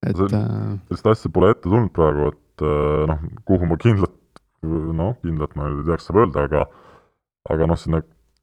et. 0.01 0.17
Äh, 0.17 0.79
sellist 0.89 1.11
asja 1.13 1.31
pole 1.33 1.51
ette 1.53 1.67
tulnud 1.67 1.91
praegu, 1.95 2.31
et 2.33 2.65
äh, 2.65 3.03
noh, 3.11 3.21
kuhu 3.45 3.69
ma 3.69 3.77
kindlalt, 3.81 4.41
noh, 4.63 5.13
kindlalt 5.21 5.53
ma 5.59 5.69
ei 5.69 5.83
teaks, 5.89 6.09
saab 6.09 6.23
öelda, 6.23 6.47
aga 6.49 6.65
aga 7.51 7.67
noh, 7.69 7.79
sinna 7.79 8.01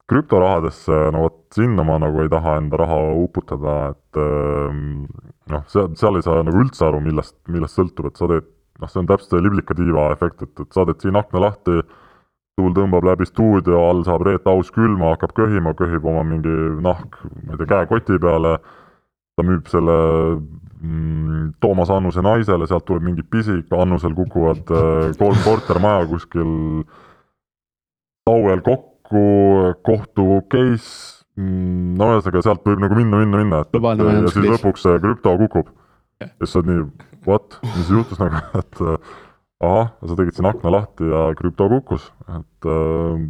krüptorahadesse, 0.09 0.95
no 1.13 1.25
vot 1.27 1.41
sinna 1.53 1.85
ma 1.85 1.99
nagu 2.01 2.23
ei 2.23 2.31
taha 2.31 2.57
enda 2.59 2.79
raha 2.81 2.97
uputada, 3.21 3.75
et 3.93 4.19
ehm, 4.19 5.03
noh, 5.53 5.67
seal, 5.71 5.91
seal 5.99 6.17
ei 6.17 6.25
saa 6.25 6.41
nagu 6.45 6.63
üldse 6.63 6.87
aru, 6.87 7.01
millest, 7.05 7.37
millest 7.51 7.77
sõltub, 7.77 8.09
et 8.09 8.19
sa 8.19 8.29
teed, 8.31 8.49
noh, 8.79 8.91
see 8.91 9.01
on 9.01 9.09
täpselt 9.09 9.35
see 9.35 9.43
liblika 9.43 9.75
tiiva 9.77 10.09
efekt, 10.13 10.43
et, 10.45 10.53
et 10.63 10.75
sa 10.75 10.85
teed 10.87 11.03
siin 11.03 11.19
akna 11.19 11.43
lahti, 11.43 11.81
tuul 12.59 12.75
tõmbab 12.75 13.07
läbi 13.07 13.27
stuudio, 13.27 13.79
all 13.87 14.03
saab 14.07 14.25
Reet 14.27 14.47
Aus 14.51 14.71
külma, 14.75 15.13
hakkab 15.13 15.35
köhima, 15.37 15.75
köhib 15.79 16.05
oma 16.09 16.25
mingi 16.27 16.53
nahk, 16.83 17.19
ma 17.45 17.55
ei 17.55 17.61
tea, 17.61 17.69
käekoti 17.75 18.19
peale, 18.21 18.57
ta 19.39 19.45
müüb 19.47 19.69
selle 19.71 19.97
mm, 20.35 21.53
Toomas 21.63 21.91
Annuse 21.95 22.23
naisele, 22.25 22.67
sealt 22.67 22.87
tuleb 22.87 23.05
mingi 23.07 23.23
pisik, 23.23 23.69
Annusel 23.75 24.15
kukuvad 24.17 24.73
äh, 24.75 25.11
kolm 25.19 25.39
kortermaja 25.47 26.07
kuskil 26.11 26.51
lauel 28.29 28.63
kokku, 28.65 29.25
kohtu 29.87 30.41
case, 30.51 31.23
mm, 31.39 31.95
no 31.99 32.13
ühesõnaga 32.15 32.43
sealt 32.49 32.67
võib 32.67 32.83
nagu 32.83 32.99
minna, 32.99 33.23
minna, 33.23 33.43
minna, 33.43 33.63
et 33.63 33.79
ja 33.79 34.33
siis 34.33 34.51
lõpuks 34.57 34.87
see 34.87 34.99
krüpto 35.05 35.37
kukub. 35.45 35.71
ja 36.19 36.33
siis 36.41 36.51
sa 36.57 36.59
oled 36.59 36.73
nii, 36.73 37.08
what, 37.27 37.59
mis 37.75 37.89
juhtus 37.91 38.19
nagu, 38.21 38.41
et 38.61 38.83
äh, 38.83 39.15
ahah, 39.63 39.91
sa 40.05 40.19
tegid 40.19 40.37
siin 40.37 40.49
akna 40.49 40.73
lahti 40.73 41.09
ja 41.09 41.29
krüpto 41.39 41.69
kukkus, 41.71 42.09
et 42.27 42.69
äh, 42.69 43.25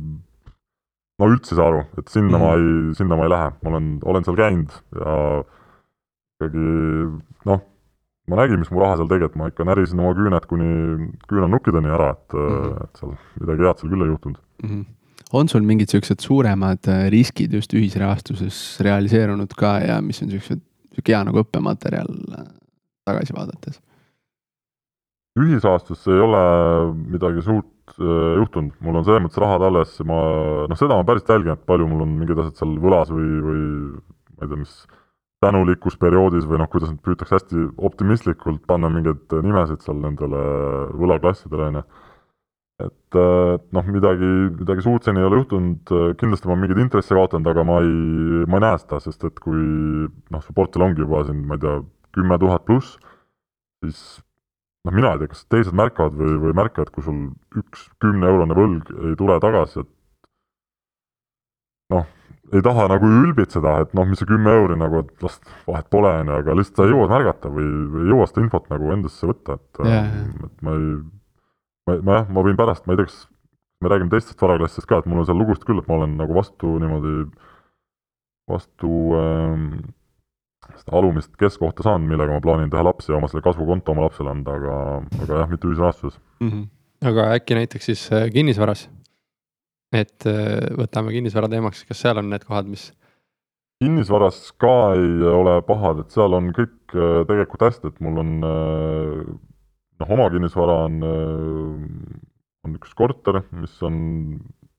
no 1.19 1.31
üldse 1.31 1.55
ei 1.55 1.61
saa 1.61 1.71
aru, 1.71 1.85
et 1.99 2.11
sinna 2.13 2.37
mm. 2.37 2.43
ma 2.43 2.51
ei, 2.57 2.93
sinna 2.99 3.17
ma 3.19 3.25
ei 3.27 3.33
lähe, 3.35 3.49
ma 3.63 3.73
olen, 3.73 3.89
olen 4.13 4.27
seal 4.27 4.39
käinud 4.39 4.77
ja 4.99 5.17
ikkagi 6.39 6.67
noh, 7.49 7.65
ma 8.29 8.39
nägin, 8.39 8.61
mis 8.61 8.71
mu 8.71 8.83
raha 8.83 8.99
seal 8.99 9.09
tegi, 9.11 9.27
et 9.27 9.35
ma 9.39 9.49
ikka 9.49 9.67
närisin 9.67 9.99
oma 9.99 10.13
küüned 10.17 10.47
kuni 10.51 10.69
küünarnukkideni 11.31 11.91
ära, 11.97 12.13
et 12.15 12.37
mm, 12.37 12.77
et 12.85 13.01
seal 13.01 13.17
midagi 13.41 13.67
head 13.67 13.83
seal 13.83 13.93
küll 13.95 14.05
ei 14.05 14.13
juhtunud. 14.13 14.39
Mm. 14.63 14.71
-hmm 14.71 14.87
on 15.31 15.49
sul 15.49 15.61
mingid 15.61 15.91
siuksed 15.93 16.23
suuremad 16.25 16.87
äh, 16.89 17.03
riskid 17.13 17.53
just 17.53 17.73
ühisrahastuses 17.77 18.79
realiseerunud 18.81 19.53
ka 19.57 19.75
ja 19.83 19.99
mis 20.01 20.23
on 20.23 20.31
siuksed, 20.33 20.61
sihuke 20.95 21.13
hea 21.13 21.19
nagu 21.27 21.43
õppematerjal 21.43 22.09
äh, 22.33 22.47
tagasi 23.09 23.35
vaadates? 23.35 23.81
ühisrahastusse 25.39 26.11
ei 26.11 26.21
ole 26.23 26.39
midagi 27.15 27.43
suurt 27.45 27.93
äh, 27.99 28.39
juhtunud, 28.41 28.73
mul 28.83 28.99
on 28.99 29.05
selles 29.07 29.23
mõttes 29.25 29.41
rahad 29.41 29.65
alles, 29.67 29.93
ma 30.07 30.17
noh, 30.69 30.79
seda 30.79 30.97
ma 30.97 31.05
päriselt 31.07 31.35
jälgin, 31.35 31.55
et 31.55 31.67
palju 31.69 31.87
mul 31.89 32.05
on 32.05 32.15
mingid 32.21 32.41
asjad 32.41 32.63
seal 32.63 32.73
võlas 32.81 33.11
või, 33.13 33.29
või 33.45 33.61
ma 34.39 34.47
ei 34.47 34.51
tea, 34.51 34.59
mis 34.59 34.75
tänulikus 35.43 35.95
perioodis 35.99 36.47
või 36.49 36.59
noh, 36.59 36.67
kuidas 36.71 36.91
nüüd 36.91 37.03
püütakse 37.05 37.37
hästi 37.37 37.65
optimistlikult 37.89 38.65
panna 38.67 38.91
mingeid 38.91 39.37
nimesid 39.45 39.85
seal 39.85 40.01
nendele 40.03 40.43
võlaklassidele, 40.99 41.69
on 41.69 41.79
ju. 41.79 41.85
Et, 42.79 43.15
et 43.19 43.65
noh, 43.75 43.87
midagi, 43.91 44.27
midagi 44.55 44.83
suurt 44.85 45.03
seni 45.03 45.19
ei 45.19 45.27
ole 45.27 45.41
juhtunud, 45.41 45.91
kindlasti 46.19 46.47
ma 46.47 46.55
mingeid 46.59 46.79
intresse 46.85 47.15
kaotanud, 47.15 47.47
aga 47.51 47.65
ma 47.67 47.79
ei, 47.83 48.43
ma 48.47 48.59
ei 48.59 48.65
näe 48.65 48.81
seda, 48.83 49.01
sest 49.03 49.25
et 49.27 49.39
kui 49.43 49.59
noh, 49.59 50.43
su 50.43 50.55
portfell 50.55 50.87
ongi 50.87 51.03
juba 51.03 51.25
siin, 51.27 51.41
ma 51.47 51.57
ei 51.59 51.63
tea, 51.63 51.79
kümme 52.19 52.39
tuhat 52.41 52.65
pluss, 52.67 52.97
siis 53.83 54.03
noh, 54.85 54.93
mina 54.95 55.15
ei 55.15 55.23
tea, 55.23 55.31
kas 55.33 55.45
teised 55.51 55.75
märkavad 55.77 56.15
või, 56.19 56.37
või 56.45 56.55
märkavad, 56.61 56.93
kui 56.93 57.05
sul 57.05 57.25
üks 57.59 57.87
kümneeurone 58.03 58.57
võlg 58.57 58.93
ei 59.09 59.17
tule 59.19 59.39
tagasi, 59.43 59.83
et 59.83 59.91
noh, 61.95 62.07
ei 62.53 62.63
taha 62.65 62.87
nagu 62.89 63.09
ülbitseda, 63.19 63.75
et 63.83 63.95
noh, 63.97 64.07
mis 64.09 64.21
see 64.21 64.29
kümme 64.29 64.53
euri 64.61 64.77
nagu, 64.79 65.03
et 65.03 65.25
las 65.25 65.37
vahet 65.67 65.89
pole, 65.93 66.11
on 66.23 66.31
ju, 66.31 66.41
aga 66.41 66.57
lihtsalt 66.57 66.81
sa 66.81 66.87
ei 66.87 66.93
jõua 66.95 67.09
märgata 67.11 67.51
või, 67.53 67.67
või 67.93 68.05
ei 68.05 68.13
jõua 68.13 68.29
seda 68.29 68.45
infot 68.45 68.69
nagu 68.73 68.93
endasse 68.95 69.29
võtta, 69.29 69.59
et 69.59 69.83
yeah. 69.85 70.09
et 70.47 70.65
ma 70.65 70.77
ei 70.77 70.87
ma, 71.89 71.99
ma 72.05 72.17
jah, 72.19 72.31
ma 72.33 72.45
võin 72.45 72.57
pärast, 72.59 72.85
ma 72.85 72.95
ei 72.95 73.01
tea, 73.01 73.09
kas 73.09 73.19
me 73.83 73.91
räägime 73.91 74.13
teistest 74.13 74.41
varaklassidest 74.43 74.89
ka, 74.89 74.99
et 75.01 75.07
mul 75.09 75.21
on 75.21 75.29
seal 75.29 75.39
lugusid 75.39 75.65
küll, 75.67 75.81
et 75.81 75.87
ma 75.89 75.99
olen 75.99 76.17
nagu 76.19 76.35
vastu 76.35 76.75
niimoodi, 76.81 77.13
vastu 78.49 78.91
ähm, 79.19 79.69
seda 80.77 80.95
alumist 80.99 81.33
keskkohta 81.39 81.85
saanud, 81.85 82.09
millega 82.09 82.35
ma 82.35 82.43
plaanin 82.43 82.69
teha 82.71 82.83
lapsi 82.85 83.11
ja 83.11 83.17
oma 83.17 83.29
selle 83.31 83.43
kasvukonto 83.45 83.93
oma 83.93 84.05
lapsele 84.07 84.31
anda, 84.33 84.55
aga, 84.59 84.77
aga 85.23 85.41
jah, 85.41 85.51
mitte 85.51 85.69
ühisrahastuses 85.69 86.19
mm. 86.39 86.49
-hmm. 86.49 86.69
aga 87.11 87.27
äkki 87.37 87.57
näiteks 87.59 87.91
siis 87.91 88.05
äh, 88.13 88.29
kinnisvaras? 88.33 88.87
et 89.93 90.25
äh, 90.29 90.69
võtame 90.77 91.15
kinnisvara 91.15 91.49
teemaks, 91.49 91.83
kas 91.89 92.01
seal 92.05 92.21
on 92.21 92.29
need 92.29 92.45
kohad, 92.45 92.69
mis 92.69 92.91
kinnisvaras 93.83 94.51
ka 94.61 94.93
ei 94.99 95.21
ole 95.33 95.59
pahad, 95.65 96.03
et 96.03 96.11
seal 96.15 96.33
on 96.37 96.53
kõik 96.55 96.95
äh, 96.95 97.25
tegelikult 97.29 97.67
hästi, 97.67 97.93
et 97.93 97.99
mul 98.05 98.21
on 98.23 98.39
noh, 98.39 100.09
oma 100.09 100.29
kinnisvara 100.29 100.83
on, 100.87 101.03
on 102.63 102.79
üks 102.79 102.93
korter, 102.95 103.41
mis 103.51 103.75
on 103.83 103.95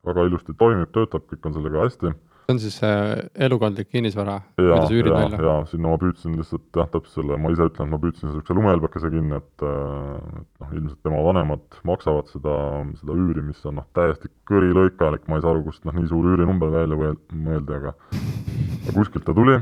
väga 0.06 0.26
ilusti 0.28 0.54
toimib, 0.56 0.90
töötab, 0.94 1.26
kõik 1.28 1.48
on 1.48 1.56
sellega 1.56 1.84
hästi. 1.84 2.12
See 2.50 2.54
on 2.54 2.58
siis 2.62 2.82
äh, 2.82 3.28
elukondlik 3.46 3.88
kinnisvara, 3.90 4.40
mida 4.58 4.80
sa 4.82 4.94
üürid 4.94 5.12
välja? 5.14 5.38
jaa, 5.44 5.64
sinna 5.70 5.92
ma 5.92 5.98
püüdsin 6.00 6.36
lihtsalt 6.38 6.78
jah, 6.78 6.88
täpselt 6.90 7.20
selle, 7.20 7.38
ma 7.40 7.52
ise 7.54 7.66
ütlen, 7.68 7.88
et 7.88 7.94
ma 7.94 8.00
püüdsin 8.02 8.28
niisuguse 8.28 8.56
lumehelbekese 8.58 9.10
kinni, 9.12 9.38
et 9.38 9.64
et 9.66 10.64
noh, 10.64 10.72
ilmselt 10.74 11.00
tema 11.06 11.22
vanemad 11.26 11.78
maksavad 11.86 12.30
seda, 12.32 12.56
seda 13.00 13.16
üüri, 13.16 13.44
mis 13.46 13.62
on 13.68 13.78
noh, 13.78 13.86
täiesti 13.96 14.30
kõrilõikalik, 14.50 15.28
ma 15.30 15.38
ei 15.38 15.44
saa 15.44 15.54
aru, 15.54 15.64
kust 15.68 15.86
noh, 15.86 15.94
nii 15.96 16.10
suur 16.10 16.32
üürinumber 16.32 16.74
välja 16.74 16.98
mõeldi, 16.98 17.78
aga 17.78 17.94
aga 18.00 18.96
kuskilt 18.96 19.26
ta 19.28 19.36
tuli, 19.36 19.60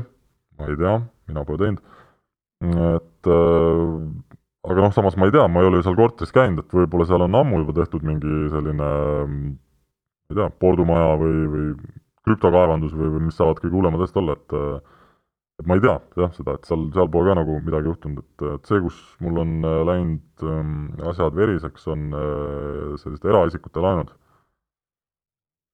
ma 0.59 0.69
ei 0.71 0.79
tea, 0.79 0.97
mina 1.29 1.45
pole 1.47 1.63
teinud, 1.63 1.95
et 2.95 3.31
äh, 3.37 3.87
aga 4.69 4.85
noh, 4.85 4.93
samas 4.95 5.17
ma 5.19 5.29
ei 5.29 5.35
tea, 5.35 5.47
ma 5.47 5.63
ei 5.63 5.69
ole 5.69 5.81
ju 5.81 5.89
seal 5.89 5.99
korteris 5.99 6.35
käinud, 6.35 6.65
et 6.65 6.77
võib-olla 6.81 7.07
seal 7.09 7.25
on 7.27 7.41
ammu 7.43 7.63
juba 7.63 7.81
tehtud 7.83 8.05
mingi 8.07 8.47
selline 8.53 8.93
ma 10.29 10.35
ei 10.35 10.37
tea, 10.37 10.51
pordumaja 10.61 11.15
või, 11.17 11.37
või 11.49 11.67
krüptokaevandus 12.29 12.95
või, 12.95 13.11
või 13.17 13.27
mis 13.27 13.37
saavad 13.39 13.59
kõige 13.59 13.75
hullemad 13.75 14.05
asjad 14.05 14.23
olla, 14.23 14.37
et 14.39 14.57
et 15.59 15.67
ma 15.67 15.75
ei 15.75 15.83
tea 15.83 15.95
jah, 16.21 16.31
seda, 16.35 16.55
et 16.55 16.67
seal, 16.69 16.85
seal 16.95 17.09
pole 17.11 17.31
ka 17.31 17.35
nagu 17.41 17.57
midagi 17.65 17.91
juhtunud, 17.91 18.21
et, 18.23 18.43
et 18.55 18.69
see, 18.69 18.79
kus 18.83 18.99
mul 19.23 19.41
on 19.43 19.57
äh, 19.67 19.79
läinud 19.89 20.45
ähm, 20.47 20.75
asjad 21.11 21.35
veriseks, 21.35 21.87
on 21.91 22.05
äh, 22.15 22.93
sellised 23.01 23.27
eraisikute 23.27 23.83
laenud. 23.83 24.13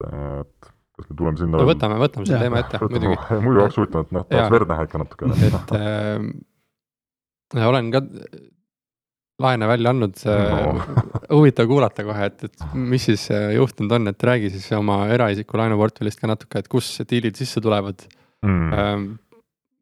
et 0.06 0.72
kas 0.96 1.08
me 1.08 1.16
tuleme 1.16 1.40
sinna 1.40 1.62
no 1.62 1.68
võtame, 1.70 2.00
võtame 2.02 2.28
selle 2.28 2.48
teema 2.48 2.64
ette, 2.64 2.82
muidugi. 2.82 3.20
muidu 3.46 3.62
oleks 3.62 3.78
huvitav, 3.80 4.08
et 4.08 4.18
noh, 4.18 4.26
tahaks 4.32 4.56
verd 4.56 4.74
näha 4.74 4.88
ikka 4.90 5.02
natukene. 5.04 5.38
et 5.52 5.72
äh, 7.62 7.70
olen 7.70 7.94
ka 7.94 8.04
laene 9.42 9.68
välja 9.68 9.92
andnud 9.92 10.22
no. 10.26 10.76
huvitav 11.40 11.68
kuulata 11.68 12.06
kohe, 12.08 12.30
et, 12.30 12.46
et 12.48 12.66
mis 12.76 13.04
siis 13.10 13.28
äh, 13.34 13.50
juhtunud 13.58 13.98
on, 13.98 14.12
et 14.12 14.28
räägi 14.30 14.52
siis 14.54 14.68
oma 14.78 15.02
eraisiku 15.12 15.60
laenuportfellist 15.60 16.22
ka 16.22 16.30
natuke, 16.32 16.62
et 16.62 16.70
kus 16.72 16.94
diilid 17.10 17.36
sisse 17.40 17.64
tulevad 17.64 18.06
mm.. 18.46 19.10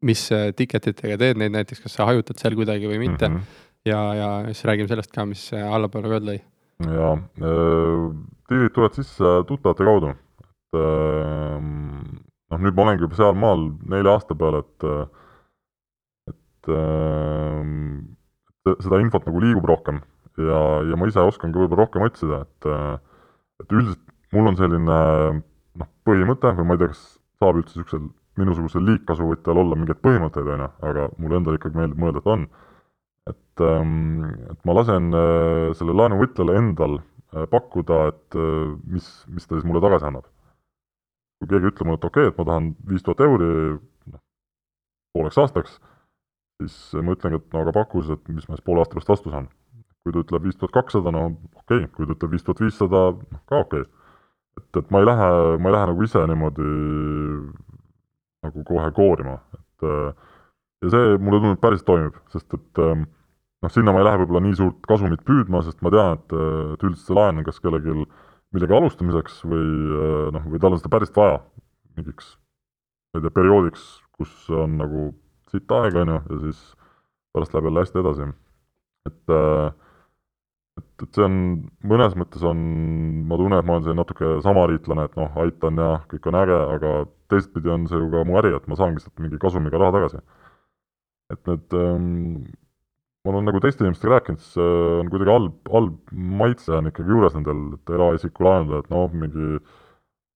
mis 0.08 0.24
äh, 0.34 0.48
ticket 0.58 0.90
itega 0.90 1.18
teed 1.20 1.38
neid 1.42 1.54
näiteks, 1.54 1.84
kas 1.84 1.94
sa 1.98 2.08
hajutad 2.10 2.40
seal 2.42 2.58
kuidagi 2.58 2.90
või 2.90 2.98
mitte 3.04 3.28
mm. 3.28 3.36
-hmm. 3.36 3.62
ja, 3.92 4.02
ja 4.18 4.30
siis 4.50 4.64
räägime 4.70 4.90
sellest 4.90 5.14
ka, 5.14 5.26
mis 5.30 5.46
äh, 5.54 5.62
allapoole 5.62 6.10
ka 6.10 6.20
lõi. 6.32 6.40
jaa, 6.90 7.14
diilid 8.50 8.74
tulevad 8.74 8.98
sisse 8.98 9.36
tuttavate 9.46 9.86
kaudu, 9.86 10.10
et 10.10 10.80
ähm, 10.80 11.68
noh, 12.50 12.58
nüüd 12.58 12.74
ma 12.74 12.88
olengi 12.88 13.06
juba 13.06 13.20
sealmaal 13.22 13.68
nelja 13.94 14.18
aasta 14.18 14.34
peale, 14.34 14.64
et, 14.66 14.88
et 16.34 16.74
ähm, 16.74 18.16
seda 18.64 19.00
infot 19.02 19.26
nagu 19.28 19.42
liigub 19.42 19.66
rohkem 19.68 20.00
ja, 20.40 20.60
ja 20.88 20.98
ma 20.98 21.08
ise 21.10 21.22
oskangi 21.22 21.60
võib-olla 21.60 21.84
rohkem 21.84 22.06
otsida, 22.06 22.42
et 22.46 22.68
et 23.62 23.72
üldiselt 23.72 24.02
mul 24.34 24.50
on 24.50 24.58
selline 24.58 24.98
noh, 25.78 25.90
põhimõte 26.06 26.52
või 26.58 26.68
ma 26.68 26.76
ei 26.76 26.82
tea, 26.82 26.92
kas 26.94 27.02
saab 27.38 27.60
üldse 27.60 27.78
niisugusel 27.78 28.08
minusugusel 28.40 28.84
liigkasuvõtjal 28.88 29.60
olla 29.62 29.78
mingeid 29.78 30.00
põhimõtteid, 30.02 30.48
on 30.50 30.64
ju, 30.64 30.70
aga 30.90 31.08
mulle 31.22 31.40
endale 31.40 31.60
ikkagi 31.60 31.78
meeldib 31.78 32.00
mõelda, 32.02 32.22
et 32.22 32.30
on. 32.34 32.46
et, 33.30 33.62
ähm, 33.64 34.24
et 34.52 34.64
ma 34.68 34.74
lasen 34.76 35.14
äh, 35.16 35.70
selle 35.78 35.94
laenuvõtjale 35.96 36.56
endal 36.58 36.98
äh, 36.98 37.46
pakkuda, 37.50 38.00
et 38.10 38.36
äh, 38.36 38.74
mis, 38.90 39.06
mis 39.30 39.46
ta 39.46 39.56
siis 39.56 39.64
mulle 39.68 39.80
tagasi 39.84 40.10
annab. 40.10 40.26
kui 41.38 41.50
keegi 41.50 41.70
ütleb 41.70 41.88
mulle, 41.88 42.00
et 42.00 42.08
okei 42.10 42.26
okay,, 42.26 42.32
et 42.32 42.38
ma 42.40 42.48
tahan 42.50 42.68
viis 42.90 43.06
tuhat 43.06 43.22
euri, 43.24 43.48
noh, 44.10 44.22
pooleks 45.14 45.38
aastaks, 45.44 45.78
siis 46.62 47.02
ma 47.02 47.14
ütlengi, 47.16 47.40
et 47.40 47.54
no 47.54 47.64
aga 47.64 47.74
paku 47.74 48.02
siis, 48.02 48.18
et 48.18 48.32
mis 48.32 48.46
ma 48.48 48.58
siis 48.58 48.66
poole 48.66 48.82
aasta 48.82 48.96
pärast 48.96 49.12
vastu 49.14 49.32
saan. 49.32 49.50
kui 50.04 50.12
ta 50.12 50.20
ütleb 50.20 50.44
viis 50.44 50.58
tuhat 50.60 50.74
kakssada, 50.74 51.10
no 51.14 51.22
okei 51.56 51.86
okay., 51.86 51.88
kui 51.96 52.06
ta 52.06 52.12
ütleb 52.12 52.34
viis 52.34 52.44
tuhat 52.44 52.60
viissada, 52.60 53.06
noh 53.16 53.42
ka 53.48 53.62
okei 53.64 53.86
okay. 53.86 54.10
et, 54.60 54.80
et 54.82 54.90
ma 54.92 55.00
ei 55.00 55.08
lähe, 55.08 55.28
ma 55.56 55.70
ei 55.70 55.76
lähe 55.78 55.88
nagu 55.90 56.04
ise 56.04 56.24
niimoodi 56.28 56.66
nagu 58.44 58.64
kohe 58.68 58.90
koorima, 58.98 59.38
et 59.56 59.86
ja 60.84 60.92
see 60.92 61.16
mulle 61.16 61.40
tundub 61.40 61.62
päris 61.62 61.86
toimib, 61.88 62.20
sest 62.34 62.52
et 62.58 62.82
noh, 62.84 63.72
sinna 63.72 63.96
ma 63.96 64.02
ei 64.02 64.08
lähe 64.10 64.20
võib-olla 64.20 64.44
nii 64.44 64.60
suurt 64.60 64.84
kasumit 64.84 65.24
püüdma, 65.24 65.64
sest 65.64 65.80
ma 65.80 65.92
tean, 65.94 66.20
et, 66.20 66.36
et 66.76 66.84
üldiselt 66.84 67.08
see 67.08 67.16
laen 67.16 67.40
on 67.40 67.48
kas 67.48 67.62
kellelgi 67.64 67.96
millegi 68.54 68.76
alustamiseks 68.76 69.40
või 69.48 69.66
noh, 70.36 70.48
või 70.52 70.60
tal 70.60 70.76
on 70.76 70.82
seda 70.82 70.92
päriselt 70.92 71.16
vaja 71.18 71.40
mingiks, 71.96 72.34
ma 73.14 73.22
ei 73.22 73.24
tea, 73.24 73.36
perioodiks, 73.40 73.88
kus 74.18 74.34
on 74.52 74.76
nagu 74.82 75.08
sitt 75.54 75.78
aega, 75.78 76.04
on 76.04 76.14
ju, 76.14 76.20
ja 76.30 76.42
siis 76.48 76.60
pärast 77.34 77.54
läheb 77.54 77.70
jälle 77.70 77.84
hästi 77.84 78.02
edasi. 78.02 78.28
et 79.08 79.34
äh, 79.34 79.72
et, 80.78 80.86
et 81.04 81.16
see 81.16 81.26
on, 81.26 81.36
mõnes 81.86 82.16
mõttes 82.18 82.42
on, 82.46 82.62
ma 83.28 83.38
tunnen, 83.38 83.60
et 83.60 83.66
ma 83.66 83.76
olen 83.76 83.84
selline 83.86 84.02
natuke 84.02 84.32
samariitlane, 84.46 85.06
et 85.08 85.14
noh, 85.20 85.38
aitan 85.44 85.78
ja 85.80 85.90
kõik 86.10 86.26
on 86.30 86.40
äge, 86.40 86.58
aga 86.76 86.94
teistpidi 87.32 87.70
on 87.74 87.86
see 87.90 88.00
ju 88.00 88.10
ka 88.12 88.24
mu 88.26 88.40
äri, 88.40 88.54
et 88.56 88.66
ma 88.70 88.78
saangi 88.78 89.02
sealt 89.04 89.22
mingi 89.22 89.40
kasumiga 89.42 89.80
raha 89.80 89.94
tagasi. 89.98 90.22
et 91.32 91.48
need 91.48 91.72
ähm, 91.72 92.44
ma 93.24 93.32
olen 93.32 93.46
nagu 93.48 93.60
teiste 93.64 93.80
inimestega 93.80 94.18
rääkinud, 94.18 94.42
siis 94.42 94.58
äh, 94.60 94.98
on 95.00 95.08
kuidagi 95.12 95.32
halb, 95.32 95.54
halb 95.72 96.12
maitse 96.12 96.74
on 96.76 96.90
ikkagi 96.90 97.14
juures 97.14 97.38
nendel, 97.38 97.62
et 97.78 97.94
eraisiku 97.96 98.44
laenudel, 98.44 98.84
et 98.84 98.92
noh, 98.92 99.06
mingi 99.22 99.62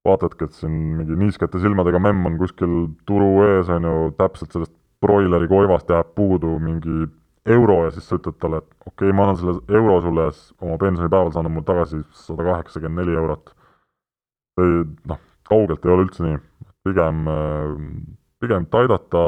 vaatadki, 0.09 0.49
et 0.49 0.57
siin 0.57 0.79
mingi 0.97 1.19
niiskete 1.21 1.61
silmadega 1.61 2.01
memm 2.01 2.31
on 2.31 2.39
kuskil 2.41 2.79
turu 3.11 3.45
ees, 3.45 3.69
on 3.75 3.85
ju, 3.85 3.97
täpselt 4.17 4.57
sellest 4.57 4.75
broileri 5.05 5.49
koivast 5.49 5.91
jääb 5.91 6.15
puudu 6.15 6.59
mingi 6.59 7.07
euro 7.49 7.85
ja 7.85 7.93
siis 7.95 8.09
sa 8.09 8.19
ütled 8.19 8.39
talle, 8.43 8.63
et 8.63 8.71
okei 8.87 9.09
okay,, 9.09 9.15
ma 9.17 9.27
annan 9.27 9.39
selle 9.41 9.55
euro 9.81 10.01
sulle 10.05 10.27
ja 10.29 10.35
siis 10.35 10.55
oma 10.61 10.79
pensionipäeval 10.81 11.33
sa 11.33 11.43
annad 11.43 11.55
mulle 11.55 11.69
tagasi 11.69 12.01
sada 12.25 12.47
kaheksakümmend 12.51 13.03
neli 13.03 13.17
eurot. 13.17 13.55
või 14.59 14.73
noh, 15.07 15.21
kaugelt 15.49 15.87
ei 15.87 15.93
ole 15.95 16.05
üldse 16.09 16.25
nii, 16.25 16.41
pigem, 16.89 17.23
pigem, 18.43 18.67
et 18.67 18.77
aidata, 18.81 19.23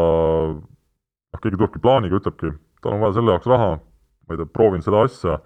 noh, 0.59 1.43
keegi 1.43 1.57
tulebki 1.57 1.83
plaaniga, 1.85 2.19
ütlebki, 2.19 2.51
tal 2.83 2.97
on 2.97 3.05
vaja 3.05 3.17
selle 3.19 3.37
jaoks 3.37 3.49
raha, 3.51 3.71
ma 3.79 4.35
ei 4.35 4.41
tea, 4.41 4.51
proovin 4.59 4.83
seda 4.83 5.05
asja, 5.07 5.37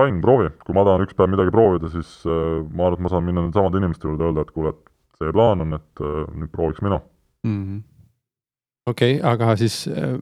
fine, 0.00 0.22
proovi, 0.24 0.48
kui 0.64 0.76
ma 0.76 0.86
tahan 0.88 1.04
üks 1.04 1.18
päev 1.18 1.34
midagi 1.34 1.52
proovida, 1.52 1.90
siis 1.92 2.16
äh, 2.24 2.62
ma 2.72 2.88
arvan, 2.88 2.98
et 2.98 3.04
ma 3.06 3.12
saan 3.12 3.28
minna 3.28 3.44
nende 3.44 3.60
samade 3.60 3.82
inimeste 3.82 4.08
juurde 4.08 4.24
ja 4.24 4.32
öelda, 4.32 4.46
et 4.46 4.56
kuule, 4.56 4.72
et 4.72 5.20
see 5.20 5.36
plaan 5.36 5.66
on, 5.66 5.76
et 5.78 6.04
äh, 6.04 6.24
nüüd 6.32 6.52
prooviks 6.56 6.84
mina. 6.84 7.02
Mm 7.46 7.60
-hmm.. 7.60 7.84
Okei 8.86 9.18
okay,, 9.18 9.22
aga 9.32 9.56
siis 9.60 9.84
äh 9.88 10.18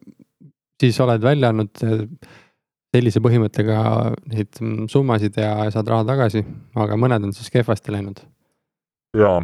siis 0.81 1.01
oled 1.01 1.23
välja 1.23 1.51
andnud 1.53 1.85
äh, 1.87 2.05
sellise 2.95 3.23
põhimõttega 3.25 3.79
neid 4.31 4.61
mm, 4.61 4.87
summasid 4.93 5.41
ja 5.41 5.57
saad 5.75 5.91
raha 5.91 6.07
tagasi, 6.13 6.45
aga 6.79 6.99
mõned 7.01 7.29
on 7.29 7.35
siis 7.37 7.51
kehvasti 7.55 7.95
läinud. 7.95 8.23
jaa, 9.19 9.41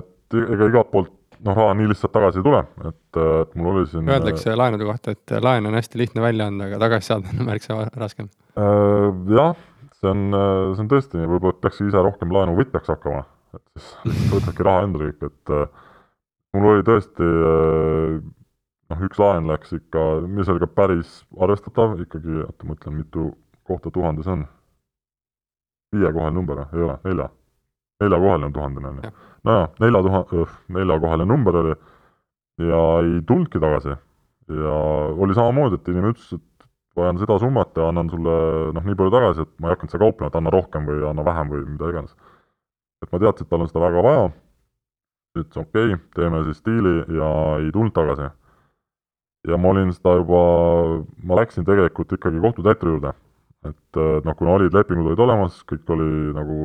et 0.00 0.36
ega 0.40 0.68
igalt 0.68 0.92
poolt 0.92 1.16
noh, 1.40 1.56
raha 1.56 1.72
nii 1.78 1.88
lihtsalt 1.92 2.12
tagasi 2.12 2.40
ei 2.40 2.46
tule, 2.46 2.60
et, 2.84 3.20
et 3.20 3.56
mul 3.56 3.72
oli 3.72 3.88
siin 3.88 4.08
Öeldakse 4.12 4.56
laenude 4.56 4.88
kohta, 4.88 5.16
et 5.16 5.36
laen 5.40 5.68
on 5.68 5.76
hästi 5.78 6.00
lihtne 6.00 6.24
välja 6.24 6.48
anda, 6.50 6.68
aga 6.68 6.80
tagasi 6.84 7.12
saada 7.12 7.32
on 7.32 7.44
märksa 7.50 7.78
raskem. 8.00 8.28
Äh, 8.60 9.06
jah, 9.36 9.54
see 10.00 10.12
on, 10.12 10.26
see 10.74 10.84
on 10.84 10.90
tõesti 10.92 11.22
võib-olla 11.22 11.56
peaks 11.60 11.80
ise 11.84 12.04
rohkem 12.04 12.34
laenuvõtjaks 12.36 12.92
hakkama, 12.92 13.24
et 13.56 13.86
siis 13.86 14.28
võtadki 14.34 14.68
raha 14.68 14.84
endale 14.88 15.12
kõik, 15.12 15.32
et 15.32 15.56
äh, 15.56 15.88
mul 16.56 16.74
oli 16.74 16.84
tõesti 16.90 17.32
noh, 18.90 19.04
üks 19.06 19.20
laen 19.22 19.48
läks 19.50 19.74
ikka, 19.76 20.04
mis 20.28 20.48
oli 20.50 20.62
ka 20.62 20.68
päris 20.80 21.20
arvestatav, 21.38 21.98
ikkagi, 22.04 22.42
oota 22.44 22.66
ma 22.66 22.74
mõtlen, 22.74 22.98
mitu 23.02 23.30
kohta 23.68 23.92
tuhandes 23.94 24.30
on? 24.30 24.48
viiekohaline 25.90 26.36
number 26.36 26.60
ei 26.62 26.84
ole, 26.86 26.96
nelja? 27.02 27.24
neljakohaline 28.00 28.46
on 28.46 28.52
tuhandene, 28.54 28.90
on 28.90 29.00
ju. 29.02 29.10
nojah, 29.48 29.72
nelja 29.82 30.02
tuha-, 30.06 30.44
neljakohaline 30.76 31.26
number 31.28 31.58
oli 31.62 31.74
ja 32.70 32.84
ei 33.00 33.18
tulnudki 33.26 33.62
tagasi. 33.62 33.96
ja 34.60 34.76
oli 35.24 35.34
samamoodi, 35.34 35.80
et 35.80 35.90
inimene 35.90 36.14
ütles, 36.14 36.30
et 36.38 36.68
vajan 36.98 37.18
seda 37.18 37.38
summat 37.42 37.76
ja 37.78 37.88
annan 37.90 38.10
sulle 38.10 38.36
noh, 38.76 38.86
nii 38.86 38.98
palju 38.98 39.14
tagasi, 39.14 39.46
et 39.46 39.52
ma 39.58 39.70
ei 39.70 39.76
hakanud 39.76 39.94
seda 39.94 40.04
kauplema, 40.04 40.30
et 40.30 40.38
anna 40.38 40.54
rohkem 40.54 40.86
või 40.90 41.02
anna 41.10 41.26
vähem 41.26 41.50
või 41.54 41.64
mida 41.72 41.90
iganes. 41.90 42.14
et 43.02 43.10
ma 43.12 43.22
teadsin, 43.22 43.46
et 43.46 43.50
tal 43.50 43.64
on 43.64 43.70
seda 43.70 43.82
väga 43.86 44.04
vaja, 44.06 44.24
ütles 45.40 45.62
okei 45.62 45.94
okay,, 45.94 46.04
teeme 46.18 46.44
siis 46.48 46.62
diili 46.66 46.94
ja 47.18 47.30
ei 47.58 47.70
tulnud 47.74 47.94
tagasi 47.96 48.30
ja 49.48 49.56
ma 49.56 49.72
olin 49.72 49.92
seda 49.94 50.16
juba, 50.20 50.40
ma 51.24 51.38
läksin 51.40 51.64
tegelikult 51.68 52.12
ikkagi 52.16 52.40
kohtutäituri 52.42 52.96
juurde. 52.96 53.14
et 53.68 53.98
noh, 54.24 54.34
kuna 54.36 54.54
olid 54.56 54.72
lepingud 54.72 55.10
olid 55.10 55.20
olemas, 55.20 55.58
kõik 55.68 55.90
oli 55.92 56.32
nagu 56.32 56.62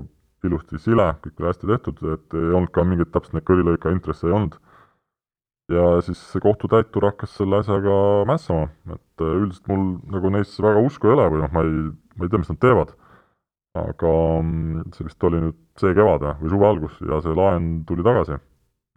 ilusti 0.48 0.80
sile, 0.80 1.10
kõik 1.24 1.42
oli 1.42 1.50
hästi 1.50 1.68
tehtud, 1.72 2.00
et 2.14 2.38
ei 2.38 2.54
olnud 2.56 2.72
ka 2.76 2.86
mingit 2.88 3.12
täpselt 3.12 3.36
neid 3.36 3.48
kõrilõika 3.48 3.92
intresse 3.92 4.28
ei 4.28 4.36
olnud. 4.36 4.56
ja 5.72 5.86
siis 6.06 6.20
see 6.32 6.44
kohtutäitur 6.44 7.08
hakkas 7.10 7.34
selle 7.40 7.60
asjaga 7.64 7.96
mässama, 8.30 8.70
et 8.94 9.24
üldiselt 9.26 9.68
mul 9.72 9.86
nagu 10.14 10.30
neisse 10.36 10.64
väga 10.64 10.84
usku 10.86 11.10
ei 11.10 11.16
ole 11.16 11.30
või 11.34 11.42
noh, 11.44 11.52
ma 11.56 11.64
ei, 11.66 11.88
ma 12.16 12.28
ei 12.28 12.32
tea, 12.32 12.42
mis 12.44 12.52
nad 12.54 12.62
teevad. 12.62 12.96
aga 13.76 14.12
mm, 14.40 14.92
see 14.96 15.04
vist 15.04 15.24
oli 15.28 15.42
nüüd 15.42 15.58
see 15.82 15.96
kevad 15.96 16.24
või 16.40 16.52
suve 16.52 16.68
algus 16.68 17.00
ja 17.04 17.18
see 17.24 17.34
laen 17.36 17.66
tuli 17.88 18.06
tagasi 18.08 18.38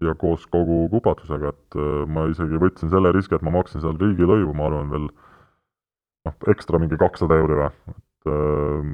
ja 0.04 0.14
koos 0.18 0.46
kogu 0.50 0.84
kupatusega, 0.92 1.54
et 1.54 1.78
äh, 1.78 2.04
ma 2.10 2.28
isegi 2.30 2.60
võtsin 2.62 2.92
selle 2.92 3.12
riski, 3.14 3.36
et 3.36 3.46
ma 3.46 3.54
maksin 3.54 3.82
seal 3.82 3.98
riigilõivu, 3.98 4.54
ma 4.56 4.68
arvan, 4.68 4.92
veel 4.94 5.08
noh, 5.08 6.36
ekstra 6.52 6.80
mingi 6.82 6.98
kakssada 7.00 7.38
euri 7.40 7.58
või, 7.58 7.70
et 7.94 8.30
äh, 8.32 8.92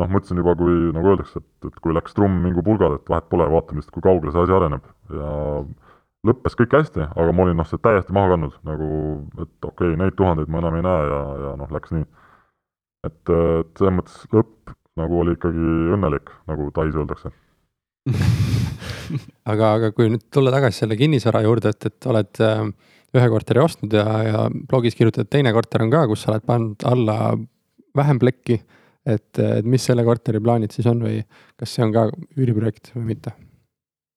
noh, 0.00 0.10
mõtlesin 0.10 0.40
juba, 0.40 0.54
kui 0.60 0.90
nagu 0.96 1.12
öeldakse, 1.12 1.42
et, 1.42 1.70
et 1.70 1.80
kui 1.84 1.96
läks 1.96 2.16
trumm 2.16 2.42
mingu 2.44 2.64
pulgad, 2.66 2.98
et 2.98 3.12
vahet 3.12 3.28
pole, 3.32 3.48
vaatame 3.52 3.80
lihtsalt, 3.80 3.96
kui 3.96 4.06
kaugele 4.06 4.34
see 4.34 4.44
asi 4.44 4.56
areneb 4.56 4.86
ja 5.16 5.32
lõppes 6.28 6.56
kõik 6.58 6.76
hästi, 6.76 7.06
aga 7.08 7.32
ma 7.32 7.46
olin 7.46 7.60
noh, 7.60 7.68
see 7.68 7.80
täiesti 7.82 8.14
maha 8.16 8.34
kandnud, 8.34 8.56
nagu 8.68 8.88
et 9.40 9.70
okei 9.70 9.92
okay,, 9.94 9.98
neid 10.00 10.16
tuhandeid 10.18 10.52
ma 10.52 10.60
enam 10.60 10.76
ei 10.78 10.84
näe 10.84 11.10
ja, 11.12 11.20
ja 11.46 11.54
noh, 11.60 11.72
läks 11.72 11.96
nii. 11.96 12.04
et, 13.08 13.20
et 13.32 13.72
selles 13.80 13.96
mõttes 13.96 14.20
lõpp 14.36 14.74
nagu 15.00 15.22
oli 15.22 15.36
ikkagi 15.38 15.70
õnnelik, 15.96 16.34
nagu 16.50 16.68
Tais 16.76 16.96
öeldakse 16.96 17.32
aga, 19.50 19.74
aga 19.76 19.90
kui 19.96 20.10
nüüd 20.12 20.26
tulla 20.32 20.52
tagasi 20.54 20.84
selle 20.84 20.98
kinnisvara 21.00 21.42
juurde, 21.46 21.74
et, 21.74 21.86
et 21.90 22.10
oled 22.10 22.42
äh, 22.44 22.64
ühe 23.16 23.30
korteri 23.32 23.62
ostnud 23.62 23.94
ja, 23.96 24.06
ja 24.26 24.44
blogis 24.70 24.96
kirjutad, 24.98 25.26
et 25.26 25.32
teine 25.34 25.52
korter 25.56 25.84
on 25.84 25.92
ka, 25.92 26.04
kus 26.10 26.24
sa 26.24 26.34
oled 26.34 26.46
pannud 26.46 26.86
alla 26.88 27.16
vähem 27.98 28.20
plekki. 28.22 28.60
et, 29.06 29.38
et 29.40 29.64
mis 29.64 29.82
selle 29.82 30.04
korteri 30.04 30.42
plaanid 30.44 30.74
siis 30.74 30.86
on 30.86 30.98
või 31.02 31.22
kas 31.58 31.72
see 31.72 31.82
on 31.86 31.92
ka 31.94 32.02
üüriprojekt 32.36 32.92
või 32.94 33.14
mitte? 33.14 33.32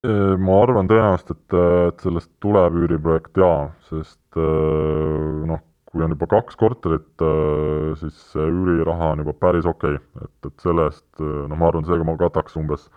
ma 0.03 0.57
arvan 0.59 0.89
tõenäoliselt, 0.91 1.31
et, 1.31 1.53
et 1.87 2.01
sellest 2.03 2.27
tuleb 2.43 2.75
üüriprojekt 2.81 3.39
jaa, 3.39 3.69
sest 3.87 4.35
äh, 4.35 5.45
noh, 5.47 5.61
kui 5.87 6.03
on 6.03 6.11
juba 6.11 6.27
kaks 6.33 6.59
korterit, 6.59 7.23
äh, 7.23 7.93
siis 8.01 8.17
see 8.33 8.49
üüriraha 8.51 9.13
on 9.13 9.23
juba 9.23 9.37
päris 9.45 9.69
okei 9.69 9.95
okay., 9.95 10.25
et, 10.27 10.51
et 10.51 10.67
selle 10.67 10.89
eest 10.89 11.23
noh, 11.23 11.55
ma 11.55 11.71
arvan, 11.71 11.87
seega 11.87 12.09
ma 12.09 12.17
kataks 12.19 12.59
umbes 12.59 12.89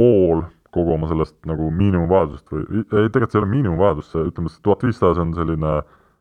pool 0.00 0.42
kogu 0.74 0.94
oma 0.94 1.08
sellest 1.10 1.36
nagu 1.48 1.70
miinimumvajadusest 1.74 2.52
või 2.54 2.64
ei, 2.80 3.08
tegelikult 3.10 3.32
see 3.32 3.40
ei 3.40 3.44
ole 3.44 3.50
miinimumvajadus, 3.54 4.10
see 4.12 4.26
ütleme, 4.30 4.52
see 4.52 4.62
tuhat 4.66 4.84
viissada, 4.86 5.16
see 5.16 5.24
on 5.24 5.32
selline, 5.38 5.72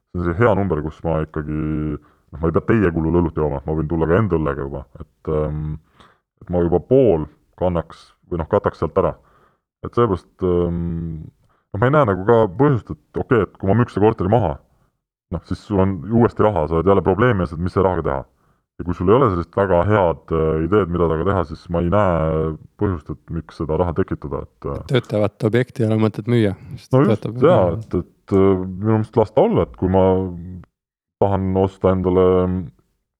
see 0.09 0.19
on 0.19 0.23
selline 0.25 0.39
hea 0.41 0.53
number, 0.59 0.81
kus 0.85 1.01
ma 1.05 1.19
ikkagi 1.25 1.59
noh, 1.59 2.37
ma 2.39 2.49
ei 2.49 2.55
pea 2.55 2.65
teie 2.71 2.93
kulul 2.95 3.19
õlut 3.21 3.37
jooma, 3.37 3.61
ma 3.65 3.75
võin 3.77 3.89
tulla 3.91 4.09
ka 4.09 4.21
enda 4.21 4.37
õllega 4.39 4.65
juba, 4.65 4.85
et 5.01 5.33
ähm, 5.33 5.75
et 6.41 6.53
ma 6.53 6.63
juba 6.63 6.79
pool 6.91 7.27
kannaks 7.59 8.09
või 8.31 8.41
noh, 8.41 8.49
kataks 8.49 8.81
sealt 8.81 8.97
ära. 9.01 9.15
et 9.85 9.95
seepärast 9.95 10.47
ähm, 10.47 11.29
noh, 11.73 11.79
ma 11.79 11.87
ei 11.87 11.95
näe 11.95 12.09
nagu 12.09 12.25
ka 12.27 12.41
põhjust, 12.59 12.89
et 12.91 13.21
okei 13.21 13.43
okay,, 13.43 13.47
et 13.47 13.61
kui 13.61 13.69
ma 13.69 13.77
müüks 13.79 13.95
selle 13.95 14.09
korteri 14.09 14.31
maha, 14.31 14.57
noh, 15.35 15.45
siis 15.47 15.61
sul 15.67 15.83
on 15.83 15.99
uuesti 16.09 16.43
raha, 16.45 16.67
sa 16.67 16.79
oled 16.79 16.89
jälle 16.89 17.05
probleemi 17.05 17.45
ees, 17.45 17.53
et 17.53 17.61
mis 17.61 17.75
selle 17.75 17.87
rahaga 17.87 18.07
teha 18.09 18.21
ja 18.79 18.85
kui 18.87 18.95
sul 18.95 19.11
ei 19.11 19.17
ole 19.17 19.27
sellist 19.33 19.57
väga 19.59 19.81
head 19.89 20.33
äh, 20.35 20.61
ideed, 20.63 20.91
mida 20.93 21.09
temaga 21.09 21.27
teha, 21.27 21.43
siis 21.49 21.65
ma 21.73 21.81
ei 21.83 21.91
näe 21.91 22.53
põhjust, 22.79 23.11
et 23.11 23.33
miks 23.35 23.59
seda 23.59 23.77
raha 23.79 23.95
tekitada, 23.97 24.45
et 24.47 24.69
äh, 24.71 24.79
töötavat 24.93 25.47
objekti 25.49 25.83
ei 25.83 25.89
ole 25.89 25.99
mõtet 26.05 26.31
müüa. 26.31 26.55
no 26.95 27.03
just, 27.03 27.27
jaa, 27.43 27.73
et, 27.75 27.97
et 27.99 28.35
äh, 28.37 28.63
minu 28.63 28.95
meelest 28.95 29.19
las 29.19 29.35
ta 29.35 29.43
olla, 29.43 29.67
et 29.67 29.75
kui 29.79 29.91
ma 29.91 30.05
tahan 31.19 31.51
osta 31.59 31.91
endale 31.91 32.25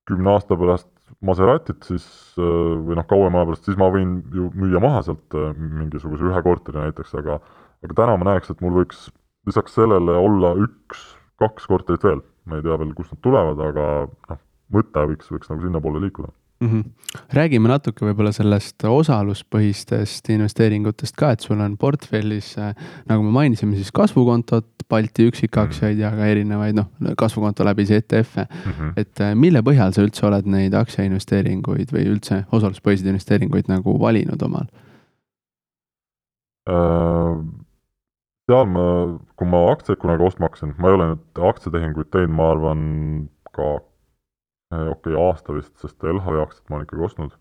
kümne 0.09 0.35
aasta 0.37 0.57
pärast 0.59 0.89
Maseratit, 1.25 1.83
siis 1.83 2.05
või 2.39 2.95
noh, 2.95 3.03
kauema 3.09 3.41
aja 3.41 3.49
pärast, 3.49 3.65
siis 3.67 3.75
ma 3.75 3.89
võin 3.91 4.21
ju 4.31 4.45
müüa 4.55 4.79
maha 4.79 5.01
sealt 5.03 5.35
mingisuguse 5.59 6.23
ühe 6.29 6.43
korteri 6.45 6.79
näiteks, 6.79 7.11
aga 7.19 7.41
aga 7.83 7.97
täna 7.97 8.15
ma 8.21 8.29
näeks, 8.29 8.53
et 8.53 8.61
mul 8.63 8.77
võiks 8.77 9.09
lisaks 9.49 9.75
sellele 9.75 10.15
olla 10.15 10.53
üks, 10.63 11.01
kaks 11.43 11.67
korterit 11.67 12.05
veel, 12.07 12.21
ma 12.47 12.59
ei 12.59 12.63
tea 12.63 12.77
veel, 12.79 12.93
kust 12.95 13.11
nad 13.11 13.21
tulevad, 13.25 13.59
aga 13.67 13.89
noh, 14.07 14.39
mõte 14.73 15.05
võiks, 15.11 15.31
võiks 15.33 15.51
nagu 15.51 15.65
sinnapoole 15.65 16.01
liikuda 16.05 16.31
mm. 16.59 16.67
-hmm. 16.67 16.83
räägime 17.33 17.69
natuke 17.69 18.05
võib-olla 18.05 18.31
sellest 18.35 18.83
osaluspõhistest 18.83 20.29
investeeringutest 20.33 21.15
ka, 21.15 21.31
et 21.31 21.45
sul 21.45 21.59
on 21.59 21.77
portfellis, 21.77 22.57
äh, 22.57 22.75
nagu 23.09 23.23
me 23.23 23.31
mainisime, 23.31 23.75
siis 23.75 23.91
kasvukontot, 23.91 24.67
Balti 24.89 25.27
üksikaktsiaid 25.29 25.99
ja 26.01 26.09
ka 26.09 26.25
erinevaid 26.25 26.73
noh, 26.73 26.87
kasvukonto 27.17 27.65
läbi 27.65 27.85
siis 27.85 28.01
ETF-e 28.01 28.43
mm. 28.43 28.71
-hmm. 28.71 28.93
et 28.97 29.21
äh, 29.21 29.35
mille 29.35 29.61
põhjal 29.61 29.93
sa 29.93 30.01
üldse 30.01 30.25
oled 30.25 30.45
neid 30.49 30.73
aktsiainvesteeringuid 30.73 31.93
või 31.93 32.07
üldse 32.09 32.43
osaluspõhiseid 32.51 33.07
investeeringuid 33.07 33.69
nagu 33.69 33.99
valinud 33.99 34.41
omal 34.41 34.65
äh,? 36.69 37.43
seal 38.49 38.65
ma, 38.65 38.85
kui 39.37 39.47
ma 39.47 39.59
aktsiaid 39.71 39.99
kunagi 40.01 40.25
ostma 40.25 40.49
hakkasin, 40.49 40.73
ma 40.77 40.89
ei 40.89 40.97
ole 40.97 41.11
nüüd 41.11 41.43
aktsiatehinguid 41.51 42.09
teinud, 42.09 42.33
ma 42.33 42.51
arvan 42.55 42.81
ka 43.53 43.77
okei 44.69 45.13
okay,, 45.13 45.15
aasta 45.17 45.55
vist, 45.55 45.73
sest 45.81 46.03
LHV 46.05 46.43
aktsiat 46.43 46.69
ma 46.69 46.77
olen 46.77 46.87
ikkagi 46.87 47.05
ostnud. 47.07 47.37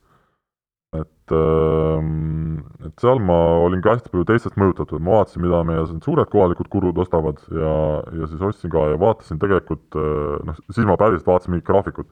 et, 0.97 1.33
ähm, 1.37 2.63
et 2.87 3.03
seal 3.03 3.19
ma 3.21 3.37
olin 3.67 3.83
ka 3.85 3.93
hästi 3.93 4.09
palju 4.09 4.25
teistest 4.31 4.57
mõjutatud, 4.57 5.03
ma 5.05 5.19
vaatasin, 5.19 5.43
mida 5.45 5.61
meie 5.69 5.83
siin 5.91 6.01
suured 6.01 6.31
kohalikud 6.33 6.71
gurud 6.73 7.01
ostavad 7.05 7.43
ja, 7.53 7.73
ja 8.17 8.29
siis 8.31 8.45
ostsin 8.49 8.73
ka 8.73 8.87
ja 8.95 9.01
vaatasin 9.01 9.41
tegelikult 9.43 9.99
äh, 10.01 10.39
noh, 10.49 10.63
siis 10.73 10.89
ma 10.89 10.97
päriselt 10.97 11.29
vaatasin 11.29 11.53
mingit 11.53 11.69
graafikut, 11.69 12.09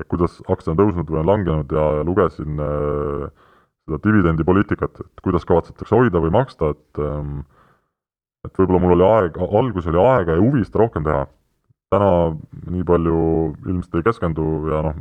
et 0.00 0.08
kuidas 0.08 0.38
aktsia 0.48 0.72
on 0.72 0.80
tõusnud 0.80 1.12
või 1.12 1.20
on 1.20 1.28
langenud 1.34 1.76
ja, 1.76 1.84
ja 1.98 2.08
lugesin 2.08 2.64
äh, 2.64 3.28
seda 3.84 4.00
dividendipoliitikat, 4.08 5.04
et 5.04 5.24
kuidas 5.26 5.44
kavatsetakse 5.44 5.92
hoida 5.92 6.24
või 6.24 6.32
maksta, 6.32 6.72
et 6.72 7.04
ähm, 7.04 7.42
et 8.44 8.58
võib-olla 8.60 8.80
mul 8.80 8.96
oli 8.96 9.04
aeg, 9.08 9.38
alguses 9.40 9.92
oli 9.92 10.00
aega 10.00 10.36
ja 10.36 10.40
huvi 10.40 10.64
seda 10.64 10.80
rohkem 10.82 11.04
teha 11.04 11.24
täna 11.94 12.10
nii 12.74 12.84
palju 12.90 13.22
ilmselt 13.64 14.00
ei 14.00 14.06
keskendu 14.10 14.50
ja 14.72 14.82
noh, 14.88 15.00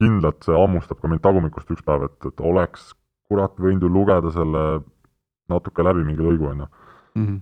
kindlalt 0.00 0.46
see 0.46 0.56
hammustab 0.56 1.02
ka 1.02 1.10
mind 1.10 1.22
tagumikust 1.24 1.70
üks 1.74 1.84
päev, 1.84 2.08
et, 2.08 2.30
et 2.30 2.42
oleks 2.46 2.92
kurat 3.30 3.54
võinud 3.62 3.84
ju 3.84 3.92
lugeda 3.92 4.32
selle 4.34 4.64
natuke 5.50 5.84
läbi 5.86 6.04
mingi 6.06 6.24
lõigu, 6.24 6.50
on 6.50 6.64
ju. 6.64 6.68
Mhm. 7.20 7.38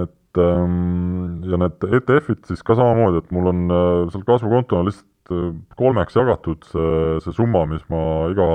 et 0.00 0.38
ähm, 0.38 1.42
ja 1.50 1.58
need 1.58 1.82
ETF-id 1.82 2.46
siis 2.46 2.60
ka 2.62 2.76
samamoodi, 2.78 3.18
et 3.18 3.32
mul 3.34 3.50
on 3.50 3.62
äh, 3.74 4.10
seal 4.12 4.22
kasvukontona 4.28 4.86
lihtsalt 4.86 5.32
äh, 5.34 5.48
kolmeks 5.80 6.14
jagatud 6.14 6.62
see, 6.70 7.16
see 7.24 7.34
summa, 7.34 7.64
mis 7.66 7.82
ma 7.90 8.02
iga, 8.30 8.46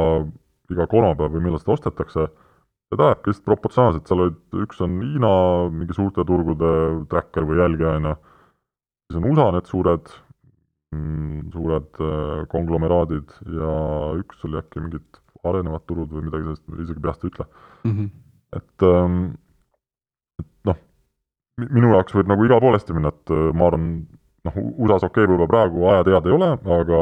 iga 0.72 0.88
kolmapäev 0.92 1.36
või 1.36 1.44
millal 1.44 1.60
seda 1.60 1.76
ostetakse, 1.76 2.30
seda 2.94 3.10
jääbki 3.12 3.34
lihtsalt 3.34 3.50
proportsionaalselt, 3.52 4.08
seal 4.08 4.24
olid, 4.24 4.40
üks 4.64 4.80
on 4.86 4.96
Hiina 5.04 5.34
mingi 5.76 5.98
suurte 5.98 6.24
turgude 6.24 6.72
tracker 7.12 7.50
või 7.50 7.60
jälgija, 7.60 7.98
on 8.00 8.10
ju 8.14 8.16
siis 9.10 9.20
on 9.20 9.30
USA 9.32 9.52
need 9.54 9.70
suured, 9.70 10.12
mm, 10.96 11.52
suured 11.54 12.02
äh, 12.02 12.42
konglomeraadid 12.52 13.38
ja 13.60 13.72
üks 14.20 14.44
oli 14.48 14.60
äkki 14.62 14.84
mingid 14.84 15.22
arenevad 15.46 15.86
turud 15.86 16.10
või 16.10 16.26
midagi 16.26 16.48
sellist, 16.50 16.68
isegi 16.88 17.04
peast 17.04 17.24
ei 17.24 17.32
ütle 17.32 17.46
mm. 17.46 17.92
-hmm. 17.92 18.10
et, 18.60 18.86
ähm, 18.90 19.24
et 20.42 20.52
noh, 20.72 20.84
minu 21.70 21.94
jaoks 21.94 22.18
võib 22.18 22.34
nagu 22.34 22.46
igale 22.48 22.66
poolesti 22.66 22.98
minna, 22.98 23.14
et 23.14 23.34
äh, 23.34 23.48
ma 23.54 23.70
arvan, 23.70 23.90
noh, 24.50 24.62
USA-s 24.76 25.08
okei 25.08 25.24
okay,, 25.24 25.32
võib-olla 25.32 25.52
praegu 25.54 25.90
ajad 25.94 26.14
head 26.14 26.30
ei 26.30 26.38
ole, 26.40 26.52
aga 26.80 27.02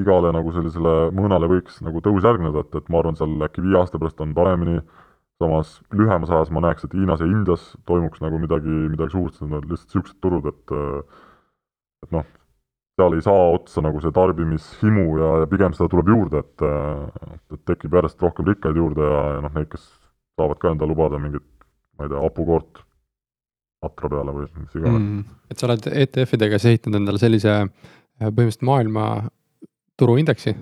igale 0.00 0.30
nagu 0.32 0.52
sellisele 0.54 0.92
mõõnale 1.12 1.50
võiks 1.50 1.82
nagu 1.84 2.00
tõus 2.00 2.24
järgneda, 2.24 2.62
et, 2.64 2.76
et 2.78 2.86
ma 2.88 3.02
arvan, 3.02 3.18
seal 3.18 3.34
äkki 3.44 3.64
viie 3.64 3.76
aasta 3.80 3.98
pärast 3.98 4.22
on 4.24 4.32
paremini 4.36 4.78
äh, 4.78 5.00
samas 5.40 5.80
lühemas 5.94 6.30
ajas 6.30 6.52
ma 6.54 6.62
näeks, 6.64 6.86
et 6.86 6.94
Hiinas 6.96 7.22
ja 7.22 7.28
Indias 7.30 7.72
toimuks 7.88 8.22
nagu 8.22 8.38
midagi, 8.42 8.72
midagi 8.92 9.16
suurt, 9.16 9.36
sest 9.36 9.50
nad 9.50 9.66
lihtsalt 9.66 9.94
niisugused 9.94 10.20
turud, 10.24 10.48
et 10.50 10.74
et 12.02 12.14
noh, 12.14 12.26
seal 12.98 13.16
ei 13.16 13.24
saa 13.24 13.48
otsa 13.54 13.82
nagu 13.84 14.02
see 14.02 14.14
tarbimishimu 14.14 15.06
ja, 15.20 15.32
ja 15.42 15.50
pigem 15.50 15.74
seda 15.76 15.88
tuleb 15.92 16.12
juurde, 16.12 16.44
et 16.44 16.66
et 17.56 17.64
tekib 17.70 17.98
järjest 17.98 18.22
rohkem 18.22 18.48
rikkaid 18.52 18.78
juurde 18.78 19.08
ja, 19.08 19.22
ja 19.36 19.42
noh, 19.46 19.54
neid, 19.56 19.70
kes 19.72 19.88
saavad 20.38 20.60
ka 20.60 20.72
endale 20.72 20.92
lubada 20.94 21.20
mingit, 21.22 21.46
ma 21.98 22.06
ei 22.06 22.12
tea, 22.12 22.22
hapukoort 22.22 22.84
atra 23.82 24.12
peale 24.12 24.34
või 24.36 24.46
mis 24.60 24.76
iganes. 24.78 25.00
Mm.. 25.00 25.24
et 25.50 25.58
sa 25.58 25.66
oled 25.68 25.88
ETF-idega 26.04 26.60
siis 26.60 26.76
ehitanud 26.76 27.00
endale 27.00 27.22
sellise 27.22 27.56
põhimõtteliselt 28.22 28.68
maailma 28.68 29.06
turuindeksi 29.98 30.54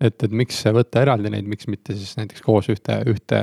et, 0.00 0.16
et 0.26 0.34
miks 0.34 0.60
võtta 0.74 1.02
eraldi 1.04 1.32
neid, 1.32 1.48
miks 1.50 1.68
mitte 1.70 1.96
siis 1.96 2.14
näiteks 2.18 2.42
koos 2.44 2.68
ühte, 2.72 2.96
ühte 3.10 3.40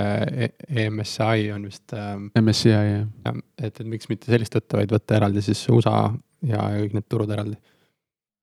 EMSI 0.68 1.52
on 1.56 1.68
vist 1.70 1.96
ähm,. 1.98 2.30
MSCI 2.40 2.74
jah. 2.74 3.38
et, 3.62 3.72
et 3.72 3.86
miks 3.88 4.10
mitte 4.12 4.32
sellist 4.32 4.58
võtta, 4.58 4.82
vaid 4.82 4.96
võtta 4.96 5.20
eraldi 5.20 5.46
siis 5.46 5.62
USA 5.72 6.10
ja 6.48 6.66
kõik 6.80 6.98
need 6.98 7.08
turud 7.12 7.32
eraldi 7.32 7.58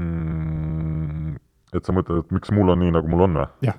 mm,. 0.02 1.36
et 1.74 1.84
sa 1.84 1.96
mõtled, 1.96 2.24
et 2.24 2.32
miks 2.38 2.54
mul 2.54 2.74
on 2.74 2.82
nii, 2.84 2.94
nagu 2.96 3.10
mul 3.10 3.28
on 3.28 3.42
või? 3.42 3.50
jah 3.68 3.78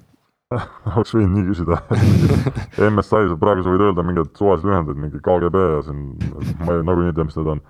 oleks 0.96 1.14
võinud 1.14 1.36
nii 1.36 1.50
küsida 1.52 1.78
MSI, 2.90 3.36
praegu 3.42 3.66
sa 3.66 3.74
võid 3.74 3.84
öelda 3.86 4.06
mingeid 4.06 4.32
suvalisi 4.38 4.66
lühendeid, 4.70 4.98
mingi 4.98 5.22
KGB 5.26 5.62
ja 5.76 5.84
siin, 5.86 6.08
ma 6.64 6.78
ei, 6.78 6.86
nagunii 6.88 7.12
ei 7.12 7.18
tea, 7.18 7.28
mis 7.28 7.38
need 7.38 7.52
on 7.54 7.62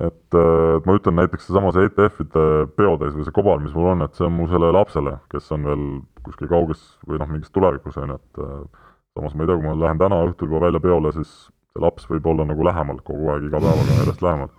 et, 0.00 0.34
äh, 0.34 0.76
et 0.78 0.86
ma 0.88 0.96
ütlen 0.96 1.18
näiteks 1.20 1.48
seesama 1.48 1.72
see 1.74 1.88
ETF-ide 1.90 2.44
peotäis 2.78 3.16
või 3.16 3.26
see 3.26 3.36
kobar, 3.36 3.60
mis 3.60 3.74
mul 3.76 3.90
on, 3.92 4.06
et 4.06 4.16
see 4.16 4.26
on 4.28 4.36
mu 4.36 4.48
sellele 4.48 4.72
lapsele, 4.78 5.18
kes 5.32 5.50
on 5.52 5.68
veel 5.68 5.84
kuskil 6.24 6.50
kauges 6.50 6.84
või 7.08 7.20
noh, 7.20 7.32
mingis 7.32 7.52
tulevikus, 7.52 7.98
on 8.00 8.14
ju, 8.14 8.20
et 8.20 8.42
äh, 8.44 8.84
samas 9.18 9.36
ma 9.36 9.44
ei 9.44 9.50
tea, 9.50 9.58
kui 9.58 9.68
ma 9.68 9.78
lähen 9.84 10.00
täna 10.00 10.22
õhtul 10.28 10.48
juba 10.48 10.66
välja 10.66 10.82
peole, 10.84 11.12
siis 11.16 11.32
see 11.72 11.84
laps 11.84 12.08
võib 12.08 12.28
olla 12.32 12.46
nagu 12.48 12.64
lähemal 12.64 13.00
kogu 13.04 13.32
aeg, 13.32 13.48
iga 13.48 13.60
päevaga 13.60 13.98
järjest 14.00 14.24
lähemal. 14.24 14.52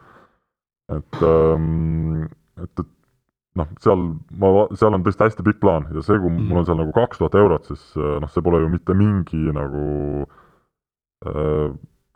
et, 0.94 1.24
ähm, 1.26 2.28
et, 2.62 2.84
et 2.84 2.92
noh, 3.58 3.70
seal 3.82 4.04
ma, 4.42 4.52
seal 4.78 4.98
on 4.98 5.06
tõesti 5.06 5.26
hästi 5.28 5.46
pikk 5.48 5.62
plaan 5.64 5.88
ja 5.94 6.04
see, 6.06 6.20
kui 6.20 6.30
mm. 6.30 6.50
mul 6.50 6.62
on 6.62 6.68
seal 6.70 6.80
nagu 6.82 6.94
kaks 6.94 7.22
tuhat 7.22 7.38
eurot, 7.40 7.70
siis 7.72 7.84
äh, 7.98 8.18
noh, 8.22 8.30
see 8.34 8.46
pole 8.46 8.62
ju 8.62 8.70
mitte 8.70 8.98
mingi 8.98 9.42
nagu 9.56 9.84
äh, 11.26 11.74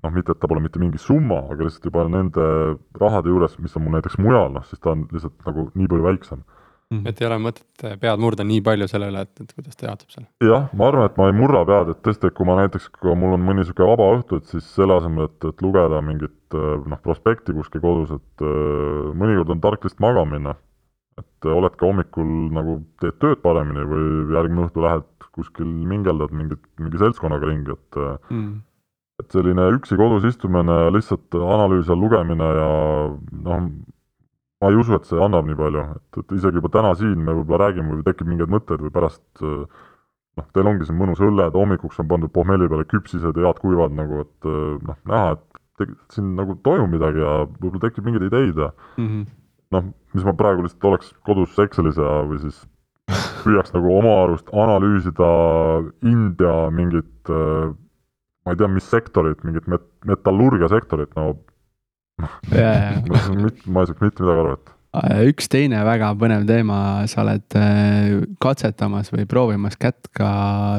noh, 0.07 0.15
mitte 0.15 0.33
et 0.33 0.39
ta 0.41 0.49
pole 0.49 0.63
mitte 0.63 0.79
mingi 0.81 1.01
summa, 1.01 1.43
aga 1.51 1.67
lihtsalt 1.67 1.89
juba 1.91 2.07
nende 2.11 2.45
rahade 3.01 3.33
juures, 3.33 3.57
mis 3.59 3.75
on 3.75 3.85
mul 3.85 3.97
näiteks 3.97 4.19
mujal, 4.23 4.53
noh 4.55 4.65
siis 4.67 4.79
ta 4.79 4.95
on 4.95 5.03
lihtsalt 5.11 5.49
nagu 5.49 5.67
nii 5.75 5.91
palju 5.91 6.07
väiksem 6.07 6.45
mm. 6.89 6.97
-hmm. 6.97 7.09
et 7.09 7.21
ei 7.21 7.27
ole 7.27 7.37
mõtet 7.43 7.83
eh, 7.83 7.95
pead 8.01 8.21
murda 8.23 8.45
nii 8.47 8.61
palju 8.65 8.87
sellele, 8.91 9.23
et, 9.25 9.41
et 9.43 9.53
kuidas 9.55 9.79
ta 9.79 9.89
jaotub 9.89 10.13
seal? 10.13 10.27
jah, 10.43 10.69
ma 10.73 10.89
arvan, 10.91 11.09
et 11.09 11.17
ma 11.19 11.29
ei 11.31 11.35
murra 11.39 11.63
pead, 11.69 11.91
et 11.93 12.03
tõesti, 12.05 12.29
et 12.29 12.37
kui 12.37 12.47
ma 12.47 12.57
näiteks, 12.61 12.89
kui 12.99 13.15
mul 13.23 13.35
on 13.37 13.43
mõni 13.47 13.63
niisugune 13.63 13.89
vaba 13.91 14.11
õhtu, 14.17 14.39
et 14.39 14.53
siis 14.53 14.69
selle 14.77 14.99
asemel, 14.99 15.27
et, 15.31 15.49
et 15.51 15.65
lugeda 15.65 16.01
mingit 16.05 16.57
eh, 16.59 16.69
noh, 16.93 17.03
prospekti 17.03 17.55
kuskil 17.57 17.83
kodus, 17.83 18.15
et 18.15 18.45
äh, 18.45 19.11
mõnikord 19.17 19.53
on 19.55 19.65
tark 19.67 19.83
lihtsalt 19.83 20.05
magama 20.07 20.37
minna. 20.37 20.55
et 21.17 21.45
oled 21.49 21.73
ka 21.73 21.85
hommikul 21.87 22.27
nagu, 22.53 22.73
teed 23.01 23.15
tööd 23.17 23.39
paremini 23.41 23.81
või 23.89 24.35
järgmine 24.35 24.67
õhtu 24.67 24.83
lähed 24.83 25.05
kuskil 25.33 25.65
mingeldad 25.65 26.33
mingit, 26.33 26.61
mingi 26.77 26.99
seltskonnaga 27.01 27.49
ringi, 27.49 27.73
et 27.73 27.97
mm 28.29 28.63
et 29.21 29.33
selline 29.33 29.67
üksi 29.73 29.97
kodus 29.97 30.25
istumine, 30.29 30.77
lihtsalt 30.93 31.37
analüüsi 31.37 31.93
all 31.93 32.03
lugemine 32.03 32.49
ja 32.59 32.69
noh, 33.47 33.67
ma 34.61 34.71
ei 34.71 34.77
usu, 34.77 34.93
et 34.97 35.09
see 35.09 35.21
annab 35.21 35.47
nii 35.49 35.57
palju, 35.57 35.85
et, 35.97 36.21
et 36.21 36.35
isegi 36.37 36.61
juba 36.61 36.71
täna 36.73 36.93
siin 36.97 37.17
me 37.25 37.33
võib-olla 37.39 37.67
räägime 37.67 37.95
või 37.95 38.05
tekib 38.05 38.29
mingeid 38.29 38.53
mõtteid 38.53 38.83
või 38.85 38.93
pärast 38.93 39.25
noh, 39.41 40.47
teil 40.53 40.69
ongi 40.69 40.87
siin 40.87 40.99
mõnus 40.99 41.21
õlled, 41.23 41.57
hommikuks 41.57 42.01
on 42.03 42.09
pandud 42.11 42.33
pohmelli 42.33 42.69
peale 42.69 42.85
küpsised 42.89 43.41
ja 43.41 43.49
head 43.49 43.61
kuivad 43.63 43.97
nagu, 43.97 44.21
et 44.25 44.49
noh, 44.85 44.99
näha, 45.09 45.33
et 45.33 45.61
te, 45.81 45.89
siin 46.13 46.35
nagu 46.37 46.57
toimub 46.65 46.93
midagi 46.93 47.21
ja 47.23 47.39
võib-olla 47.47 47.83
tekib 47.87 48.07
mingeid 48.07 48.29
ideid 48.29 48.63
ja 48.65 48.71
mm 48.97 49.07
-hmm. 49.07 49.27
noh, 49.77 49.91
mis 50.13 50.25
ma 50.29 50.37
praegu 50.37 50.65
lihtsalt 50.65 50.89
oleks 50.91 51.13
kodus 51.25 51.57
Excelis 51.65 51.97
ja 51.97 52.21
või 52.29 52.41
siis 52.45 52.61
püüaks 53.43 53.73
nagu 53.73 53.91
oma 53.97 54.13
arust 54.25 54.49
analüüsida 54.53 55.33
India 56.05 56.55
mingit 56.69 57.31
äh, 57.33 57.73
ma 58.47 58.55
ei 58.55 58.61
tea, 58.61 58.71
mis 58.71 58.87
sektorit, 58.87 59.43
mingit 59.43 59.67
met-, 59.67 59.91
metallurgia 60.07 60.71
sektorit, 60.71 61.11
no 61.19 61.33
yeah. 62.53 63.03
ma 63.73 63.83
ei 63.83 63.91
saaks 63.91 63.99
mitte 63.99 64.23
midagi 64.23 64.39
aru, 64.39 64.55
et 64.55 64.77
üks 65.27 65.49
teine 65.51 65.81
väga 65.85 66.13
põnev 66.17 66.45
teema, 66.47 66.77
sa 67.11 67.21
oled 67.23 67.57
äh, 67.59 68.13
katsetamas 68.41 69.11
või 69.11 69.27
proovimas 69.29 69.75
kätt 69.79 70.07
ka 70.15 70.29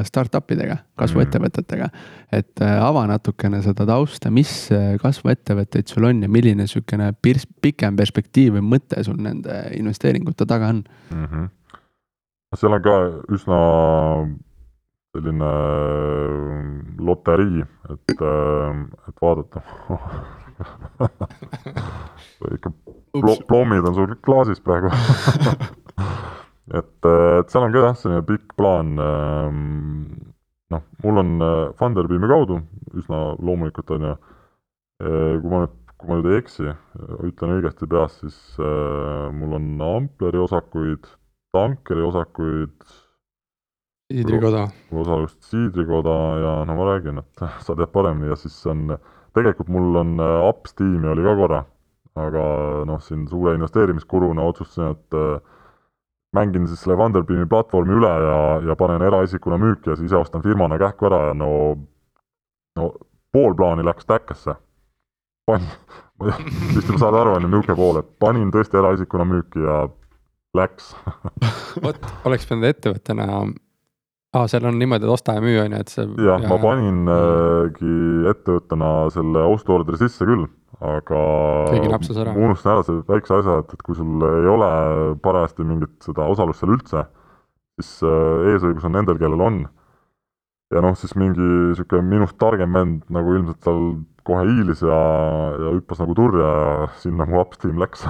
startup 0.07 0.49
idega, 0.51 0.79
kasvuettevõtetega. 0.99 1.89
et 2.31 2.63
äh, 2.65 2.73
ava 2.83 3.05
natukene 3.07 3.61
seda 3.63 3.85
tausta, 3.87 4.31
mis 4.33 4.71
äh, 4.73 4.97
kasvuettevõtteid 5.01 5.87
sul 5.87 6.09
on 6.09 6.23
ja 6.25 6.31
milline 6.31 6.67
sihukene 6.67 7.13
pirs-, 7.21 7.47
pikem 7.61 7.95
perspektiiv 7.95 8.57
või 8.57 8.65
mõte 8.75 9.03
sul 9.05 9.21
nende 9.21 9.61
investeeringute 9.77 10.45
taga 10.49 10.73
on 10.73 10.83
mm? 11.13 11.25
-hmm. 11.25 11.49
seal 12.57 12.73
on 12.75 12.83
ka 12.83 12.99
üsna 13.29 13.61
selline 15.15 15.45
äh, 15.45 16.81
loterii, 17.01 17.63
et, 17.89 18.21
äh, 18.21 18.73
et 19.09 19.21
vaadata 19.21 19.63
ikka 22.55 22.71
plo-, 23.17 23.41
plommid 23.49 23.87
on 23.89 23.97
sul 23.97 24.13
klaasis 24.25 24.61
praegu 24.61 24.91
et, 26.79 26.97
äh, 27.09 27.39
et 27.39 27.49
seal 27.49 27.65
on 27.65 27.73
ka 27.73 27.85
jah, 27.87 27.97
selline 27.97 28.25
pikk 28.27 28.53
plaan. 28.59 28.93
Ähm, 29.01 29.59
noh, 30.69 30.85
mul 31.03 31.23
on 31.23 31.31
Funderbeami 31.79 32.29
kaudu 32.29 32.61
üsna 32.99 33.17
loomulikult, 33.41 33.89
on 33.95 34.05
ju, 34.05 34.15
kui 34.99 35.49
ma 35.49 35.63
nüüd, 35.63 35.75
kui 35.97 36.09
ma 36.09 36.19
nüüd 36.19 36.29
ei 36.29 36.41
eksi, 36.43 36.67
ütlen 37.25 37.55
õigesti 37.57 37.89
peast, 37.89 38.21
siis 38.21 38.37
mul 38.59 39.57
on 39.57 39.71
Ampleri 39.81 40.41
osakuid, 40.43 41.09
Tankeri 41.55 42.05
osakuid, 42.05 42.75
siidrikoda. 44.13 44.67
osalust 44.91 45.41
siidrikoda 45.51 46.15
ja 46.43 46.53
no 46.65 46.75
ma 46.75 46.87
räägin, 46.93 47.21
et 47.21 47.45
sa 47.65 47.75
tead 47.75 47.91
paremini 47.93 48.31
ja 48.31 48.37
siis 48.39 48.57
on, 48.67 48.97
tegelikult 49.37 49.69
mul 49.69 50.01
on 50.01 50.17
Ups 50.49 50.73
tiimi 50.73 51.07
oli 51.13 51.25
ka 51.25 51.35
korra, 51.35 51.63
aga 52.19 52.43
noh, 52.89 53.01
siin 53.05 53.27
suure 53.29 53.53
investeerimiskuruna 53.57 54.47
otsustasin, 54.49 54.95
et 54.97 55.19
äh, 55.19 55.59
mängin 56.35 56.67
siis 56.67 56.81
selle 56.83 56.97
Wonderbeami 56.97 57.45
platvormi 57.49 57.95
üle 57.97 58.09
ja, 58.25 58.39
ja 58.69 58.75
panen 58.79 59.01
eraisikuna 59.01 59.57
müüki 59.61 59.89
ja 59.89 59.95
siis 59.95 60.11
ise 60.11 60.17
ostan 60.17 60.43
firmana 60.45 60.77
kähku 60.81 61.09
ära 61.09 61.21
ja 61.29 61.37
no, 61.37 61.51
no 62.77 62.91
pool 63.33 63.55
plaani 63.57 63.85
läks 63.85 64.05
täkkesse. 64.09 64.55
pan-, 65.49 65.71
vist 66.75 66.87
juba 66.89 66.99
saad 66.99 67.17
aru, 67.21 67.37
on 67.37 67.47
ju, 67.47 67.53
niisugune 67.53 67.77
pool, 67.77 68.01
et 68.01 68.11
panin 68.19 68.51
tõesti 68.53 68.77
eraisikuna 68.77 69.25
müüki 69.29 69.65
ja 69.65 69.79
läks 70.57 70.93
vot, 71.85 72.13
oleks 72.25 72.45
pidanud 72.49 72.69
ettevõttena 72.73 73.31
aa 74.29 74.43
ah,, 74.43 74.47
seal 74.51 74.65
on 74.69 74.77
niimoodi, 74.77 75.07
et 75.07 75.13
osta 75.13 75.33
ja 75.39 75.41
müü 75.41 75.57
on 75.63 75.73
ju, 75.73 75.81
et 75.81 75.89
see. 75.89 76.05
jah 76.21 76.43
ja..., 76.43 76.49
ma 76.51 76.57
paningi 76.61 77.93
ettevõttena 78.29 78.89
selle 79.15 79.45
ostuorderi 79.55 79.97
sisse 79.97 80.27
küll, 80.29 80.45
aga 80.85 81.21
ma 81.73 82.35
unustasin 82.37 82.73
ära 82.75 82.83
selle 82.85 83.01
väikse 83.09 83.39
asja, 83.39 83.57
et, 83.63 83.73
et 83.73 83.81
kui 83.87 83.97
sul 83.97 84.21
ei 84.27 84.51
ole 84.53 84.69
parajasti 85.25 85.65
mingit 85.65 85.97
seda 86.05 86.29
osalust 86.29 86.61
seal 86.61 86.75
üldse, 86.77 87.07
siis 87.79 87.91
äh, 88.05 88.53
eesõigus 88.53 88.85
on 88.85 88.97
nendel, 88.99 89.17
kellel 89.17 89.41
on. 89.47 89.59
ja 90.69 90.85
noh, 90.85 90.93
siis 90.93 91.17
mingi 91.17 91.41
niisugune 91.41 92.05
minust 92.05 92.37
targem 92.37 92.77
vend 92.77 93.01
nagu 93.09 93.33
ilmselt 93.33 93.65
seal 93.65 93.83
kohe 94.29 94.45
hiilis 94.45 94.83
ja, 94.85 94.97
ja 95.57 95.73
hüppas 95.73 96.03
nagu 96.03 96.13
turja 96.13 96.49
ja 96.53 96.89
sinna 97.01 97.25
mu 97.25 97.39
upstream 97.41 97.79
läks 97.81 98.05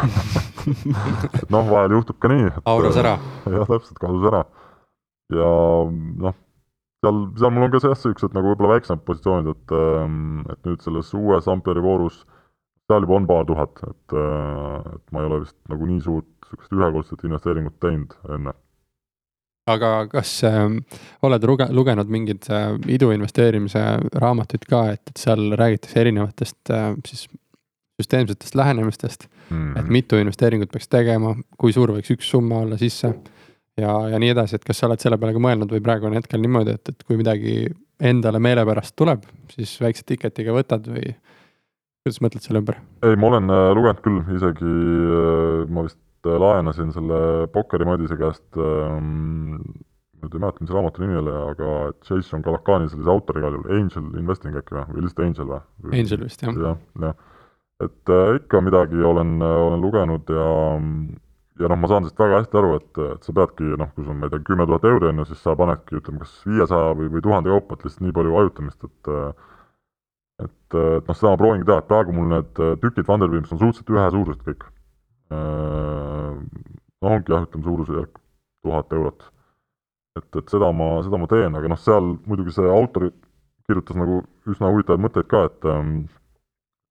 et 1.40 1.48
noh, 1.48 1.64
vahel 1.70 1.96
juhtub 1.96 2.20
ka 2.20 2.32
nii. 2.34 2.50
auras 2.68 3.00
ära. 3.00 3.16
jah, 3.56 3.70
täpselt, 3.70 3.96
kadus 4.04 4.28
ära. 4.28 4.44
Ja 5.34 5.52
noh, 6.24 6.36
seal, 7.04 7.22
seal 7.40 7.54
mul 7.54 7.68
on 7.68 7.74
ka 7.74 7.82
jah, 7.84 7.96
niisugused 7.96 8.36
nagu 8.36 8.52
võib-olla 8.52 8.76
väiksemad 8.76 9.06
positsioonid, 9.08 9.56
et 9.56 9.76
ähm, 9.78 10.42
et 10.50 10.60
nüüd 10.68 10.84
selles 10.86 11.14
uues 11.18 11.50
Amperi 11.52 11.84
voorus 11.84 12.24
seal 12.90 13.06
juba 13.06 13.20
on 13.20 13.28
paar 13.30 13.46
tuhat, 13.46 13.84
et, 13.86 14.18
äh, 14.18 14.96
et 14.96 15.04
ma 15.14 15.22
ei 15.22 15.30
ole 15.30 15.44
vist 15.44 15.58
nagu 15.70 15.90
nii 15.90 16.02
suurt 16.02 16.28
niisugust 16.50 16.74
ühekordset 16.74 17.28
investeeringut 17.28 17.78
teinud 17.84 18.16
enne. 18.36 18.56
aga 19.70 20.08
kas 20.10 20.32
äh, 20.50 20.64
oled 21.22 21.44
luge-, 21.46 21.70
lugenud 21.70 22.10
mingeid 22.10 22.48
äh, 22.50 22.72
iduinvesteerimise 22.90 23.84
raamatuid 24.24 24.66
ka, 24.70 24.88
et, 24.96 25.04
et 25.12 25.22
seal 25.22 25.54
räägitakse 25.60 26.02
erinevatest 26.02 26.74
äh, 26.74 26.96
siis 27.06 27.28
süsteemsetest 28.00 28.56
lähenemistest 28.56 29.28
mm, 29.28 29.58
-hmm. 29.58 29.80
et 29.80 29.88
mitu 29.88 30.16
investeeringut 30.16 30.72
peaks 30.72 30.88
tegema, 30.88 31.36
kui 31.58 31.74
suur 31.74 31.92
võiks 31.92 32.10
üks 32.16 32.30
summa 32.32 32.64
olla 32.64 32.78
sisse 32.78 33.14
ja, 33.82 33.94
ja 34.14 34.20
nii 34.22 34.34
edasi, 34.36 34.60
et 34.60 34.68
kas 34.68 34.82
sa 34.82 34.90
oled 34.90 35.02
selle 35.02 35.20
peale 35.20 35.36
ka 35.36 35.44
mõelnud 35.44 35.72
või 35.76 35.84
praegu 35.86 36.10
on 36.10 36.18
hetkel 36.18 36.42
niimoodi, 36.44 36.78
et, 36.80 36.94
et 36.94 37.08
kui 37.08 37.20
midagi 37.20 37.56
endale 38.00 38.40
meelepärast 38.44 38.96
tuleb, 39.00 39.26
siis 39.54 39.76
väikse 39.82 40.06
ticket'iga 40.08 40.56
võtad 40.56 40.88
või 40.90 41.14
kuidas 42.04 42.22
mõtled 42.24 42.46
selle 42.46 42.64
ümber? 42.64 42.80
ei, 43.06 43.18
ma 43.20 43.32
olen 43.32 43.52
äh, 43.54 43.66
lugenud 43.78 44.02
küll, 44.06 44.22
isegi 44.38 44.70
äh, 44.70 45.68
ma 45.72 45.86
vist 45.88 46.00
äh, 46.26 46.40
laenasin 46.46 46.94
selle 46.96 47.48
Pokkeri 47.54 47.88
Madise 47.88 48.18
käest 48.20 48.60
ähm, 48.60 49.60
nüüd 50.20 50.36
ei 50.36 50.44
mäleta, 50.44 50.64
mis 50.64 50.74
raamatu 50.76 51.04
nimi 51.04 51.20
oli, 51.20 51.34
aga 51.54 51.74
Jason 52.08 52.44
Kalakani 52.46 52.90
sellise 52.92 53.12
autor 53.12 53.40
igal 53.40 53.56
juhul, 53.56 53.72
Angel 53.76 54.20
Investing 54.20 54.58
äkki 54.60 54.76
või, 54.76 54.86
või 54.94 55.06
lihtsalt 55.08 55.26
Angel 55.28 55.52
või? 55.52 55.94
Angel 56.00 56.26
vist, 56.26 56.44
jah. 56.46 56.62
jah, 56.68 56.84
jah. 57.06 57.18
et 57.88 58.14
äh, 58.16 58.36
ikka 58.40 58.64
midagi 58.64 59.04
olen, 59.12 59.40
olen 59.44 59.84
lugenud 59.84 60.36
ja 60.36 60.48
ja 61.60 61.70
noh, 61.70 61.80
ma 61.80 61.90
saan 61.92 62.06
sellest 62.06 62.22
väga 62.22 62.40
hästi 62.40 62.60
aru, 62.60 62.72
et, 62.80 63.00
et 63.16 63.28
sa 63.28 63.36
peadki 63.36 63.68
noh, 63.80 63.92
kui 63.94 64.06
sul 64.06 64.14
on, 64.14 64.20
ma 64.22 64.30
ei 64.30 64.34
tea, 64.34 64.46
kümme 64.48 64.68
tuhat 64.70 64.88
euri 64.88 65.10
on 65.10 65.22
ju, 65.22 65.28
siis 65.30 65.42
sa 65.44 65.56
panedki, 65.60 65.98
ütleme, 66.00 66.24
kas 66.24 66.36
viiesaja 66.48 66.94
või, 66.98 67.10
või 67.14 67.24
tuhande 67.26 67.54
kaupa, 67.54 67.76
et 67.76 67.86
lihtsalt 67.88 68.06
nii 68.06 68.18
palju 68.20 68.36
hajutamist, 68.38 68.90
et 68.90 69.14
et, 70.40 70.76
et 70.80 71.08
noh, 71.10 71.18
seda 71.18 71.34
ma 71.34 71.40
proovingi 71.42 71.68
teha, 71.68 71.82
et 71.82 71.90
praegu 71.90 72.16
mul 72.16 72.30
need 72.32 72.62
tükid 72.80 73.08
Vanderbeamist 73.08 73.52
on 73.56 73.60
suhteliselt 73.60 73.92
ühesuurused 73.92 74.46
kõik. 74.46 74.64
Äh, 75.36 76.38
noh, 77.04 77.12
ongi 77.12 77.34
jah, 77.34 77.44
ütleme 77.44 77.68
suurusjärk 77.68 78.22
tuhat 78.64 78.96
eurot. 78.96 79.28
et, 80.20 80.30
et 80.36 80.52
seda 80.52 80.72
ma, 80.76 80.88
seda 81.04 81.20
ma 81.20 81.28
teen, 81.32 81.56
aga 81.56 81.70
noh, 81.72 81.80
seal 81.80 82.14
muidugi 82.28 82.56
see 82.56 82.72
autor 82.72 83.10
kirjutas 83.70 84.00
nagu 84.00 84.24
üsna 84.50 84.72
huvitavaid 84.72 85.04
mõtteid 85.04 85.28
ka, 85.30 85.44
et 85.48 85.68
ähm, 85.70 85.94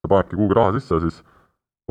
sa 0.01 0.13
panedki 0.13 0.39
kuhugi 0.39 0.57
raha 0.57 0.77
sisse, 0.77 1.01
siis 1.03 1.19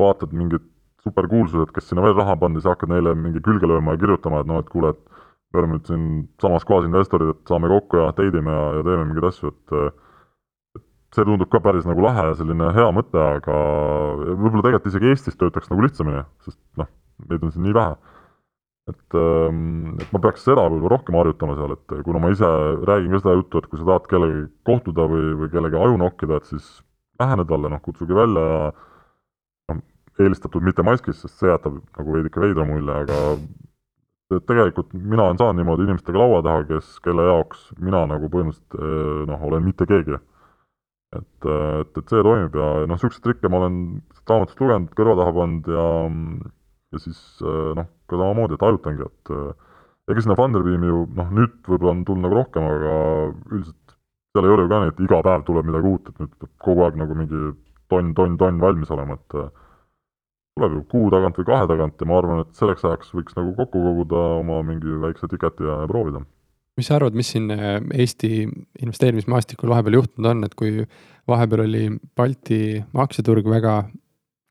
vaatad 0.00 0.32
mingid 0.32 0.64
superkuulsused, 1.06 1.70
kes 1.74 1.90
sinna 1.90 2.04
veel 2.04 2.16
raha 2.18 2.34
pannud 2.40 2.58
ja 2.58 2.64
siis 2.64 2.72
hakkad 2.72 2.92
neile 2.92 3.14
mingi 3.18 3.42
külge 3.44 3.68
lööma 3.70 3.94
ja 3.94 4.02
kirjutama, 4.02 4.42
et 4.42 4.50
noh, 4.50 4.60
et 4.62 4.68
kuule, 4.72 4.92
et 4.94 5.24
me 5.52 5.62
oleme 5.62 5.78
nüüd 5.78 5.88
siin 5.88 6.04
samas 6.42 6.66
kohas 6.68 6.88
investorid, 6.88 7.32
et 7.32 7.50
saame 7.50 7.70
kokku 7.70 8.02
ja 8.02 8.10
teidime 8.16 8.52
ja, 8.52 8.64
ja 8.78 8.84
teeme 8.86 9.06
mingeid 9.08 9.30
asju, 9.30 9.54
et 9.54 9.78
see 11.14 11.24
tundub 11.24 11.48
ka 11.52 11.60
päris 11.64 11.86
nagu 11.88 12.04
lahe 12.04 12.26
ja 12.30 12.36
selline 12.36 12.72
hea 12.76 12.88
mõte, 12.92 13.16
aga 13.16 13.56
võib-olla 14.28 14.64
tegelikult 14.66 14.90
isegi 14.90 15.10
Eestis 15.12 15.38
töötaks 15.40 15.70
nagu 15.72 15.84
lihtsamini, 15.86 16.24
sest 16.44 16.58
noh, 16.80 16.90
meid 17.30 17.44
on 17.46 17.54
siin 17.54 17.64
nii 17.68 17.76
vähe. 17.76 17.96
et, 18.88 19.14
ähm, 19.20 19.96
et 20.00 20.12
ma 20.14 20.20
peaks 20.24 20.46
seda 20.48 20.62
võib-olla 20.64 20.94
rohkem 20.94 21.16
harjutama 21.18 21.56
seal, 21.58 21.74
et 21.76 21.96
kuna 22.06 22.20
ma 22.22 22.30
ise 22.32 22.48
räägin 22.88 23.12
ka 23.12 23.18
seda 23.20 23.34
juttu, 23.36 23.60
et 23.60 23.66
kui 23.68 23.80
sa 23.80 23.84
tahad 23.84 24.06
kellegagi 24.08 24.44
kohtuda 24.64 25.04
või, 25.12 25.26
või 25.42 25.50
kellegi 25.52 25.76
aju 25.76 25.98
nokkida, 26.00 26.38
et 26.40 26.48
siis 26.48 26.68
lähene 27.20 27.44
talle, 27.48 27.68
noh, 27.68 27.82
kutsuge 27.84 28.16
välja 28.16 28.44
ja 28.52 28.62
eelistatud 30.18 30.64
mitte 30.66 30.84
maskis, 30.86 31.20
sest 31.22 31.40
see 31.40 31.50
jätab 31.50 31.78
nagu 31.80 32.14
veidike 32.14 32.42
veidra 32.42 32.66
mulje, 32.68 32.94
aga 33.04 34.40
tegelikult 34.48 34.92
mina 34.92 35.24
olen 35.28 35.38
saanud 35.40 35.62
niimoodi 35.62 35.86
inimestega 35.86 36.20
laua 36.20 36.42
taha, 36.44 36.64
kes, 36.68 36.98
kelle 37.04 37.24
jaoks 37.30 37.68
mina 37.80 38.04
nagu 38.10 38.28
põhimõtteliselt 38.32 39.30
noh, 39.30 39.46
olen 39.48 39.64
mitte 39.64 39.86
keegi. 39.88 40.18
Et, 41.16 41.46
et, 41.48 41.94
et 41.96 42.10
see 42.12 42.20
toimib 42.20 42.56
ja 42.58 42.66
noh, 42.82 42.98
niisuguseid 42.98 43.24
trikke 43.24 43.48
ma 43.48 43.62
olen 43.62 43.78
raamatust 44.28 44.60
lugenud, 44.60 44.90
kõrva 44.98 45.14
taha 45.22 45.32
pannud 45.38 45.70
ja 45.72 45.86
ja 46.92 47.00
siis 47.00 47.20
noh, 47.42 47.88
ka 48.08 48.16
samamoodi, 48.16 48.56
et 48.56 48.64
hajutangi, 48.64 49.06
et 49.08 49.32
ega 50.12 50.24
sinna 50.24 50.36
Funderbeami 50.36 50.88
ju 50.88 51.04
noh, 51.16 51.30
nüüd 51.36 51.56
võib-olla 51.68 51.94
on 51.94 52.04
tulnud 52.08 52.26
nagu 52.26 52.36
rohkem, 52.38 52.68
aga 52.68 52.92
üldiselt 53.52 53.96
seal 54.32 54.48
ei 54.48 54.52
ole 54.54 54.66
ju 54.66 54.72
ka 54.72 54.82
nii, 54.82 54.92
et 54.92 55.00
iga 55.04 55.22
päev 55.24 55.46
tuleb 55.48 55.68
midagi 55.68 55.90
uut, 55.92 56.12
et 56.12 56.20
nüüd 56.22 56.36
peab 56.36 56.52
kogu 56.64 56.84
aeg 56.84 57.00
nagu 57.00 57.16
mingi 57.16 57.42
tonn, 57.92 58.12
tonn, 58.16 58.36
tonn 58.40 58.60
valmis 58.60 58.92
olema, 58.92 59.16
et 59.16 59.38
tuleb 60.58 60.74
ju 60.74 60.82
kuu 60.90 61.12
tagant 61.14 61.38
või 61.38 61.46
kahe 61.48 61.68
tagant 61.70 62.02
ja 62.02 62.08
ma 62.10 62.18
arvan, 62.18 62.42
et 62.42 62.58
selleks 62.58 62.84
ajaks 62.84 63.14
võiks 63.14 63.38
nagu 63.38 63.54
kokku 63.56 63.84
koguda 63.84 64.24
oma 64.40 64.58
mingi 64.66 64.98
väikse 65.06 65.30
tiketi 65.30 65.66
ja, 65.66 65.84
ja 65.84 65.90
proovida. 65.90 66.24
Mis 66.78 66.90
sa 66.90 66.98
arvad, 66.98 67.16
mis 67.18 67.32
siin 67.34 67.48
äh, 67.50 67.78
Eesti 68.04 68.44
investeerimismaastikul 68.46 69.72
vahepeal 69.72 69.98
juhtunud 69.98 70.30
on, 70.30 70.44
et 70.46 70.54
kui 70.58 70.84
vahepeal 71.28 71.64
oli 71.64 71.84
Balti 72.18 72.60
aktsiaturg 73.06 73.48
väga 73.50 73.80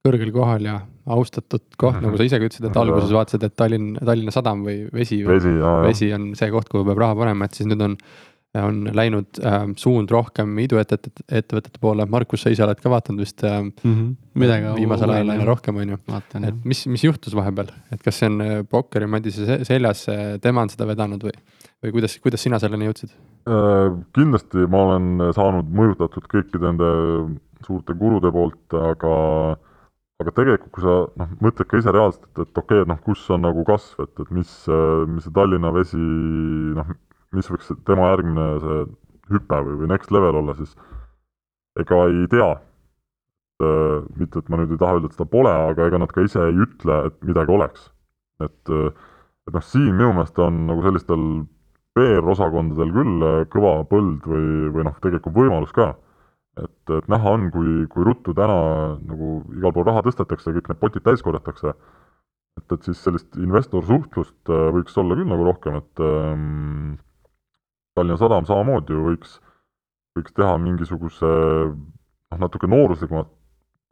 kõrgel 0.07 0.31
kohal 0.35 0.67
ja 0.67 0.79
austatud 1.07 1.63
koht 1.79 1.99
nagu 2.03 2.19
sa 2.19 2.27
isegi 2.27 2.49
ütlesid, 2.49 2.67
et 2.67 2.79
alguses 2.79 3.13
vaatasid, 3.15 3.43
et 3.47 3.55
Tallinn, 3.59 3.95
Tallinna 3.99 4.33
Sadam 4.35 4.65
või 4.67 4.81
vesi, 4.93 5.21
vesi, 5.27 5.53
jaa, 5.55 5.77
vesi 5.85 6.09
on 6.15 6.33
see 6.37 6.51
koht, 6.51 6.67
kuhu 6.71 6.83
peab 6.87 6.99
raha 7.03 7.17
panema, 7.21 7.47
et 7.47 7.55
siis 7.55 7.69
nüüd 7.69 7.83
on 7.85 7.95
on 8.63 8.79
läinud 8.95 9.39
äh, 9.43 9.57
suund 9.79 10.11
rohkem 10.13 10.55
iduettevõtete, 10.63 11.25
ettevõtete 11.39 11.81
poole, 11.83 12.05
Markus, 12.09 12.43
sa 12.45 12.53
ise 12.53 12.65
oled 12.65 12.81
ka 12.81 12.91
vaadanud 12.91 13.23
vist 13.23 13.43
äh, 13.43 13.59
mm 13.61 13.71
-hmm. 13.83 14.15
midagi 14.41 14.73
viimasel 14.79 15.13
ajal 15.15 15.33
aina 15.35 15.45
rohkem, 15.45 15.77
on 15.83 15.95
ju. 15.95 15.97
et 16.47 16.65
mis, 16.65 16.85
mis 16.87 17.03
juhtus 17.03 17.35
vahepeal, 17.35 17.71
et 17.91 18.03
kas 18.03 18.19
see 18.19 18.29
on 18.31 18.41
äh, 18.41 18.63
Pokkeri 18.69 19.07
Madise 19.07 19.63
seljas, 19.63 20.05
tema 20.41 20.61
on 20.61 20.69
seda 20.69 20.87
vedanud 20.87 21.23
või, 21.23 21.35
või 21.83 21.91
kuidas, 21.97 22.17
kuidas 22.19 22.43
sina 22.43 22.59
selleni 22.59 22.89
jõudsid 22.89 23.11
äh,? 23.11 23.93
kindlasti 24.13 24.67
ma 24.67 24.83
olen 24.89 25.33
saanud 25.33 25.69
mõjutatud 25.69 26.27
kõikide 26.27 26.71
nende 26.71 26.91
suurte 27.65 27.93
gurude 27.93 28.31
poolt, 28.31 28.73
aga 28.73 29.57
aga 30.17 30.33
tegelikult, 30.33 30.71
kui 30.73 30.81
sa 30.81 30.93
noh, 31.19 31.33
mõtled 31.45 31.69
ka 31.69 31.77
ise 31.77 31.91
reaalselt, 31.93 32.23
et, 32.31 32.39
et 32.41 32.57
okei 32.57 32.63
okay,, 32.63 32.85
et 32.85 32.89
noh, 32.89 32.99
kus 33.05 33.25
on 33.33 33.43
nagu 33.45 33.63
kasv, 33.67 34.01
et, 34.01 34.23
et 34.23 34.31
mis, 34.33 34.53
mis 35.13 35.27
see 35.27 35.33
Tallinna 35.35 35.73
Vesi 35.75 35.99
noh, 36.77 36.95
mis 37.35 37.49
võiks 37.51 37.73
tema 37.87 38.11
järgmine 38.13 38.47
see 38.63 38.85
hüpe 39.33 39.59
või, 39.65 39.81
või 39.81 39.91
next 39.91 40.13
level 40.15 40.39
olla, 40.41 40.55
siis 40.57 40.75
ega 41.81 42.05
ei 42.11 42.25
tea. 42.31 42.49
Äh, 43.57 44.01
mitte, 44.19 44.43
et 44.43 44.49
ma 44.53 44.59
nüüd 44.59 44.75
ei 44.75 44.77
taha 44.77 44.97
öelda, 44.97 45.09
et 45.09 45.17
seda 45.17 45.25
pole, 45.31 45.51
aga 45.71 45.87
ega 45.89 45.99
nad 46.01 46.11
ka 46.13 46.21
ise 46.25 46.43
ei 46.45 46.59
ütle, 46.61 46.97
et 47.09 47.15
midagi 47.25 47.53
oleks. 47.53 47.91
et, 48.37 48.69
äh, 48.69 48.91
et 49.49 49.53
noh, 49.55 49.63
siin 49.65 49.95
minu 49.95 50.11
meelest 50.13 50.37
on 50.37 50.67
nagu 50.67 50.83
sellistel 50.85 51.23
PR-osakondadel 51.97 52.91
küll 52.93 53.23
äh, 53.25 53.39
kõva 53.49 53.79
põld 53.89 54.27
või, 54.29 54.67
või 54.75 54.85
noh, 54.85 54.99
tegelikult 55.01 55.33
võimalus 55.33 55.73
ka. 55.73 55.95
et, 56.61 56.93
et 56.99 57.09
näha 57.09 57.33
on, 57.33 57.49
kui, 57.53 57.87
kui 57.89 58.05
ruttu 58.05 58.33
täna 58.37 58.59
nagu 59.01 59.39
igal 59.57 59.73
pool 59.73 59.89
raha 59.89 60.05
tõstetakse, 60.05 60.53
kõik 60.53 60.69
need 60.69 60.81
potid 60.81 61.05
täis 61.05 61.25
korjatakse, 61.25 61.73
et, 62.61 62.71
et 62.77 62.85
siis 62.85 63.01
sellist 63.01 63.41
investorsuhtlust 63.41 64.53
võiks 64.77 64.97
olla 65.01 65.17
küll 65.17 65.33
nagu 65.33 65.49
rohkem, 65.49 65.81
et 65.81 66.05
ähm, 66.05 66.95
Tallinna 67.97 68.19
Sadam 68.21 68.45
samamoodi 68.45 68.93
ju 68.93 69.07
võiks, 69.09 69.39
võiks 70.17 70.35
teha 70.37 70.53
mingisuguse 70.61 71.31
noh, 71.73 72.39
natuke 72.43 72.69
nooruslikumat 72.69 73.33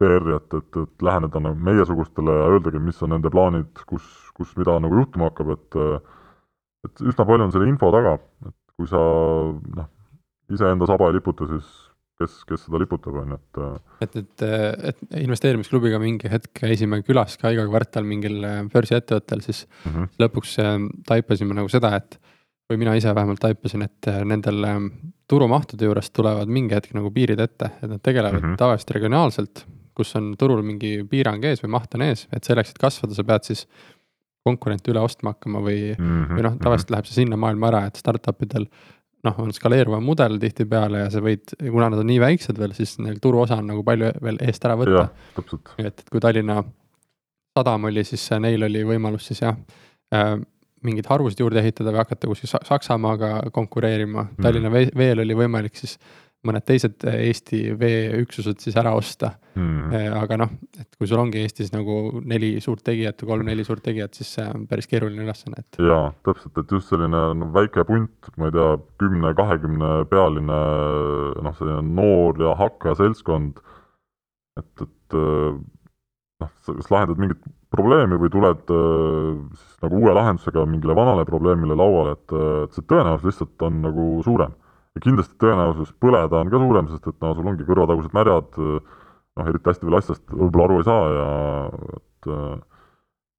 PR-i, 0.00 0.36
et, 0.36 0.54
et, 0.58 0.78
et 0.82 1.04
läheneda 1.08 1.40
nagu 1.40 1.66
meiesugustele 1.68 2.34
ja 2.36 2.52
öeldagi, 2.52 2.82
mis 2.84 3.00
on 3.02 3.14
nende 3.14 3.32
plaanid, 3.32 3.82
kus, 3.88 4.06
kus 4.36 4.52
mida 4.60 4.76
nagu 4.82 5.02
juhtuma 5.02 5.30
hakkab, 5.30 5.56
et 5.56 5.80
et 6.86 7.02
üsna 7.02 7.24
palju 7.26 7.48
on 7.48 7.52
selle 7.54 7.66
info 7.66 7.90
taga, 7.90 8.14
et 8.46 8.56
kui 8.78 8.88
sa 8.90 9.00
noh, 9.00 9.88
iseenda 10.52 10.86
saba 10.88 11.08
ei 11.10 11.16
liputa, 11.16 11.48
siis 11.50 11.70
kes, 12.20 12.36
kes 12.48 12.66
seda 12.66 12.80
liputab, 12.80 13.16
on 13.22 13.34
ju, 13.34 13.40
et 13.40 14.06
et 14.06 14.18
nüüd, 14.20 14.44
et 14.92 15.02
investeerimisklubiga 15.24 15.98
mingi 16.02 16.30
hetk 16.32 16.52
käisime 16.60 17.02
külas 17.06 17.36
ka 17.40 17.52
iga 17.54 17.66
kvartal 17.68 18.06
mingil 18.08 18.38
börsiettevõttel, 18.72 19.42
siis 19.44 19.64
mm 19.66 19.92
-hmm. 19.92 20.14
lõpuks 20.22 20.56
äh, 20.62 20.76
taipasime 21.08 21.56
nagu 21.56 21.72
seda, 21.72 21.96
et 21.96 22.20
või 22.70 22.80
mina 22.82 22.94
ise 22.98 23.14
vähemalt 23.14 23.40
taipasin, 23.42 23.86
et 23.86 24.08
äh, 24.10 24.22
nendel 24.26 24.64
ähm, 24.66 24.86
turumahtude 25.30 25.86
juures 25.88 26.10
tulevad 26.14 26.50
mingi 26.50 26.74
hetk 26.74 26.94
nagu 26.96 27.10
piirid 27.14 27.40
ette, 27.42 27.70
et 27.82 27.90
nad 27.90 28.02
tegelevad 28.02 28.40
mm 28.40 28.48
-hmm. 28.48 28.60
tavaliselt 28.62 28.90
regionaalselt, 28.96 29.66
kus 29.96 30.16
on 30.18 30.34
turul 30.38 30.62
mingi 30.62 30.98
piirang 31.10 31.44
ees 31.44 31.62
või 31.64 31.72
maht 31.76 31.94
on 31.94 32.02
ees, 32.02 32.26
et 32.32 32.44
selleks, 32.44 32.70
et 32.70 32.82
kasvada, 32.82 33.14
sa 33.14 33.24
pead 33.24 33.46
siis 33.48 33.66
konkurente 34.46 34.90
üle 34.92 35.00
ostma 35.02 35.32
hakkama 35.34 35.62
või 35.62 35.94
mm, 35.96 36.04
-hmm. 36.04 36.34
või 36.36 36.42
noh, 36.42 36.52
mhm. 36.54 36.62
tavaliselt 36.62 36.90
läheb 36.94 37.08
see 37.08 37.22
sinna 37.22 37.36
maailma 37.36 37.70
ära, 37.72 37.86
et 37.86 37.96
startup 37.96 38.42
idel 38.42 38.68
noh, 39.26 39.38
on 39.42 39.52
skaleeruva 39.52 40.00
mudel 40.00 40.38
tihtipeale 40.42 41.04
ja 41.04 41.10
sa 41.10 41.22
võid, 41.24 41.54
kuna 41.58 41.90
nad 41.90 42.02
on 42.02 42.06
nii 42.06 42.20
väiksed 42.22 42.58
veel, 42.58 42.74
siis 42.76 42.98
neil 43.02 43.18
turuosa 43.22 43.58
on 43.62 43.72
nagu 43.72 43.82
palju 43.86 44.12
veel 44.22 44.38
eest 44.46 44.64
ära 44.68 44.76
võtta. 44.78 45.08
et, 45.78 45.86
et 45.88 46.10
kui 46.10 46.22
Tallinna 46.22 46.62
Sadam 47.56 47.88
oli, 47.88 48.04
siis 48.04 48.28
neil 48.40 48.62
oli 48.62 48.84
võimalus 48.84 49.30
siis 49.30 49.42
jah 49.42 49.56
äh,, 50.14 50.36
mingeid 50.86 51.08
harusid 51.10 51.42
juurde 51.42 51.62
ehitada 51.62 51.92
või 51.92 52.02
hakata 52.04 52.30
kuskil 52.30 52.52
Saksamaaga 52.54 53.32
konkureerima 53.54 54.28
mm., 54.28 54.44
Tallinna 54.44 54.70
veel 54.72 55.24
oli 55.24 55.36
võimalik 55.38 55.76
siis 55.78 55.98
mõned 56.46 56.64
teised 56.66 57.04
Eesti 57.10 57.60
veeüksused 57.78 58.60
siis 58.62 58.76
ära 58.78 58.92
osta 58.96 59.32
hmm.. 59.56 59.94
aga 60.20 60.38
noh, 60.42 60.52
et 60.78 60.88
kui 60.98 61.08
sul 61.08 61.20
ongi 61.20 61.42
Eestis 61.42 61.72
nagu 61.74 62.20
neli 62.28 62.54
suurt 62.64 62.84
tegijat 62.86 63.22
või 63.22 63.32
kolm-neli 63.32 63.64
suurt 63.66 63.82
tegijat, 63.86 64.14
siis 64.18 64.34
see 64.36 64.46
on 64.46 64.66
päris 64.70 64.88
keeruline 64.90 65.24
ülesanne, 65.24 65.62
et. 65.62 65.80
jaa, 65.82 66.10
täpselt, 66.26 66.60
et 66.62 66.76
just 66.76 66.92
selline 66.92 67.22
no, 67.40 67.50
väike 67.56 67.86
punt, 67.88 68.30
ma 68.36 68.50
ei 68.50 68.56
tea, 68.56 68.68
kümne-kahekümne 69.02 69.92
pealine 70.12 70.60
noh, 71.46 71.56
selline 71.58 71.82
noor 71.98 72.42
ja 72.44 72.54
hakkaja 72.60 73.00
seltskond, 73.02 73.62
et, 74.60 74.86
et 74.86 75.18
noh, 75.18 76.52
sa 76.62 76.76
kas 76.76 76.92
lahendad 76.92 77.22
mingit 77.22 77.42
probleemi 77.74 78.18
või 78.20 78.30
tuled 78.32 78.68
siis 78.68 79.80
nagu 79.82 79.98
uue 80.02 80.12
lahendusega 80.14 80.64
mingile 80.70 80.94
vanale 80.96 81.24
probleemile 81.28 81.76
lauale, 81.78 82.14
et, 82.16 82.36
et 82.66 82.76
see 82.76 82.86
tõenäosus 82.86 83.30
lihtsalt 83.30 83.66
on 83.66 83.82
nagu 83.84 84.06
suurem 84.26 84.54
ja 84.96 85.02
kindlasti 85.04 85.36
tõenäosus 85.42 85.92
põleda 86.00 86.40
on 86.40 86.52
ka 86.52 86.60
suurem, 86.62 86.92
sest 86.92 87.08
et 87.10 87.18
no 87.24 87.32
sul 87.36 87.50
ongi 87.50 87.66
kõrvatagused 87.68 88.14
märjad, 88.16 88.60
noh, 88.60 89.48
eriti 89.50 89.70
hästi 89.70 89.88
veel 89.88 89.98
asjast 89.98 90.22
võib-olla 90.32 90.68
aru 90.68 90.78
ei 90.80 90.86
saa 90.86 91.10
ja 91.16 91.26
et, 91.98 92.30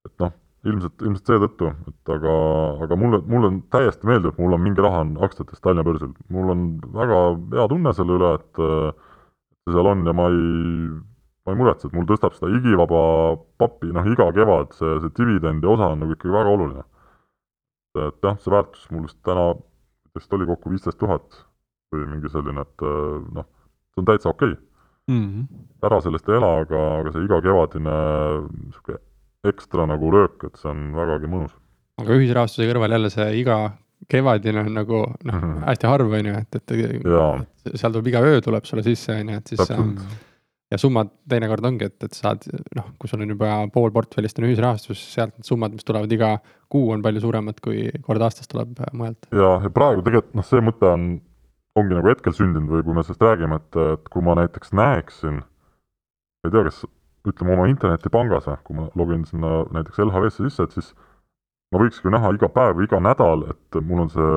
et 0.10 0.24
noh, 0.24 0.36
ilmselt, 0.68 1.02
ilmselt 1.02 1.32
seetõttu, 1.32 1.72
et 1.90 2.14
aga, 2.14 2.38
aga 2.86 3.00
mulle, 3.00 3.22
mulle 3.30 3.52
on 3.52 3.60
täiesti 3.74 4.10
meeldib, 4.10 4.38
mul 4.42 4.58
on 4.58 4.64
mingi 4.64 4.84
raha 4.86 5.02
on 5.06 5.16
aktsiates 5.26 5.62
Tallinna 5.64 5.86
börsil. 5.88 6.14
mul 6.34 6.54
on 6.54 6.66
väga 6.94 7.20
hea 7.56 7.68
tunne 7.74 7.94
selle 7.98 8.18
üle, 8.20 8.34
et 8.38 8.62
see 8.62 9.76
seal 9.76 9.92
on 9.94 10.06
ja 10.08 10.16
ma 10.16 10.30
ei, 10.34 10.42
ma 11.48 11.54
ei 11.56 11.60
muretse, 11.62 11.88
et 11.88 11.96
mul 11.96 12.08
tõstab 12.10 12.36
seda 12.36 12.52
igivaba 12.52 13.02
pappi, 13.62 13.88
noh, 13.96 14.08
iga 14.12 14.28
kevad 14.36 14.74
see, 14.76 14.98
see 15.04 15.14
dividendi 15.16 15.70
osa 15.72 15.94
on 15.94 16.02
nagu 16.04 16.16
ikkagi 16.18 16.34
väga 16.36 16.56
oluline. 16.58 16.84
et 17.98 18.26
jah, 18.28 18.36
see 18.44 18.52
väärtus 18.54 18.90
mul 18.92 19.06
vist 19.08 19.18
täna 19.26 19.46
vist 20.18 20.34
oli 20.36 20.48
kokku 20.50 20.74
viisteist 20.74 21.00
tuhat 21.00 21.40
või 21.94 22.04
mingi 22.12 22.30
selline, 22.34 22.66
et 22.68 22.84
äh, 22.84 23.24
noh, 23.40 23.48
see 23.96 24.04
on 24.04 24.10
täitsa 24.12 24.30
okei 24.34 24.52
okay. 24.52 24.62
mm. 25.14 25.24
-hmm. 25.24 25.64
ära 25.88 26.02
sellest 26.04 26.30
ei 26.30 26.38
ela, 26.42 26.52
aga, 26.66 26.84
aga 27.00 27.16
see 27.16 27.26
igakevadine 27.30 27.98
niisugune 28.52 29.02
ekstra 29.48 29.88
nagu 29.88 30.12
löök, 30.12 30.50
et 30.50 30.60
see 30.60 30.70
on 30.74 30.92
vägagi 31.00 31.32
mõnus. 31.32 31.56
aga 32.04 32.20
ühisrahastuse 32.20 32.68
kõrval 32.68 32.98
jälle 32.98 33.14
see 33.14 33.32
iga 33.40 33.58
kevadine 34.12 34.68
on 34.68 34.74
nagu 34.76 35.04
noh 35.08 35.34
mm 35.34 35.42
-hmm., 35.42 35.66
hästi 35.72 35.88
harv, 35.88 36.12
on 36.20 36.32
ju, 36.34 36.38
et, 36.44 36.56
et, 36.56 36.72
et 36.72 37.80
seal 37.80 37.92
tuleb 37.92 38.08
iga 38.12 38.22
öö 38.22 38.42
tuleb 38.42 38.66
sulle 38.68 38.84
sisse, 38.84 39.16
on 39.16 39.30
ju, 39.30 39.38
et 39.42 39.48
siis 39.48 39.64
Täpselt 39.64 40.26
ja 40.72 40.80
summad 40.82 41.12
teinekord 41.32 41.66
ongi, 41.68 41.88
et, 41.88 41.96
et 42.04 42.16
saad 42.16 42.44
noh, 42.76 42.90
kui 43.00 43.10
sul 43.10 43.24
on 43.24 43.32
juba 43.32 43.52
pool 43.74 43.94
portfellist 43.96 44.40
on 44.42 44.50
ühisrahastus, 44.50 45.00
sealt 45.14 45.36
need 45.38 45.48
summad, 45.48 45.76
mis 45.76 45.88
tulevad 45.88 46.12
iga 46.12 46.34
kuu, 46.72 46.90
on 46.96 47.04
palju 47.06 47.24
suuremad, 47.24 47.62
kui 47.64 47.88
kord 48.04 48.26
aastas 48.26 48.52
tuleb 48.52 48.76
äh, 48.84 48.92
mujalt. 48.98 49.30
ja, 49.32 49.54
ja 49.64 49.72
praegu 49.74 50.04
tegelikult 50.04 50.36
noh, 50.38 50.48
see 50.48 50.64
mõte 50.64 50.90
on, 50.92 51.08
ongi 51.80 51.96
nagu 51.96 52.12
hetkel 52.12 52.36
sündinud 52.36 52.74
või 52.74 52.84
kui 52.84 52.98
me 52.98 53.06
sellest 53.06 53.24
räägime, 53.24 53.62
et, 53.62 53.80
et 53.96 54.12
kui 54.12 54.26
ma 54.26 54.36
näiteks 54.42 54.76
näeksin, 54.76 55.40
ei 56.44 56.54
tea, 56.54 56.66
kas 56.68 56.84
ütleme 57.28 57.56
oma 57.56 57.68
internetipangas, 57.72 58.50
kui 58.68 58.76
ma 58.76 58.90
login 59.00 59.24
sinna 59.28 59.62
näiteks 59.76 60.04
LHV-sse 60.04 60.48
sisse, 60.48 60.68
et 60.68 60.76
siis 60.76 60.92
ma 61.72 61.80
võikski 61.80 62.12
näha 62.12 62.34
iga 62.36 62.52
päev 62.52 62.80
või 62.80 62.88
iga 62.88 63.00
nädal, 63.04 63.48
et 63.54 63.80
mul 63.88 64.06
on 64.06 64.12
see 64.12 64.36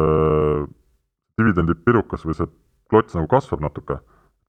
dividendipirukas 1.41 2.27
või 2.27 2.39
see 2.39 2.51
klots 2.91 3.15
nagu 3.17 3.31
kasvab 3.31 3.63
natuke 3.65 3.99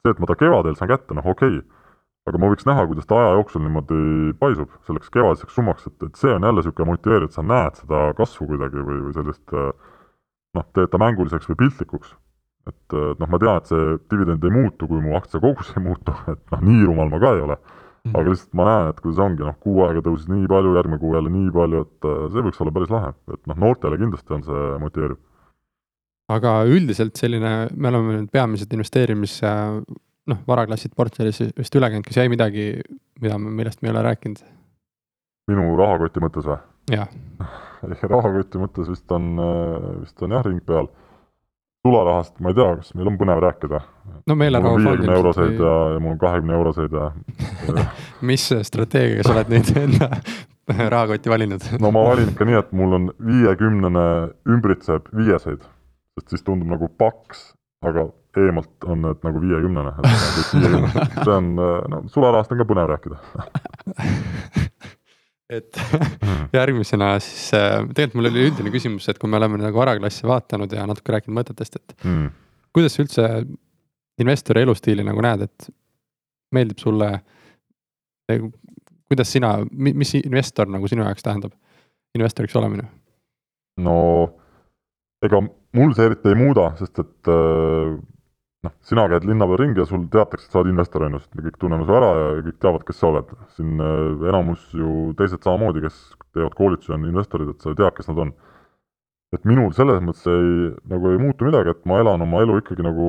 see, 0.02 0.14
et 0.14 0.20
ma 0.22 0.30
ta 0.30 0.38
kevadel 0.40 0.78
saan 0.78 0.92
kätte, 0.92 1.16
noh 1.18 1.26
okei 1.26 1.60
okay., 1.60 1.80
aga 2.30 2.38
ma 2.38 2.52
võiks 2.52 2.68
näha, 2.70 2.86
kuidas 2.86 3.08
ta 3.10 3.18
aja 3.18 3.38
jooksul 3.40 3.64
niimoodi 3.66 4.34
paisub 4.42 4.74
selleks 4.86 5.10
kevadiseks 5.14 5.56
summaks, 5.58 5.88
et, 5.90 5.96
et 6.06 6.20
see 6.20 6.30
on 6.30 6.46
jälle 6.46 6.62
niisugune 6.62 6.92
motiveeriv, 6.92 7.30
et 7.32 7.38
sa 7.38 7.46
näed 7.46 7.80
seda 7.82 8.02
kasvu 8.18 8.46
kuidagi 8.52 8.84
või, 8.86 9.00
või 9.08 9.16
sellist 9.16 9.56
noh, 9.56 10.68
teed 10.76 10.92
ta 10.92 11.02
mänguliseks 11.02 11.50
või 11.50 11.64
piltlikuks. 11.64 12.14
et 12.70 12.94
noh, 12.94 13.26
ma 13.26 13.40
tean, 13.42 13.58
et 13.58 13.72
see 13.72 13.96
dividend 14.14 14.44
ei 14.46 14.54
muutu, 14.54 14.86
kui 14.86 15.02
mu 15.02 15.16
aktsiakogus 15.18 15.74
ei 15.74 15.82
muutu, 15.88 16.14
et 16.34 16.44
noh, 16.54 16.62
nii 16.68 16.86
rumal 16.92 17.10
ma 17.10 17.22
ka 17.24 17.34
ei 17.34 17.42
ole 17.42 17.58
mm. 17.58 18.12
-hmm. 18.12 18.20
aga 18.20 18.30
lihtsalt 18.30 18.54
ma 18.54 18.70
näen, 18.70 18.90
et 18.94 19.02
kuidas 19.02 19.24
ongi, 19.26 19.48
noh, 19.48 19.58
kuu 19.66 19.82
aega 19.88 20.06
tõusis 20.06 20.30
nii 20.30 20.46
palju, 20.54 20.76
järgmine 20.78 21.02
kuu 21.02 21.16
jälle 21.18 21.34
nii 21.34 21.52
palju, 21.58 21.82
et 21.82 22.10
see 22.36 22.46
võiks 22.46 22.62
olla 22.62 22.78
päris 22.78 22.94
lahe, 22.94 23.14
et 23.34 23.48
noh, 23.50 23.62
noortele 23.66 23.98
kindlasti 23.98 24.38
on 24.38 24.46
see 24.46 24.70
motiveeriv 24.86 25.18
aga 26.36 26.62
üldiselt 26.70 27.20
selline, 27.20 27.52
me 27.76 27.92
oleme 27.92 28.18
nüüd 28.20 28.32
peamiselt 28.34 28.74
investeerimis 28.76 29.40
noh, 30.30 30.42
varaklassid 30.48 30.96
portfellis 30.98 31.42
vist 31.58 31.78
üle 31.78 31.90
käinud, 31.92 32.08
kas 32.08 32.22
jäi 32.22 32.32
midagi, 32.32 32.66
mida, 33.22 33.38
millest 33.42 33.82
me 33.82 33.90
ei 33.90 33.96
ole 33.96 34.06
rääkinud? 34.10 34.44
minu 35.52 35.72
rahakoti 35.80 36.24
mõttes 36.24 36.48
või? 36.48 36.60
jah 36.94 37.10
rahakoti 38.16 38.62
mõttes 38.62 38.92
vist 38.92 39.16
on, 39.16 39.34
vist 40.02 40.22
on 40.22 40.36
jah, 40.38 40.46
ring 40.46 40.62
peal. 40.66 40.90
sularahast 41.86 42.38
ma 42.40 42.52
ei 42.52 42.60
tea, 42.60 42.70
kas 42.78 42.94
meil 42.98 43.10
on 43.12 43.18
põnev 43.20 43.42
rääkida? 43.48 43.82
no 44.30 44.38
meil 44.38 44.60
on 44.60 44.70
viiekümne 44.70 45.18
euroseid 45.18 45.58
või... 45.58 45.66
ja, 45.66 45.76
ja 45.96 46.00
mul 46.06 46.16
on 46.16 46.22
kahekümne 46.22 46.58
euroseid 46.60 46.96
ja 47.00 47.12
mis 48.32 48.48
strateegiaga 48.70 49.28
sa 49.28 49.36
oled 49.36 49.54
nüüd 49.56 49.76
enda 49.82 50.10
rahakotti 50.96 51.34
valinud 51.34 51.70
no 51.82 51.92
ma 51.92 52.06
valin 52.12 52.32
ikka 52.32 52.48
nii, 52.48 52.60
et 52.62 52.74
mul 52.78 52.98
on 53.00 53.12
viiekümnene 53.26 54.08
ümbritseb 54.56 55.10
viieseid 55.18 55.66
sest 56.20 56.36
siis 56.36 56.46
tundub 56.48 56.70
nagu 56.72 56.90
paks, 57.00 57.52
aga 57.88 58.08
eemalt 58.42 58.88
on 58.88 59.04
need 59.06 59.26
nagu 59.26 59.42
viiekümnene, 59.44 59.94
et 60.00 61.18
see 61.26 61.34
on, 61.34 61.52
no 61.92 62.02
sularahast 62.12 62.54
on 62.54 62.62
ka 62.62 62.68
põnev 62.70 62.92
rääkida 62.92 63.18
et 65.58 65.82
järgmisena 66.56 67.14
siis 67.24 67.50
äh, 67.58 67.82
tegelikult 67.92 68.20
mul 68.20 68.30
oli 68.32 68.46
üldine 68.48 68.72
küsimus, 68.74 69.10
et 69.12 69.20
kui 69.20 69.32
me 69.32 69.40
oleme 69.40 69.60
nagu 69.60 69.82
varaklassi 69.82 70.28
vaatanud 70.30 70.72
ja 70.76 70.86
natuke 70.88 71.16
rääkinud 71.16 71.38
mõtetest, 71.42 71.76
et 71.80 72.08
mm. 72.08 72.32
kuidas 72.76 72.96
sa 72.96 73.04
üldse 73.06 73.28
investori 74.22 74.64
elustiili 74.64 75.04
nagu 75.08 75.24
näed, 75.26 75.48
et 75.50 75.72
meeldib 76.56 76.82
sulle? 76.82 77.14
kuidas 79.12 79.28
sina, 79.34 79.58
mis 79.76 80.14
investor 80.22 80.70
nagu 80.72 80.88
sinu 80.88 81.04
jaoks 81.04 81.26
tähendab, 81.26 81.52
investoriks 82.16 82.56
olemine? 82.56 82.86
no 83.84 83.98
ega 85.26 85.42
mul 85.78 85.94
see 85.96 86.08
eriti 86.10 86.32
ei 86.32 86.38
muuda, 86.40 86.72
sest 86.80 87.00
et 87.04 87.32
äh, 87.32 87.96
noh, 88.66 88.74
sina 88.86 89.08
käid 89.12 89.26
linna 89.28 89.48
peal 89.50 89.62
ringi 89.64 89.82
ja 89.82 89.88
sul 89.90 90.06
teatakse, 90.14 90.48
et 90.48 90.54
sa 90.54 90.62
oled 90.62 90.74
investor, 90.74 91.06
on 91.08 91.18
ju, 91.18 91.24
sest 91.24 91.36
me 91.38 91.46
kõik 91.48 91.60
tunneme 91.62 91.88
su 91.88 91.98
ära 91.98 92.12
ja 92.18 92.30
kõik 92.48 92.60
teavad, 92.64 92.86
kes 92.88 93.02
sa 93.02 93.10
oled. 93.10 93.34
siin 93.58 93.82
äh, 93.82 94.30
enamus 94.32 94.68
ju 94.78 95.12
teised 95.20 95.44
samamoodi, 95.44 95.84
kes 95.88 96.00
teevad 96.36 96.56
koolitusi, 96.60 96.94
on 96.96 97.10
investorid, 97.10 97.54
et 97.54 97.64
sa 97.64 97.76
tead, 97.76 97.96
kes 97.98 98.12
nad 98.12 98.26
on. 98.28 98.34
et 99.32 99.46
minul 99.48 99.72
selles 99.72 100.02
mõttes 100.04 100.26
ei, 100.28 100.72
nagu 100.92 101.14
ei 101.14 101.20
muutu 101.22 101.48
midagi, 101.48 101.72
et 101.72 101.86
ma 101.88 102.02
elan 102.04 102.24
oma 102.26 102.42
elu 102.44 102.58
ikkagi 102.60 102.84
nagu 102.84 103.06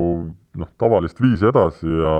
noh, 0.54 0.68
tavalist 0.78 1.18
viisi 1.18 1.48
edasi 1.48 1.88
ja 1.90 2.12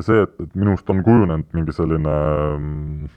ja 0.00 0.06
see, 0.06 0.22
et, 0.24 0.32
et 0.42 0.54
minust 0.58 0.88
on 0.90 1.02
kujunenud 1.04 1.54
mingi 1.54 1.74
selline 1.76 2.14
mm, 2.56 3.12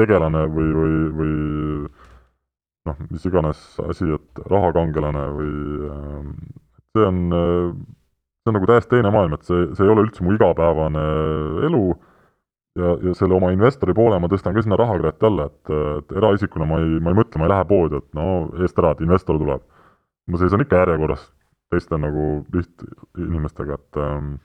tegelane 0.00 0.46
või, 0.54 0.70
või, 0.78 0.94
või 1.18 1.34
noh, 2.88 3.02
mis 3.10 3.26
iganes 3.28 3.60
asi, 3.88 4.08
et 4.16 4.42
rahakangelane 4.50 5.26
või 5.36 5.52
äh, 5.90 6.32
see 6.94 7.06
on, 7.08 7.20
see 8.42 8.52
on 8.52 8.58
nagu 8.58 8.70
täiesti 8.70 8.96
teine 8.96 9.12
maailm, 9.14 9.36
et 9.36 9.46
see, 9.48 9.68
see 9.74 9.86
ei 9.86 9.92
ole 9.94 10.06
üldse 10.06 10.24
mu 10.24 10.34
igapäevane 10.36 11.04
elu 11.68 11.84
ja, 12.78 12.94
ja 13.08 13.14
selle 13.18 13.36
oma 13.38 13.52
investori 13.54 13.94
poole 13.96 14.18
ma 14.20 14.30
tõstan 14.30 14.56
ka 14.56 14.64
sinna 14.64 14.78
rahakrati 14.80 15.28
alla, 15.28 15.48
et, 15.50 15.72
et 16.00 16.16
eraisikuna 16.20 16.68
ma 16.68 16.80
ei, 16.82 16.98
ma 17.00 17.14
ei 17.14 17.20
mõtle, 17.20 17.40
ma 17.40 17.48
ei 17.48 17.54
lähe 17.54 17.68
poodi, 17.70 18.02
et 18.02 18.18
no 18.18 18.28
eest 18.62 18.78
ära, 18.82 18.94
et 18.94 19.04
investor 19.06 19.40
tuleb. 19.40 19.64
ma 20.30 20.40
seisan 20.40 20.64
ikka 20.64 20.80
järjekorras 20.80 21.26
teiste 21.72 21.98
nagu 22.00 22.44
lihtinimestega, 22.54 23.76
et 23.80 24.00
ähm, 24.00 24.36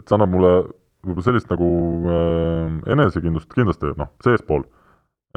et 0.00 0.08
see 0.08 0.16
annab 0.16 0.32
mulle 0.32 0.52
võib-olla 1.02 1.26
sellist 1.26 1.50
nagu 1.50 1.68
äh, 2.08 2.78
enesekindlust 2.94 3.50
kindlasti, 3.54 3.92
noh, 3.98 4.10
seespool. 4.24 4.64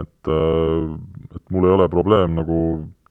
Et 0.02 0.32
äh,, 0.32 0.88
et 1.36 1.52
mul 1.52 1.68
ei 1.68 1.76
ole 1.76 1.88
probleem 1.92 2.36
nagu 2.40 2.58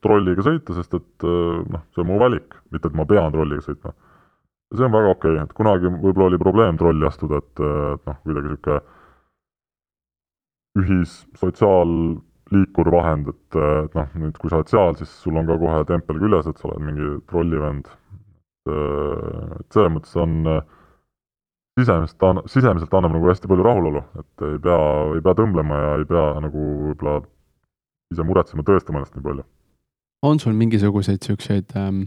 trolliga 0.04 0.44
sõita, 0.44 0.76
sest 0.76 0.96
et 0.98 1.26
äh, 1.26 1.62
noh, 1.70 1.84
see 1.94 2.02
on 2.04 2.10
mu 2.10 2.18
valik, 2.20 2.58
mitte 2.74 2.90
et 2.90 2.98
ma 2.98 3.06
pean 3.08 3.32
trolliga 3.32 3.64
sõitma. 3.64 3.94
see 4.74 4.84
on 4.84 4.92
väga 4.92 5.14
okei 5.14 5.36
okay., 5.36 5.46
et 5.46 5.56
kunagi 5.56 5.90
võib-olla 5.92 6.28
oli 6.32 6.42
probleem 6.42 6.78
trolli 6.80 7.06
astuda, 7.08 7.40
et, 7.40 7.64
et 7.64 8.06
noh, 8.10 8.20
kuidagi 8.26 8.52
niisugune 8.52 8.80
ühis 10.74 11.12
sotsiaalliikurvahend, 11.38 13.28
et, 13.30 13.58
et 13.60 13.92
noh, 13.94 14.16
nüüd 14.18 14.40
kui 14.40 14.50
sa 14.50 14.58
oled 14.58 14.72
seal, 14.72 14.96
siis 14.98 15.12
sul 15.22 15.38
on 15.38 15.46
ka 15.46 15.58
kohe 15.60 15.84
tempel 15.86 16.18
küljes, 16.18 16.48
et 16.50 16.58
sa 16.58 16.70
oled 16.70 16.82
mingi 16.88 17.12
trollivend. 17.30 17.92
et 18.64 19.76
selles 19.76 19.92
mõttes 19.92 20.16
on 20.16 20.34
sisemiselt 21.80 22.18
ta, 22.18 22.34
sisemiselt 22.50 22.94
annab 22.94 23.16
nagu 23.16 23.30
hästi 23.30 23.50
palju 23.50 23.66
rahulolu, 23.66 24.04
et 24.20 24.46
ei 24.48 24.60
pea, 24.62 24.82
ei 25.16 25.24
pea 25.24 25.38
tõmblema 25.40 25.80
ja 25.80 25.94
ei 26.00 26.06
pea 26.10 26.26
nagu 26.44 26.66
võib-olla 26.90 27.16
ise 28.14 28.26
muretsema, 28.26 28.66
tõestama 28.66 29.02
ennast 29.02 29.16
nii 29.16 29.26
palju. 29.26 29.46
on 30.24 30.38
sul 30.40 30.54
mingisuguseid 30.56 31.18
niisuguseid 31.20 31.74
ähm, 31.76 32.04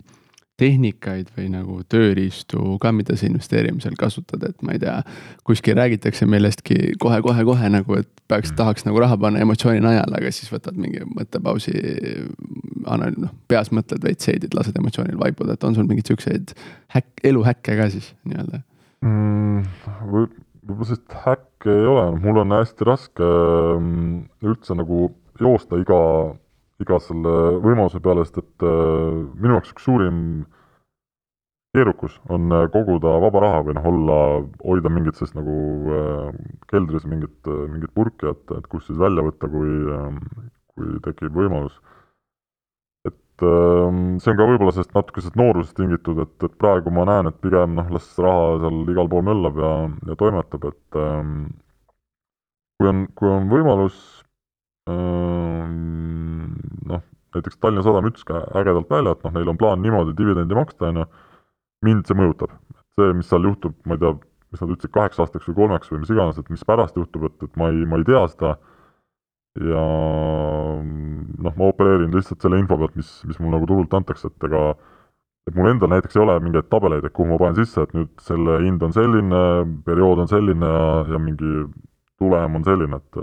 tehnikaid 0.57 1.27
või 1.35 1.51
nagu 1.53 1.81
tööriistu 1.85 2.77
ka, 2.81 2.91
mida 2.95 3.17
sa 3.17 3.27
investeerimisel 3.27 3.97
kasutad, 3.99 4.41
et 4.47 4.63
ma 4.65 4.73
ei 4.73 4.81
tea, 4.81 4.95
kuskil 5.45 5.77
räägitakse 5.77 6.25
millestki 6.25 6.95
kohe-kohe-kohe 7.03 7.69
nagu, 7.75 7.99
et 7.99 8.09
peaks, 8.27 8.49
mm. 8.49 8.57
tahaks 8.57 8.87
nagu 8.87 9.03
raha 9.03 9.19
panna 9.21 9.43
emotsiooni 9.45 9.83
najal, 9.83 10.15
aga 10.17 10.31
siis 10.33 10.49
võtad 10.53 10.79
mingi 10.79 11.03
mõttepausi, 11.11 11.75
anna 12.89 13.11
noh, 13.13 13.35
peas 13.51 13.69
mõtled 13.75 14.01
veits 14.07 14.25
seedid, 14.25 14.57
lased 14.57 14.79
emotsioonil 14.79 15.19
vaibuda, 15.21 15.53
et 15.53 15.67
on 15.67 15.77
sul 15.77 15.85
mingeid 15.85 16.09
siukseid 16.09 16.55
häkk, 16.95 17.13
eluhäkke 17.29 17.77
ka 17.77 17.91
siis 17.93 18.09
nii-öelda 18.25 18.63
mm,? 19.05 19.63
võib, 20.11 20.33
võib-olla 20.63 20.89
sellist 20.89 21.15
häkki 21.25 21.71
ei 21.73 21.87
ole, 21.91 22.09
mul 22.23 22.41
on 22.43 22.57
hästi 22.57 22.87
raske 22.87 23.29
mm, 23.77 24.19
üldse 24.47 24.77
nagu 24.77 25.07
joosta 25.41 25.79
iga 25.81 26.01
iga 26.83 26.99
selle 27.01 27.33
võimaluse 27.63 28.01
peale, 28.03 28.25
sest 28.25 28.43
et 28.43 28.65
äh, 28.67 29.23
minu 29.41 29.57
jaoks 29.57 29.73
üks 29.73 29.87
suurim 29.87 30.19
keerukus 31.73 32.19
on 32.33 32.53
äh, 32.53 32.67
koguda 32.73 33.15
vaba 33.23 33.41
raha 33.43 33.63
või 33.65 33.77
noh, 33.77 33.87
olla, 33.91 34.19
hoida 34.61 34.91
mingit 34.93 35.17
sellist 35.17 35.37
nagu 35.37 35.57
äh, 35.97 36.29
keldris 36.69 37.07
mingit, 37.09 37.49
mingit 37.73 37.93
purki, 37.97 38.29
et, 38.29 38.45
et 38.59 38.69
kust 38.69 38.91
siis 38.91 39.01
välja 39.01 39.25
võtta, 39.25 39.49
kui 39.49 39.73
kui 40.77 40.99
tekib 41.05 41.33
võimalus. 41.33 41.79
Et 43.37 43.45
äh, 43.45 44.17
see 44.17 44.33
on 44.33 44.39
ka 44.39 44.49
võib-olla 44.49 44.73
sellest 44.73 44.95
natuke 44.97 45.21
sellest 45.21 45.37
noorusest 45.37 45.77
tingitud, 45.77 46.17
et, 46.25 46.35
et 46.43 46.53
praegu 46.57 46.89
ma 46.93 47.05
näen, 47.05 47.29
et 47.29 47.37
pigem 47.43 47.77
noh, 47.77 47.87
las 47.93 48.09
raha 48.17 48.57
seal 48.63 48.77
igal 48.89 49.09
pool 49.11 49.23
möllab 49.29 49.55
ja, 49.61 49.73
ja 50.09 50.13
toimetab, 50.17 50.65
et 50.71 50.97
äh, 50.97 51.21
kui 52.77 52.89
on, 52.89 53.05
kui 53.17 53.29
on 53.29 53.49
võimalus 53.51 53.97
noh, 54.87 55.67
näiteks 57.35 57.59
Tallinna 57.59 57.83
Sadam 57.83 58.07
ütles 58.07 58.23
ka 58.27 58.35
ägedalt 58.55 58.89
välja, 58.91 59.11
et 59.13 59.23
noh, 59.25 59.33
neil 59.35 59.49
on 59.51 59.59
plaan 59.59 59.81
niimoodi 59.83 60.13
dividendi 60.17 60.55
maksta, 60.57 60.91
on 60.91 60.97
ju, 61.01 61.05
mind 61.85 62.03
see 62.07 62.17
mõjutab. 62.17 62.51
see, 62.97 63.13
mis 63.13 63.27
seal 63.29 63.43
juhtub, 63.45 63.73
ma 63.85 63.93
ei 63.97 64.01
tea, 64.01 64.13
mis 64.53 64.61
nad 64.63 64.71
ütlesid, 64.73 64.93
kaheks 64.95 65.19
aastaks 65.21 65.47
või 65.49 65.57
kolmeks 65.59 65.91
või 65.91 65.99
mis 66.01 66.13
iganes, 66.13 66.37
et 66.39 66.49
mis 66.49 66.65
pärast 66.65 66.95
juhtub, 66.97 67.27
et, 67.27 67.37
et 67.43 67.53
ma 67.59 67.65
ei, 67.73 67.79
ma 67.85 67.95
ei 67.99 68.07
tea 68.07 68.23
seda 68.31 68.49
ja 69.57 69.83
noh, 70.77 71.53
ma 71.57 71.71
opereerin 71.71 72.13
lihtsalt 72.13 72.43
selle 72.43 72.59
info 72.61 72.77
pealt, 72.77 72.95
mis, 72.99 73.09
mis 73.29 73.39
mul 73.41 73.55
nagu 73.55 73.67
turult 73.69 73.93
antakse, 73.97 74.29
et 74.29 74.47
ega 74.49 74.69
et 75.47 75.55
mul 75.55 75.69
endal 75.71 75.91
näiteks 75.93 76.17
ei 76.17 76.23
ole 76.25 76.35
mingeid 76.43 76.67
tabeleid, 76.71 77.05
et 77.07 77.15
kuhu 77.15 77.29
ma 77.31 77.39
panen 77.39 77.57
sisse, 77.57 77.85
et 77.85 77.93
nüüd 77.95 78.11
selle 78.23 78.57
hind 78.65 78.83
on 78.83 78.95
selline, 78.95 79.43
periood 79.87 80.23
on 80.25 80.31
selline 80.31 80.71
ja, 80.73 80.89
ja 81.13 81.21
mingi 81.23 81.51
tulem 82.19 82.59
on 82.59 82.67
selline, 82.67 82.99
et 82.99 83.21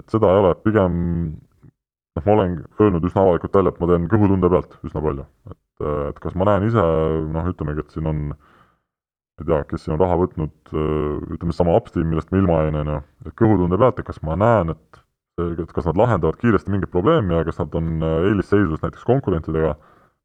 et 0.00 0.14
seda 0.14 0.30
ei 0.30 0.42
ole, 0.44 0.54
pigem 0.64 0.94
noh, 1.34 2.22
ma 2.24 2.36
olen 2.36 2.54
öelnud 2.80 3.04
üsna 3.10 3.24
avalikult 3.26 3.58
välja, 3.58 3.74
et 3.74 3.82
ma 3.82 3.90
teen 3.90 4.06
kõhutunde 4.12 4.52
pealt 4.54 4.78
üsna 4.86 5.02
palju. 5.04 5.26
et, 5.50 5.84
et 6.12 6.22
kas 6.22 6.38
ma 6.38 6.48
näen 6.48 6.70
ise, 6.70 6.86
noh, 7.34 7.52
ütlemegi, 7.52 7.84
et 7.84 7.96
siin 7.96 8.08
on 8.10 8.24
ei 9.40 9.46
tea, 9.48 9.60
kes 9.68 9.84
siin 9.84 9.96
on 9.96 10.02
raha 10.02 10.18
võtnud, 10.20 10.72
ütleme 11.34 11.54
sama 11.56 11.74
Upsteam, 11.78 12.10
millest 12.12 12.30
ma 12.32 12.40
ilma 12.42 12.58
jäin, 12.64 12.76
on 12.82 12.90
ju, 12.92 12.98
et 13.26 13.36
kõhutunde 13.40 13.78
pealt, 13.80 14.00
et 14.00 14.08
kas 14.08 14.20
ma 14.26 14.36
näen, 14.38 14.74
et 14.76 15.00
et 15.64 15.72
kas 15.76 15.88
nad 15.90 16.00
lahendavad 16.00 16.38
kiiresti 16.40 16.72
mingit 16.72 16.92
probleemi 16.92 17.36
ja 17.36 17.44
kas 17.48 17.60
nad 17.62 17.74
on 17.78 18.04
eelisseisus 18.06 18.82
näiteks 18.82 19.06
konkurentidega, 19.08 19.74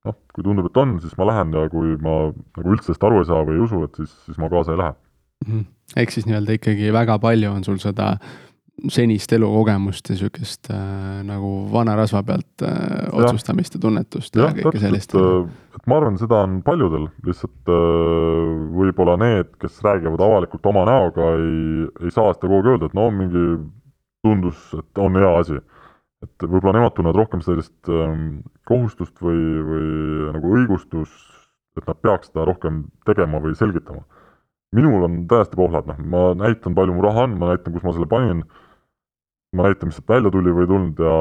noh, 0.05 0.18
kui 0.36 0.45
tundub, 0.45 0.70
et 0.70 0.82
on, 0.82 0.97
siis 1.03 1.16
ma 1.20 1.30
lähen 1.32 1.53
ja 1.55 1.68
kui 1.74 1.95
ma 2.01 2.18
nagu 2.32 2.76
üldse 2.76 2.91
sellest 2.91 3.07
aru 3.09 3.22
ei 3.22 3.30
saa 3.30 3.45
või 3.47 3.59
ei 3.59 3.66
usu, 3.68 3.84
et 3.88 4.01
siis, 4.01 4.18
siis 4.28 4.41
ma 4.41 4.51
kaasa 4.53 4.76
ei 4.76 4.82
lähe 4.84 4.95
mm. 4.95 5.53
-hmm. 5.53 5.66
ehk 6.03 6.16
siis 6.16 6.28
nii-öelda 6.30 6.59
ikkagi 6.59 6.93
väga 6.93 7.20
palju 7.20 7.51
on 7.51 7.63
sul 7.63 7.82
seda 7.84 8.16
senist 8.91 9.32
elukogemust 9.34 10.09
ja 10.09 10.18
sihukest 10.20 10.70
äh, 10.74 11.22
nagu 11.26 11.51
vana 11.72 11.95
rasva 11.95 12.22
pealt 12.28 12.63
äh, 12.66 13.07
otsustamist 13.16 13.78
ja 13.78 13.82
tunnetust 13.82 14.36
ja, 14.36 14.49
ja 14.49 14.66
kõike 14.66 14.82
sellist. 14.84 15.16
Äh, 15.16 15.47
et 15.78 15.88
ma 15.88 15.99
arvan, 16.01 16.20
seda 16.20 16.41
on 16.43 16.59
paljudel, 16.66 17.07
lihtsalt 17.28 17.72
äh, 17.72 18.51
võib-olla 18.76 19.16
need, 19.22 19.53
kes 19.61 19.80
räägivad 19.86 20.24
avalikult 20.28 20.68
oma 20.72 20.84
näoga, 20.89 21.32
ei, 21.39 21.88
ei 22.03 22.11
saa 22.11 22.34
seda 22.36 22.49
kogu 22.49 22.59
aeg 22.59 22.72
öelda, 22.74 22.91
et 22.91 22.99
no 22.99 23.07
mingi 23.16 23.45
tundus, 24.26 24.67
et 24.78 25.01
on 25.01 25.21
hea 25.21 25.32
asi. 25.39 25.61
et 26.26 26.45
võib-olla 26.47 26.80
nemad 26.80 26.95
tunnevad 26.97 27.19
rohkem 27.19 27.41
sellist 27.45 27.91
äh, 27.91 28.13
kohustust 28.65 29.19
või, 29.21 29.39
või 29.69 29.88
nagu 30.34 30.53
õigustust, 30.57 31.49
et 31.78 31.86
nad 31.86 31.99
peaks 32.01 32.32
seda 32.32 32.47
rohkem 32.49 32.86
tegema 33.05 33.41
või 33.43 33.55
selgitama 33.55 34.05
minul 34.76 35.05
on 35.07 35.17
täiesti 35.30 35.55
pohlad, 35.55 35.88
noh, 35.88 35.99
ma 36.11 36.21
näitan, 36.36 36.73
palju 36.76 36.95
mu 36.95 37.03
raha 37.05 37.28
on, 37.30 37.36
ma 37.39 37.53
näitan, 37.53 37.71
kus 37.71 37.84
ma 37.86 37.93
selle 37.95 38.09
panin 38.11 38.41
ma 39.55 39.67
näitan, 39.67 39.89
mis 39.89 39.99
sealt 39.99 40.09
välja 40.09 40.32
tuli 40.34 40.53
või 40.53 40.65
ei 40.65 40.71
tulnud 40.71 41.01
ja, 41.01 41.17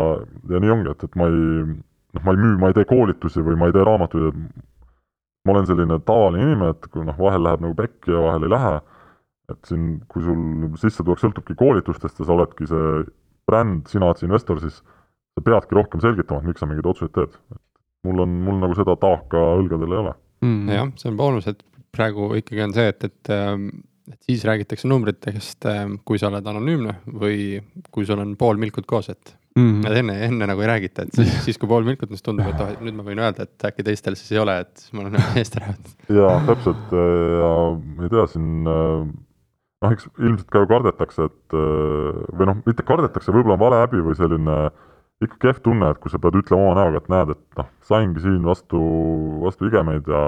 ja 0.54 0.60
nii 0.62 0.72
ongi, 0.74 0.92
et, 0.94 1.04
et 1.06 1.18
ma 1.18 1.28
ei, 1.30 1.76
noh, 2.16 2.24
ma 2.24 2.34
ei 2.34 2.40
müü, 2.40 2.54
ma 2.60 2.70
ei 2.70 2.78
tee 2.78 2.88
koolitusi 2.90 3.44
või 3.46 3.58
ma 3.60 3.68
ei 3.70 3.76
tee 3.76 3.84
raamatuid, 3.86 4.30
et 4.32 4.96
ma 5.46 5.54
olen 5.54 5.68
selline 5.68 6.00
tavaline 6.08 6.48
inimene, 6.48 6.74
et 6.74 6.88
kui 6.90 7.06
noh, 7.06 7.18
vahel 7.20 7.44
läheb 7.46 7.64
nagu 7.64 7.78
pekki 7.78 8.14
ja 8.14 8.24
vahel 8.24 8.46
ei 8.46 8.54
lähe, 8.54 8.74
et 9.52 9.68
siin, 9.68 9.98
kui 10.08 10.24
sul 10.24 10.74
sissetulek 10.80 11.20
sõltubki 11.20 11.56
koolitustest 11.58 12.20
ja 12.20 12.26
sa 12.26 12.36
oledki 12.36 12.68
see 12.70 13.04
bränd, 13.48 13.88
sina 13.92 14.08
oled 14.08 14.20
see 14.20 14.28
investor, 14.28 14.60
siis 14.62 14.80
sa 14.80 15.44
peadki 15.44 15.76
rohkem 15.76 16.00
selgitama, 16.00 16.40
et 16.40 16.52
miks 16.52 16.62
sa 16.62 16.68
mingeid 16.70 16.88
otsuseid 16.88 17.14
teed. 17.16 17.36
mul 18.04 18.24
on, 18.24 18.36
mul 18.46 18.60
nagu 18.60 18.76
seda 18.76 18.96
taaka 19.00 19.40
õlgadel 19.58 19.92
ei 19.92 20.00
ole 20.02 20.14
mm.. 20.44 20.72
jah, 20.72 20.92
see 21.00 21.10
on 21.10 21.18
boonus, 21.20 21.48
et 21.50 21.60
praegu 21.94 22.32
ikkagi 22.40 22.64
on 22.64 22.74
see, 22.76 22.88
et, 22.92 23.06
et 23.08 23.32
ähm, 23.34 23.68
et 24.10 24.20
siis 24.26 24.42
räägitakse 24.44 24.88
numbritest, 24.88 25.64
ähm, 25.70 25.96
kui 26.04 26.20
sa 26.20 26.28
oled 26.28 26.44
anonüümne 26.44 26.98
või 27.08 27.62
kui 27.94 28.04
sul 28.08 28.20
on 28.20 28.34
pool 28.40 28.60
milkut 28.60 28.86
koos, 28.88 29.08
et 29.08 29.32
mm. 29.56 29.80
-hmm. 29.80 29.96
enne, 30.00 30.16
enne 30.26 30.48
nagu 30.50 30.60
ei 30.60 30.68
räägita, 30.68 31.06
et 31.06 31.16
siis, 31.16 31.32
siis 31.46 31.58
kui 31.58 31.68
pool 31.70 31.86
milkut, 31.88 32.12
siis 32.12 32.22
tundub, 32.22 32.50
et 32.50 32.60
oh, 32.60 32.72
et 32.74 32.82
nüüd 32.84 32.98
ma 32.98 33.06
võin 33.06 33.22
öelda, 33.24 33.48
et 33.48 33.68
äkki 33.70 33.86
teistel 33.86 34.18
siis 34.20 34.32
ei 34.32 34.42
ole, 34.42 34.58
et 34.66 34.72
siis 34.76 34.92
ma 34.92 35.06
olen 35.06 35.16
eest 35.40 35.56
ära 35.60 35.72
jaa, 36.12 36.34
täpselt 36.50 36.92
ja 36.92 37.52
ma 37.78 38.08
ei 38.08 38.12
tea, 38.12 38.26
siin 38.34 38.68
äh, 38.68 39.06
noh, 39.84 39.92
eks 39.94 40.08
ilmselt 40.16 40.50
ka 40.52 40.64
ju 40.64 40.70
kardetakse, 40.70 41.28
et 41.30 41.56
äh, 41.60 42.24
või 42.32 42.50
noh, 42.50 42.58
mitte 42.64 42.86
kardetakse, 42.86 43.32
võib-olla 43.34 43.58
on 43.58 43.62
vale 43.62 43.84
häbi 43.84 44.02
või 44.04 44.18
selline 44.18 44.58
ikka 45.24 45.38
kehv 45.44 45.62
tunne, 45.64 45.92
et 45.92 46.00
kui 46.02 46.12
sa 46.12 46.20
pead 46.20 46.36
ütlema 46.40 46.70
oma 46.70 46.76
näoga, 46.80 47.00
et 47.00 47.10
näed, 47.12 47.32
et 47.36 47.60
noh, 47.60 47.70
saingi 47.86 48.24
siin 48.24 48.42
vastu, 48.46 48.80
vastu 49.44 49.68
igemeid 49.70 50.08
ja 50.10 50.24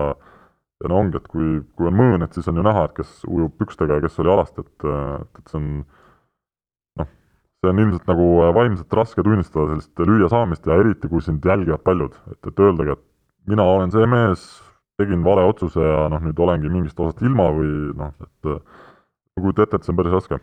ja 0.85 0.91
no 0.93 0.99
ongi, 1.01 1.17
et 1.21 1.29
kui, 1.33 1.61
kui 1.79 1.89
on 1.89 1.97
mõõn, 1.97 2.25
et 2.27 2.35
siis 2.37 2.49
on 2.51 2.59
ju 2.61 2.65
näha, 2.67 2.83
et 2.85 2.97
kes 2.99 3.23
ujub 3.25 3.55
pükstega 3.57 3.97
ja 3.97 4.05
kes 4.05 4.19
oli 4.21 4.33
alast, 4.33 4.59
et, 4.61 4.73
et, 4.85 5.39
et 5.41 5.53
see 5.53 5.57
on 5.57 5.71
noh, 7.01 7.09
see 7.63 7.71
on 7.73 7.81
ilmselt 7.81 8.11
nagu 8.11 8.27
vaimselt 8.59 8.97
raske 8.99 9.25
tunnistada 9.25 9.71
sellist 9.73 10.05
lüüa 10.05 10.29
saamist 10.33 10.69
ja 10.69 10.77
eriti, 10.83 11.09
kui 11.09 11.25
sind 11.25 11.45
jälgivad 11.49 11.85
paljud, 11.87 12.19
et, 12.29 12.41
et 12.53 12.65
öeldagi, 12.67 12.93
et 12.93 13.53
mina 13.53 13.65
olen 13.73 13.95
see 13.95 14.05
mees, 14.11 14.45
tegin 15.01 15.25
vale 15.25 15.45
otsuse 15.49 15.81
ja 15.81 16.07
noh, 16.13 16.21
nüüd 16.25 16.45
olengi 16.45 16.73
mingist 16.73 17.01
osast 17.01 17.25
ilma 17.25 17.49
või 17.57 17.73
noh, 17.97 18.13
et 18.21 18.53
ma 19.37 19.47
kujutan 19.47 19.69
ette, 19.69 19.81
et 19.81 19.87
see 19.87 19.95
on 19.95 20.01
päris 20.01 20.17
raske 20.17 20.41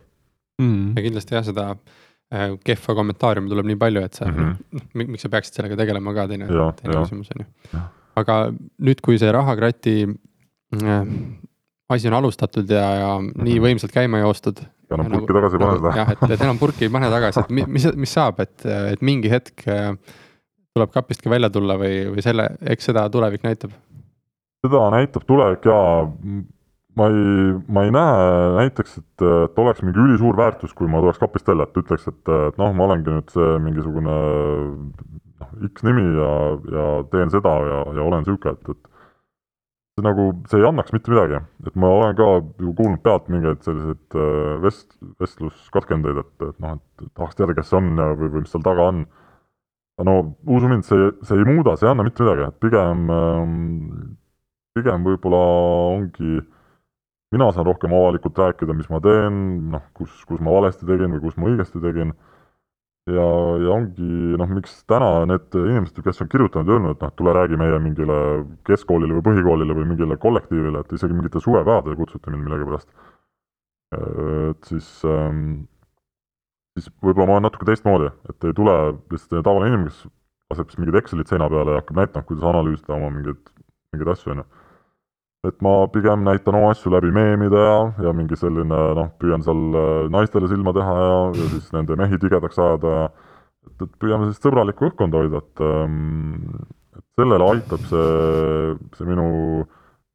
mm.. 0.62 0.94
ja 0.96 1.06
kindlasti 1.08 1.38
jah, 1.38 1.46
seda 1.46 1.66
äh, 1.74 2.54
kehva 2.64 2.98
kommentaariumi 3.00 3.52
tuleb 3.52 3.72
nii 3.72 3.80
palju, 3.80 4.06
et 4.06 4.20
sa 4.20 4.30
mm, 4.30 4.54
-hmm. 4.72 5.04
miks 5.04 5.26
sa 5.26 5.32
peaksid 5.32 5.60
sellega 5.60 5.78
tegelema 5.82 6.14
ka, 6.16 6.28
teine, 6.30 6.48
teine 6.48 7.02
küsimus 7.02 7.34
on 7.34 7.44
ju 7.44 7.84
aga 8.20 8.38
nüüd, 8.54 9.00
kui 9.04 9.18
see 9.20 9.32
rahakrati 9.34 9.96
äh, 10.06 11.02
asi 11.94 12.08
on 12.10 12.18
alustatud 12.18 12.70
ja, 12.70 12.84
ja 13.00 13.10
nii 13.20 13.58
mhm. 13.58 13.64
võimsalt 13.66 13.94
käima 13.94 14.22
joostud. 14.22 14.62
ja 14.90 14.98
enam 14.98 15.10
purki 15.12 15.36
tagasi 15.36 15.58
ei 15.58 15.64
pane 15.64 15.78
seda. 15.78 15.94
jah, 16.00 16.12
et, 16.14 16.26
et 16.36 16.44
enam 16.46 16.60
purki 16.60 16.88
ei 16.88 16.92
pane 16.92 17.10
tagasi, 17.12 17.44
et 17.44 17.54
mis, 17.66 17.88
mis 18.04 18.14
saab, 18.18 18.40
et, 18.44 18.66
et 18.94 19.02
mingi 19.04 19.32
hetk 19.32 19.66
äh, 19.70 19.92
tuleb 20.74 20.94
kapist 20.94 21.24
ka 21.24 21.32
välja 21.32 21.50
tulla 21.54 21.78
või, 21.80 22.04
või 22.14 22.24
selle, 22.24 22.48
eks 22.74 22.90
seda 22.90 23.06
tulevik 23.12 23.44
näitab? 23.46 23.74
seda 24.64 24.86
näitab 24.94 25.26
tulevik 25.28 25.66
ja 25.68 25.78
ma 26.98 27.08
ei, 27.10 27.52
ma 27.68 27.84
ei 27.84 27.92
näe 27.94 28.24
näiteks, 28.60 28.98
et, 29.00 29.26
et 29.26 29.58
oleks 29.58 29.82
mingi 29.82 30.00
ülisuur 30.04 30.36
väärtus, 30.38 30.74
kui 30.76 30.90
ma 30.90 31.02
tuleks 31.02 31.20
kapist 31.22 31.48
välja, 31.50 31.66
et 31.66 31.82
ütleks, 31.82 32.06
et, 32.10 32.22
et 32.50 32.58
noh, 32.60 32.74
ma 32.76 32.86
olengi 32.88 33.10
nüüd 33.10 33.34
see 33.34 33.54
mingisugune 33.64 34.16
noh, 35.42 35.54
X 35.70 35.86
nimi 35.86 36.04
ja, 36.16 36.32
ja 36.76 36.88
teen 37.12 37.32
seda 37.34 37.54
ja, 37.66 37.80
ja 37.98 38.04
olen 38.04 38.22
niisugune, 38.22 38.54
et, 38.54 38.70
et 38.76 38.92
see 39.94 40.06
nagu, 40.06 40.28
see 40.50 40.62
ei 40.62 40.68
annaks 40.68 40.94
mitte 40.94 41.12
midagi, 41.12 41.42
et 41.66 41.76
ma 41.78 41.90
olen 41.98 42.16
ka 42.18 42.30
ju 42.62 42.72
kuulnud 42.78 43.02
pealt 43.02 43.28
mingeid 43.30 43.66
selliseid 43.66 44.18
äh, 44.18 44.54
vest-, 44.62 44.96
vestluskatkendeid, 45.22 46.22
et, 46.22 46.48
et 46.48 46.62
noh, 46.62 46.78
et 46.78 47.12
tahaks 47.14 47.38
teada, 47.38 47.54
kes 47.58 47.70
see 47.70 47.78
on 47.78 47.92
ja, 47.98 48.08
või, 48.14 48.32
või 48.36 48.46
mis 48.46 48.54
seal 48.54 48.64
taga 48.66 48.88
on. 48.92 49.04
no 50.06 50.16
usu 50.50 50.70
mind, 50.70 50.86
see, 50.86 51.12
see 51.26 51.38
ei 51.38 51.46
muuda, 51.46 51.76
see 51.78 51.86
ei 51.86 51.92
anna 51.94 52.06
mitte 52.06 52.26
midagi, 52.26 52.48
et 52.48 52.58
pigem, 52.62 53.06
ähm, 53.14 53.54
pigem 54.74 55.06
võib-olla 55.06 55.44
ongi, 55.94 56.42
mina 57.34 57.50
saan 57.52 57.66
rohkem 57.68 57.92
avalikult 57.94 58.38
rääkida, 58.38 58.76
mis 58.76 58.88
ma 58.92 59.00
teen, 59.04 59.34
noh, 59.74 59.82
kus, 59.98 60.14
kus 60.28 60.40
ma 60.44 60.54
valesti 60.54 60.86
tegin 60.88 61.12
või 61.16 61.26
kus 61.26 61.36
ma 61.40 61.50
õigesti 61.50 61.82
tegin 61.82 62.14
ja, 63.10 63.26
ja 63.60 63.74
ongi 63.74 64.08
noh, 64.40 64.54
miks 64.56 64.78
täna 64.90 65.10
need 65.28 65.58
inimesed, 65.58 66.00
kes 66.06 66.22
on 66.24 66.30
kirjutanud 66.32 66.70
ja 66.70 66.78
öelnud, 66.78 66.96
et 66.96 67.04
noh, 67.04 67.12
tule 67.18 67.34
räägi 67.36 67.58
meie 67.60 67.80
mingile 67.84 68.18
keskkoolile 68.68 69.18
või 69.18 69.26
põhikoolile 69.28 69.76
või 69.76 69.90
mingile 69.92 70.18
kollektiivile, 70.22 70.84
et 70.84 70.96
isegi 70.96 71.16
mingite 71.16 71.42
suvepäevadele 71.44 71.98
kutsuti 72.00 72.32
mind 72.32 72.48
millegipärast. 72.48 72.90
et 73.94 74.64
siis 74.70 74.88
ähm,, 75.06 75.66
siis 76.74 76.90
võib-olla 77.02 77.28
ma 77.28 77.36
olen 77.36 77.48
natuke 77.50 77.68
teistmoodi, 77.68 78.10
et 78.30 78.48
ei 78.48 78.56
tule 78.56 78.74
lihtsalt 79.12 79.44
tavaline 79.44 79.74
inimene, 79.74 79.92
kes 79.92 80.06
laseb 80.50 80.72
siis 80.72 80.80
mingid 80.82 80.98
Excelid 80.98 81.30
seina 81.30 81.48
peale 81.52 81.76
ja 81.76 81.82
hakkab 81.82 82.00
näitama, 82.00 82.26
kuidas 82.26 82.48
analüüsida 82.50 82.96
oma 82.96 83.12
mingeid, 83.14 83.52
mingeid 83.94 84.10
asju, 84.16 84.32
on 84.32 84.42
ju 84.42 84.63
et 85.48 85.60
ma 85.64 85.74
pigem 85.92 86.24
näitan 86.24 86.56
oma 86.58 86.72
asju 86.72 86.92
läbi 86.94 87.12
meemide 87.14 87.60
ja, 87.60 87.78
ja 88.06 88.14
mingi 88.16 88.38
selline 88.38 88.80
noh, 88.98 89.10
püüan 89.20 89.44
seal 89.44 89.78
äh, 89.80 89.92
naistele 90.12 90.48
silma 90.50 90.72
teha 90.76 90.96
ja, 91.00 91.20
ja 91.36 91.50
siis 91.52 91.70
nende 91.74 91.98
mehi 92.00 92.18
tigedaks 92.20 92.58
ajada 92.60 92.96
ja 92.96 93.04
et, 93.10 93.86
et 93.86 93.94
püüame 94.00 94.28
sellist 94.28 94.46
sõbralikku 94.46 94.90
õhkkonda 94.90 95.22
hoida, 95.22 95.42
et 95.44 95.64
ähm, 95.64 96.42
et 96.94 97.06
sellele 97.20 97.48
aitab 97.52 97.86
see, 97.90 98.74
see 98.98 99.08
minu 99.08 99.28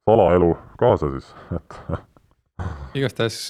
salaelu 0.09 0.53
kaasa 0.79 1.11
siis, 1.15 1.33
et 1.57 1.79
igastahes 2.99 3.41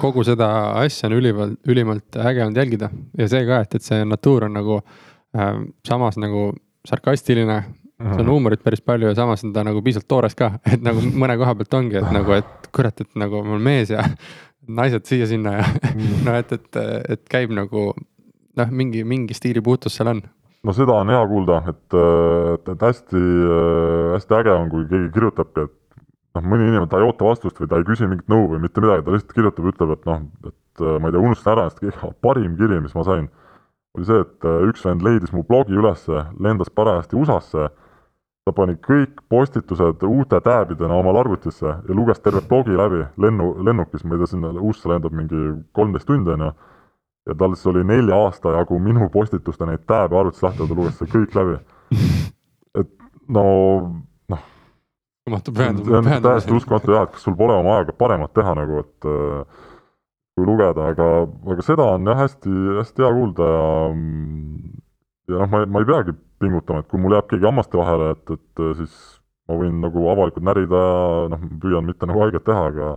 kogu 0.00 0.24
seda 0.24 0.48
asja 0.80 1.10
on 1.10 1.16
ülimalt, 1.18 1.58
ülimalt 1.68 2.20
äge 2.22 2.44
olnud 2.44 2.60
jälgida 2.60 2.90
ja 3.18 3.28
see 3.28 3.42
ka, 3.48 3.64
et, 3.66 3.74
et 3.76 3.84
see 3.84 4.04
natuur 4.08 4.46
on 4.48 4.56
nagu 4.56 4.78
äh, 4.80 5.58
samas 5.88 6.20
nagu 6.20 6.50
sarkastiline 6.86 7.62
see 7.96 8.20
on 8.20 8.28
huumorit 8.28 8.62
päris 8.64 8.82
palju 8.84 9.08
ja 9.08 9.14
samas 9.16 9.44
on 9.44 9.52
ta 9.56 9.64
nagu 9.64 9.80
piisavalt 9.82 10.08
toores 10.08 10.36
ka, 10.36 10.52
et 10.72 10.82
nagu 10.84 11.00
mõne 11.00 11.36
koha 11.40 11.54
pealt 11.56 11.78
ongi, 11.78 12.00
et 12.00 12.10
nagu, 12.12 12.34
et 12.36 12.68
kurat, 12.76 13.00
et 13.00 13.18
nagu 13.18 13.40
ma 13.44 13.56
olen 13.56 13.64
mees 13.64 13.92
ja 13.94 14.04
naised 14.80 15.06
siia-sinna 15.08 15.56
ja 15.60 15.64
mm. 15.66 16.18
no 16.26 16.36
et, 16.36 16.52
et, 16.52 16.80
et 17.16 17.24
käib 17.32 17.54
nagu 17.56 17.88
noh, 18.56 18.74
mingi, 18.82 19.04
mingi 19.04 19.36
stiilipuutus 19.36 19.96
seal 19.96 20.12
on. 20.12 20.20
no 20.66 20.76
seda 20.76 20.98
on 21.00 21.14
hea 21.14 21.22
kuulda, 21.30 21.62
et, 21.72 21.98
et, 22.52 22.70
et 22.74 22.86
hästi, 22.90 23.24
hästi 24.16 24.38
äge 24.42 24.54
on, 24.54 24.70
kui 24.72 24.86
keegi 24.90 25.10
kirjutabki, 25.16 25.66
et 25.68 25.74
noh, 26.36 26.46
mõni 26.52 26.68
inimene, 26.68 26.90
ta 26.90 27.00
ei 27.00 27.08
oota 27.08 27.30
vastust 27.30 27.62
või 27.62 27.70
ta 27.70 27.80
ei 27.80 27.88
küsi 27.88 28.10
mingit 28.10 28.28
nõu 28.32 28.50
või 28.52 28.60
mitte 28.66 28.84
midagi, 28.84 29.06
ta 29.06 29.16
lihtsalt 29.16 29.34
kirjutab, 29.38 29.72
ütleb, 29.72 29.96
et 29.96 30.08
noh, 30.10 30.28
et 30.50 30.86
ma 31.00 31.08
ei 31.08 31.16
tea, 31.16 31.24
unustan 31.30 31.54
ära, 31.54 31.66
sest 31.72 32.06
parim 32.24 32.58
kiri, 32.58 32.82
mis 32.84 32.96
ma 32.98 33.06
sain, 33.06 33.30
oli 33.96 34.04
see, 34.04 34.20
et 34.26 34.48
üks 34.68 34.84
vend 34.84 35.06
leidis 35.06 35.32
mu 35.32 35.46
blogi 35.48 35.72
ülesse, 35.72 36.26
lendas 36.42 36.68
parajasti 36.76 37.16
USA-sse 37.16 37.70
ta 38.46 38.54
pani 38.54 38.76
kõik 38.78 39.24
postitused 39.28 40.04
uute 40.06 40.38
tääbidena 40.40 40.94
omale 41.00 41.18
arvutisse 41.24 41.66
ja 41.66 41.94
luges 41.98 42.20
terve 42.22 42.44
blogi 42.46 42.76
läbi 42.78 43.02
lennu, 43.18 43.50
lennukis, 43.66 44.04
ma 44.06 44.14
ei 44.14 44.22
tea, 44.22 44.30
sinna 44.30 44.52
USA 44.54 44.92
lendab 44.92 45.14
mingi 45.18 45.40
kolmteist 45.74 46.06
tundi, 46.06 46.30
on 46.30 46.44
ju, 46.46 46.50
ja 47.26 47.34
tal 47.40 47.56
siis 47.56 47.66
oli 47.72 47.82
nelja 47.86 48.18
aasta 48.22 48.54
jagu 48.54 48.78
minu 48.82 49.08
postituste 49.10 49.66
neid 49.66 49.82
tääbe 49.90 50.18
arvutis 50.20 50.44
lahti, 50.46 50.62
ta 50.62 50.78
luges 50.78 51.00
selle 51.00 51.10
kõik 51.16 51.34
läbi. 51.34 51.56
et 52.82 52.92
no 53.34 53.46
noh, 54.30 54.44
see 55.26 55.98
on 55.98 56.10
täiesti 56.28 56.54
uskumatu 56.54 56.94
jah, 56.94 57.08
et 57.08 57.16
kas 57.16 57.26
sul 57.26 57.34
pole 57.38 57.56
oma 57.56 57.80
ajaga 57.80 57.96
paremat 57.98 58.34
teha 58.36 58.54
nagu, 58.60 58.84
et 58.84 59.10
äh, 59.10 59.66
kui 60.38 60.46
lugeda, 60.46 60.92
aga, 60.92 61.08
aga 61.50 61.66
seda 61.66 61.90
on 61.96 62.06
jah, 62.06 62.22
hästi, 62.22 62.54
hästi 62.78 63.02
hea 63.02 63.10
kuulda 63.18 63.50
ja 63.50 63.66
ja 65.34 65.42
noh, 65.42 65.50
ma, 65.50 65.64
ma 65.66 65.82
ei 65.82 65.90
peagi 65.90 66.14
pingutama, 66.42 66.82
et 66.82 66.90
kui 66.90 67.00
mul 67.00 67.16
jääb 67.16 67.28
keegi 67.30 67.48
hammaste 67.48 67.78
vahele, 67.78 68.10
et, 68.16 68.34
et 68.36 68.64
siis 68.80 68.96
ma 69.46 69.60
võin 69.60 69.78
nagu 69.82 70.08
avalikult 70.12 70.46
närida 70.46 70.82
ja 70.82 71.28
noh, 71.32 71.46
püüan 71.62 71.86
mitte 71.86 72.08
nagu 72.08 72.24
haiget 72.24 72.46
teha, 72.46 72.66
aga 72.72 72.96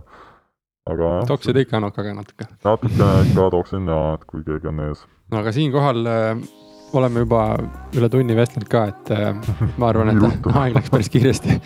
aga 0.90 1.12
jah. 1.18 1.28
toksid 1.30 1.60
ikka 1.62 1.80
nokaga 1.82 2.14
natuke? 2.16 2.48
natukene 2.64 3.12
ikka 3.28 3.50
tooksin 3.54 3.92
jaa, 3.92 4.16
et 4.16 4.26
kui 4.30 4.42
keegi 4.46 4.70
on 4.72 4.82
ees. 4.88 5.04
no 5.30 5.42
aga 5.42 5.52
siinkohal 5.54 6.10
äh, 6.10 6.42
oleme 6.98 7.22
juba 7.24 7.42
üle 7.96 8.08
tunni 8.10 8.36
vestelnud 8.36 8.70
ka, 8.70 8.84
et 8.90 9.12
äh, 9.14 9.30
ma 9.80 9.90
arvan, 9.92 10.12
et 10.14 10.48
aeg 10.62 10.76
läks 10.78 10.92
päris 10.92 11.12
kiiresti. 11.12 11.58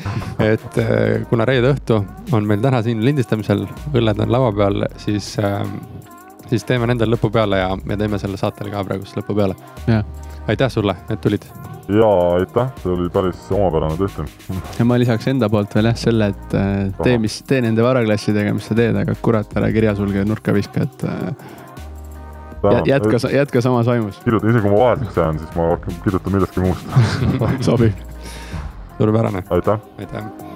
et 0.44 0.80
äh, 0.82 1.24
kuna 1.30 1.48
reede 1.48 1.72
õhtu 1.74 2.02
on 2.36 2.48
meil 2.48 2.62
täna 2.64 2.82
siin 2.84 3.04
lindistamisel, 3.04 3.66
õlled 3.94 4.24
on 4.26 4.34
laua 4.34 4.52
peal, 4.56 4.88
siis 5.00 5.34
äh, 5.40 5.62
siis 6.50 6.66
teeme 6.68 6.88
nendel 6.90 7.14
lõpu 7.14 7.30
peale 7.32 7.62
ja 7.62 7.72
me 7.84 7.96
teeme 8.00 8.20
selle 8.20 8.38
saatele 8.40 8.72
ka 8.74 8.84
praegu 8.86 9.08
siis 9.08 9.18
lõpu 9.22 9.36
peale. 9.38 9.56
Aitäh 10.48 10.70
sulle, 10.70 10.96
et 11.10 11.20
tulid. 11.20 11.46
jaa, 11.88 12.34
aitäh, 12.38 12.70
see 12.82 12.92
oli 12.92 13.08
päris 13.12 13.42
omapärane 13.54 13.98
tõesti. 14.00 14.24
ja 14.78 14.86
ma 14.88 14.98
lisaks 15.00 15.28
enda 15.32 15.48
poolt 15.52 15.74
veel 15.76 15.90
jah 15.90 15.98
selle, 16.00 16.30
et 16.34 16.56
äh, 16.58 16.78
tee, 17.02 17.18
mis, 17.22 17.40
tee 17.48 17.60
nende 17.64 17.84
varaklassidega, 17.84 18.54
mis 18.56 18.70
sa 18.70 18.78
teed, 18.78 18.96
aga 19.02 19.16
kurat, 19.24 19.52
ära 19.58 19.70
kirjasulge 19.74 20.24
nurka 20.28 20.54
viska, 20.56 20.88
et 20.88 21.04
äh, 21.08 21.52
jätka, 22.88 23.20
jätka 23.32 23.64
samas 23.64 23.90
vaimus. 23.90 24.20
kirjuta, 24.24 24.50
isegi 24.52 24.66
kui 24.66 24.74
ma 24.74 24.82
vaeseks 24.86 25.22
jään, 25.22 25.44
siis 25.44 25.60
ma 25.60 25.70
kirjutan 26.06 26.38
millestki 26.38 26.64
muust 26.64 26.98
sobib. 27.68 28.04
suurepärane. 28.98 29.46
aitäh. 29.50 29.78
aitäh 29.98 30.53